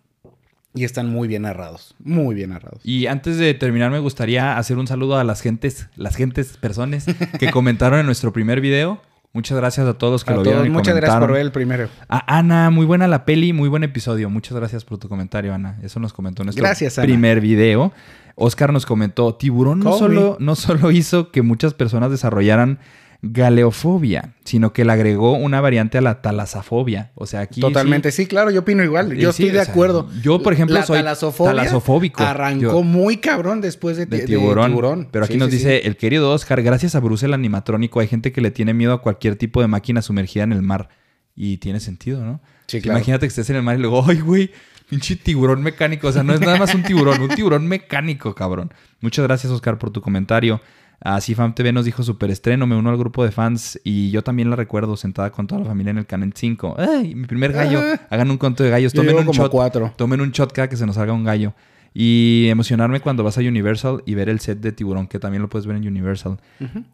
y 0.75 0.83
están 0.85 1.09
muy 1.09 1.27
bien 1.27 1.43
narrados, 1.43 1.95
muy 1.99 2.35
bien 2.35 2.49
narrados. 2.51 2.81
Y 2.83 3.07
antes 3.07 3.37
de 3.37 3.53
terminar, 3.53 3.89
me 3.91 3.99
gustaría 3.99 4.57
hacer 4.57 4.77
un 4.77 4.87
saludo 4.87 5.17
a 5.17 5.23
las 5.23 5.41
gentes, 5.41 5.87
las 5.95 6.15
gentes, 6.15 6.57
personas 6.57 7.05
que 7.39 7.49
comentaron 7.51 7.99
en 7.99 8.05
nuestro 8.05 8.33
primer 8.33 8.61
video. 8.61 9.01
Muchas 9.35 9.57
gracias 9.57 9.87
a 9.87 9.95
todos 9.95 10.11
los 10.11 10.23
que 10.23 10.31
A 10.31 10.35
lo 10.35 10.43
todos, 10.43 10.53
vieron 10.53 10.67
y 10.67 10.69
muchas 10.69 10.95
gracias 10.95 11.19
por 11.19 11.31
ver 11.31 11.41
el 11.41 11.51
primero. 11.51 11.89
A 12.07 12.37
Ana, 12.37 12.69
muy 12.69 12.85
buena 12.85 13.07
la 13.07 13.25
peli, 13.25 13.51
muy 13.51 13.67
buen 13.67 13.83
episodio. 13.83 14.29
Muchas 14.29 14.55
gracias 14.55 14.85
por 14.85 14.99
tu 14.99 15.09
comentario, 15.09 15.55
Ana. 15.55 15.79
Eso 15.81 15.99
nos 15.99 16.13
comentó 16.13 16.43
en 16.43 16.47
nuestro 16.47 16.63
Gracias, 16.63 16.97
primer 16.97 17.41
video. 17.41 17.91
Oscar 18.35 18.71
nos 18.71 18.85
comentó, 18.85 19.33
Tiburón 19.33 19.79
no 19.79 19.97
solo, 19.97 20.37
no 20.39 20.53
solo 20.55 20.91
hizo 20.91 21.31
que 21.31 21.41
muchas 21.41 21.73
personas 21.73 22.11
desarrollaran 22.11 22.77
galeofobia, 23.23 24.33
sino 24.43 24.73
que 24.73 24.83
le 24.85 24.91
agregó 24.91 25.33
una 25.33 25.61
variante 25.61 25.97
a 25.97 26.01
la 26.01 26.21
talasafobia. 26.21 27.11
O 27.15 27.25
sea, 27.25 27.39
aquí 27.41 27.61
Totalmente, 27.61 28.11
sí- 28.11 28.23
sí, 28.23 28.27
claro, 28.27 28.51
yo 28.51 28.59
opino 28.61 28.83
igual. 28.83 29.15
Yo 29.15 29.31
sí, 29.31 29.43
estoy 29.43 29.55
de 29.55 29.61
o 29.61 29.63
sea, 29.63 29.71
acuerdo. 29.73 30.09
yo, 30.21 30.43
por 30.43 30.53
ejemplo, 30.53 30.75
La 30.75 30.85
soy 30.85 31.01
talasofóbico. 31.03 32.21
Arrancó 32.23 32.61
Yo- 32.61 32.83
muy 32.83 33.17
cabrón 33.17 33.61
después 33.61 33.97
de, 33.97 34.05
de 34.05 34.17
de 34.19 34.25
tiburón. 34.25 35.07
Pero 35.11 35.25
aquí 35.25 35.33
Sí, 35.35 35.39
nos 35.39 35.49
dice 35.51 35.87
el 35.87 35.95
querido 35.97 36.31
Oscar, 36.31 36.61
gracias 36.61 36.95
a 36.95 36.99
Bruce 36.99 37.25
el 37.25 37.33
animatrónico 37.33 37.99
hay 37.99 38.07
gente 38.07 38.31
que 38.31 38.41
le 38.41 38.51
tiene 38.51 38.73
miedo 38.73 38.93
a 38.93 39.01
cualquier 39.01 39.35
tipo 39.37 39.61
de 39.61 39.67
máquina 39.67 40.01
sumergida 40.01 40.43
en 40.43 40.51
el 40.51 40.61
mar. 40.61 40.89
Y 41.35 41.57
tiene 41.57 41.79
sentido, 41.79 42.23
¿no? 42.23 42.41
Sí, 42.67 42.79
claro. 42.81 42.99
Imagínate 42.99 43.25
que 43.25 43.29
estés 43.29 43.49
en 43.49 43.55
el 43.55 43.63
mar 43.63 43.77
y 43.77 43.81
luego, 43.81 44.05
ay, 44.07 44.19
güey, 44.19 44.51
pinche 44.89 45.15
tiburón 45.15 45.63
mecánico. 45.63 46.07
O 46.07 46.11
sea, 46.11 46.21
no 46.23 46.33
es 46.33 46.39
nada 46.41 46.57
más 46.59 46.75
un 46.75 46.83
tiburón, 46.83 47.21
un 47.21 47.29
tiburón 47.29 47.67
mecánico, 47.67 48.35
cabrón. 48.35 48.71
Muchas 49.01 49.23
gracias, 49.25 49.51
Oscar, 49.51 49.77
por 49.79 49.89
tu 49.91 50.01
comentario. 50.01 50.61
Así 51.03 51.35
Fam 51.35 51.53
TV 51.53 51.73
nos 51.73 51.83
dijo 51.83 52.01
super 52.01 52.31
estreno, 52.31 52.65
me 52.65 52.77
uno 52.77 52.89
al 52.89 52.97
grupo 52.97 53.25
de 53.25 53.31
fans 53.31 53.77
y 53.83 54.09
yo 54.11 54.21
también 54.23 54.49
la 54.49 54.55
recuerdo 54.55 54.95
sentada 54.95 55.31
con 55.31 55.47
toda 55.47 55.59
la 55.61 55.67
familia 55.67 55.91
en 55.91 55.97
el 55.97 56.05
Canal 56.05 56.31
5. 56.33 56.75
¡Ay! 56.79 57.13
Mi 57.13 57.27
primer 57.27 57.51
gallo. 57.51 57.81
Hagan 58.09 58.31
un 58.31 58.37
conto 58.37 58.63
de 58.63 58.69
gallos. 58.69 58.93
Tomen 58.93 59.17
un 59.17 59.27
shot. 59.27 59.51
cuatro. 59.51 59.93
Tomen 59.97 60.21
un 60.21 60.31
shot 60.31 60.53
cada 60.53 60.69
que 60.69 60.77
se 60.77 60.85
nos 60.85 60.95
salga 60.95 61.11
un 61.11 61.25
gallo. 61.25 61.53
Y 61.95 62.47
emocionarme 62.49 63.01
cuando 63.01 63.23
vas 63.23 63.37
a 63.37 63.41
Universal 63.41 64.01
y 64.07 64.15
ver 64.15 64.27
el 64.27 64.39
set 64.39 64.59
de 64.59 64.71
Tiburón, 64.71 65.05
que 65.07 65.19
también 65.19 65.43
lo 65.43 65.49
puedes 65.49 65.67
ver 65.67 65.75
en 65.77 65.87
Universal. 65.87 66.39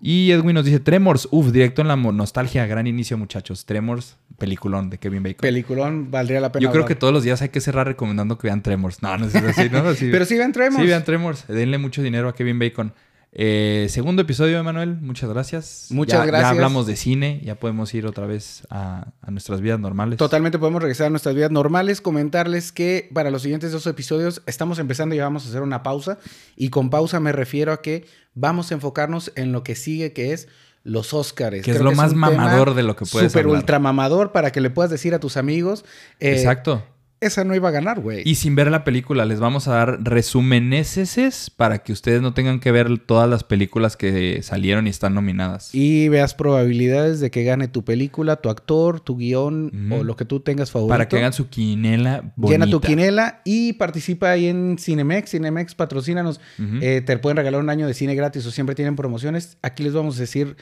Y 0.01 0.31
Edwin 0.31 0.55
nos 0.55 0.65
dice, 0.65 0.79
Tremors, 0.81 1.29
uff, 1.31 1.51
directo 1.51 1.81
en 1.81 1.87
la 1.87 1.95
nostalgia, 1.95 2.65
gran 2.67 2.85
inicio 2.85 3.17
muchachos. 3.17 3.65
Tremors, 3.65 4.17
peliculón 4.37 4.89
de 4.89 4.97
Kevin 4.97 5.23
Bacon. 5.23 5.39
Peliculón, 5.41 6.11
valdría 6.11 6.41
la 6.41 6.51
pena. 6.51 6.63
Yo 6.63 6.71
creo 6.71 6.85
que 6.85 6.95
todos 6.95 7.13
los 7.13 7.23
días 7.23 7.41
hay 7.41 7.47
que 7.49 7.61
cerrar 7.61 7.87
recomendando 7.87 8.37
que 8.37 8.47
vean 8.47 8.61
Tremors. 8.61 9.01
No, 9.01 9.17
no 9.17 9.27
es 9.27 9.35
así, 9.35 9.69
¿no? 9.71 9.77
Así- 9.87 10.09
Pero 10.11 10.25
sí 10.25 10.37
ven 10.37 10.51
Tremors. 10.51 10.81
Sí, 10.81 10.87
vean 10.87 11.05
Tremors. 11.05 11.47
Denle 11.47 11.77
mucho 11.77 12.01
dinero 12.01 12.27
a 12.27 12.33
Kevin 12.35 12.59
Bacon. 12.59 12.91
Eh, 13.31 13.85
segundo 13.89 14.23
episodio, 14.23 14.57
Emanuel. 14.57 14.95
Muchas 15.01 15.29
gracias. 15.29 15.87
Muchas 15.91 16.19
Ya- 16.21 16.25
gracias. 16.25 16.49
Ya 16.51 16.55
hablamos 16.55 16.87
de 16.87 16.95
cine. 16.95 17.41
Ya 17.43 17.55
podemos 17.55 17.93
ir 17.93 18.05
otra 18.07 18.25
vez 18.25 18.63
a, 18.71 19.11
a 19.21 19.31
nuestras 19.31 19.61
vidas 19.61 19.79
normales. 19.79 20.17
Totalmente 20.17 20.57
podemos 20.57 20.81
regresar 20.81 21.07
a 21.07 21.09
nuestras 21.11 21.35
vidas 21.35 21.51
normales, 21.51 22.01
comentarles 22.01 22.71
que 22.71 23.09
para 23.13 23.29
los 23.29 23.43
siguientes 23.43 23.71
dos 23.71 23.85
episodios 23.85 24.41
estamos 24.47 24.79
empezando 24.79 25.13
y 25.13 25.19
vamos 25.19 25.45
a 25.45 25.49
hacer 25.49 25.61
una 25.61 25.83
pausa. 25.83 26.17
Y 26.55 26.69
con 26.69 26.89
pausa 26.89 27.19
me 27.19 27.31
refiero 27.31 27.71
a 27.71 27.81
que 27.81 28.07
vamos 28.33 28.71
a 28.71 28.73
enfocarnos 28.73 29.31
en 29.35 29.51
lo 29.51 29.63
que 29.63 29.75
sigue, 29.75 30.11
que 30.11 30.33
es 30.33 30.47
los 30.83 31.13
Óscares. 31.13 31.63
Que 31.63 31.71
es 31.71 31.81
lo 31.81 31.91
más 31.91 32.15
mamador 32.15 32.73
de 32.73 32.81
lo 32.83 32.95
que 32.95 33.05
puedes 33.05 33.31
Súper 33.31 33.45
ultra 33.47 33.77
mamador 33.77 34.31
para 34.31 34.51
que 34.51 34.59
le 34.61 34.71
puedas 34.71 34.89
decir 34.89 35.13
a 35.13 35.19
tus 35.19 35.37
amigos. 35.37 35.85
eh, 36.19 36.31
Exacto. 36.33 36.83
Esa 37.21 37.43
no 37.43 37.53
iba 37.53 37.67
a 37.67 37.71
ganar, 37.71 37.99
güey. 37.99 38.21
Y 38.25 38.35
sin 38.35 38.55
ver 38.55 38.71
la 38.71 38.85
película, 38.85 39.25
les 39.25 39.41
vamos 39.41 39.67
a 39.67 39.73
dar 39.73 40.03
resúmenes 40.03 41.51
para 41.57 41.79
que 41.79 41.91
ustedes 41.91 42.21
no 42.21 42.33
tengan 42.33 42.61
que 42.61 42.71
ver 42.71 42.97
todas 42.99 43.29
las 43.29 43.43
películas 43.43 43.97
que 43.97 44.41
salieron 44.41 44.87
y 44.87 44.89
están 44.89 45.13
nominadas. 45.13 45.75
Y 45.75 46.07
veas 46.07 46.33
probabilidades 46.33 47.19
de 47.19 47.29
que 47.29 47.43
gane 47.43 47.67
tu 47.67 47.83
película, 47.83 48.37
tu 48.37 48.49
actor, 48.49 49.01
tu 49.01 49.17
guion 49.17 49.91
o 49.91 50.03
lo 50.03 50.15
que 50.15 50.23
tú 50.23 50.39
tengas 50.39 50.71
favorito. 50.71 50.93
para 50.93 51.07
que 51.09 51.17
hagan 51.17 51.33
su 51.33 51.49
quinela 51.49 52.31
bonita. 52.37 52.65
Llena 52.65 52.71
tu 52.71 52.79
quinela 52.79 53.41
y 53.43 53.73
participa 53.73 54.31
ahí 54.31 54.47
en 54.47 54.77
Cinemex. 54.79 55.31
Cinemex, 55.31 55.75
patrocínanos. 55.75 56.39
Ujú. 56.57 56.77
Eh, 56.81 57.01
te 57.01 57.17
pueden 57.17 57.35
regalar 57.37 57.59
un 57.59 57.69
año 57.69 57.85
de 57.85 57.93
cine 57.93 58.15
gratis 58.15 58.45
o 58.45 58.51
siempre 58.51 58.75
tienen 58.75 58.95
promociones. 58.95 59.57
Aquí 59.61 59.83
les 59.83 59.93
vamos 59.93 60.17
a 60.17 60.21
decir 60.21 60.55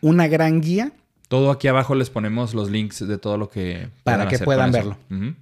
una 0.00 0.28
gran 0.28 0.60
guía. 0.60 0.92
Todo 1.28 1.50
aquí 1.50 1.66
abajo 1.66 1.94
les 1.94 2.10
ponemos 2.10 2.54
los 2.54 2.70
links 2.70 3.06
de 3.06 3.18
todo 3.18 3.38
lo 3.38 3.48
que... 3.48 3.88
Para 4.04 4.28
que 4.28 4.38
puedan. 4.38 4.72
Ujú. 4.74 5.34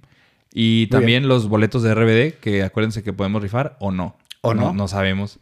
Y 0.55 0.87
también 0.87 1.27
los 1.27 1.49
boletos 1.49 1.81
de 1.81 1.95
RBD, 1.95 2.39
que 2.39 2.61
acuérdense 2.61 3.01
que 3.01 3.11
podemos 3.11 3.41
rifar 3.41 3.75
o 3.79 3.91
no. 3.91 4.15
¿O 4.41 4.53
no? 4.53 4.73
No, 4.73 4.87
sabemos. 4.87 5.39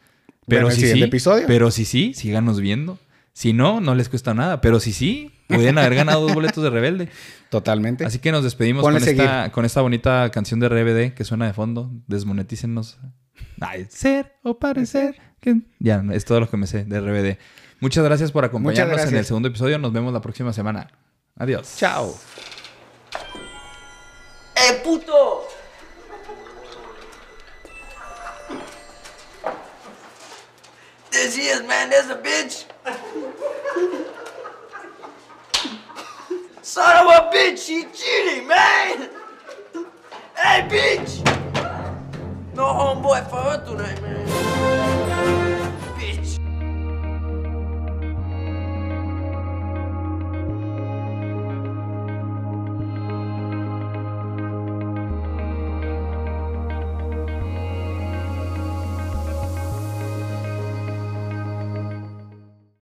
Pero 0.47 0.71
si 0.71 0.87
sí, 0.87 1.03
episodio. 1.03 1.45
pero 1.47 1.69
si 1.69 1.83
sí, 1.85 2.13
síganos 2.13 2.61
viendo. 2.61 2.97
Si 3.33 3.51
no, 3.51 3.81
no 3.81 3.93
les 3.93 4.07
cuesta 4.07 4.33
nada. 4.33 4.61
Pero 4.61 4.79
si 4.79 4.93
sí, 4.93 5.31
pueden 5.47 5.77
haber 5.77 5.95
ganado 5.95 6.21
dos 6.21 6.33
boletos 6.33 6.63
de 6.63 6.69
Rebelde. 6.69 7.09
Totalmente. 7.49 8.05
Así 8.05 8.19
que 8.19 8.31
nos 8.31 8.43
despedimos 8.43 8.83
con 8.83 8.95
esta, 8.95 9.51
con 9.51 9.65
esta 9.65 9.81
bonita 9.81 10.29
canción 10.31 10.61
de 10.61 10.69
RBD 10.69 11.13
que 11.13 11.25
suena 11.25 11.45
de 11.45 11.53
fondo. 11.53 11.91
Desmonetícennos. 12.07 12.97
Ay, 13.59 13.87
ser 13.89 14.37
o 14.43 14.59
parecer. 14.59 15.19
Ya, 15.79 16.03
es 16.13 16.23
todo 16.23 16.39
lo 16.39 16.49
que 16.49 16.55
me 16.55 16.67
sé 16.67 16.85
de 16.85 17.01
RBD. 17.01 17.37
Muchas 17.81 18.03
gracias 18.03 18.31
por 18.31 18.45
acompañarnos 18.45 19.01
en 19.01 19.15
el 19.15 19.25
segundo 19.25 19.49
episodio. 19.49 19.77
Nos 19.77 19.91
vemos 19.91 20.13
la 20.13 20.21
próxima 20.21 20.53
semana. 20.53 20.87
Adiós. 21.35 21.75
Chao. 21.77 22.15
¡Eh, 24.63 24.79
puto! 24.83 25.47
There 31.09 31.31
she 31.31 31.41
is, 31.41 31.63
man. 31.63 31.89
There's 31.89 32.11
a 32.11 32.15
bitch. 32.15 32.65
Son 36.61 36.95
of 36.97 37.11
a 37.11 37.31
bitch, 37.35 37.65
she 37.65 37.85
cheating, 37.91 38.47
man. 38.47 39.09
Hey, 40.37 40.67
bitch. 40.69 41.25
No 42.53 42.65
homeboy 42.65 43.27
for 43.31 43.37
her 43.37 43.65
tonight, 43.65 43.99
man. 44.03 45.40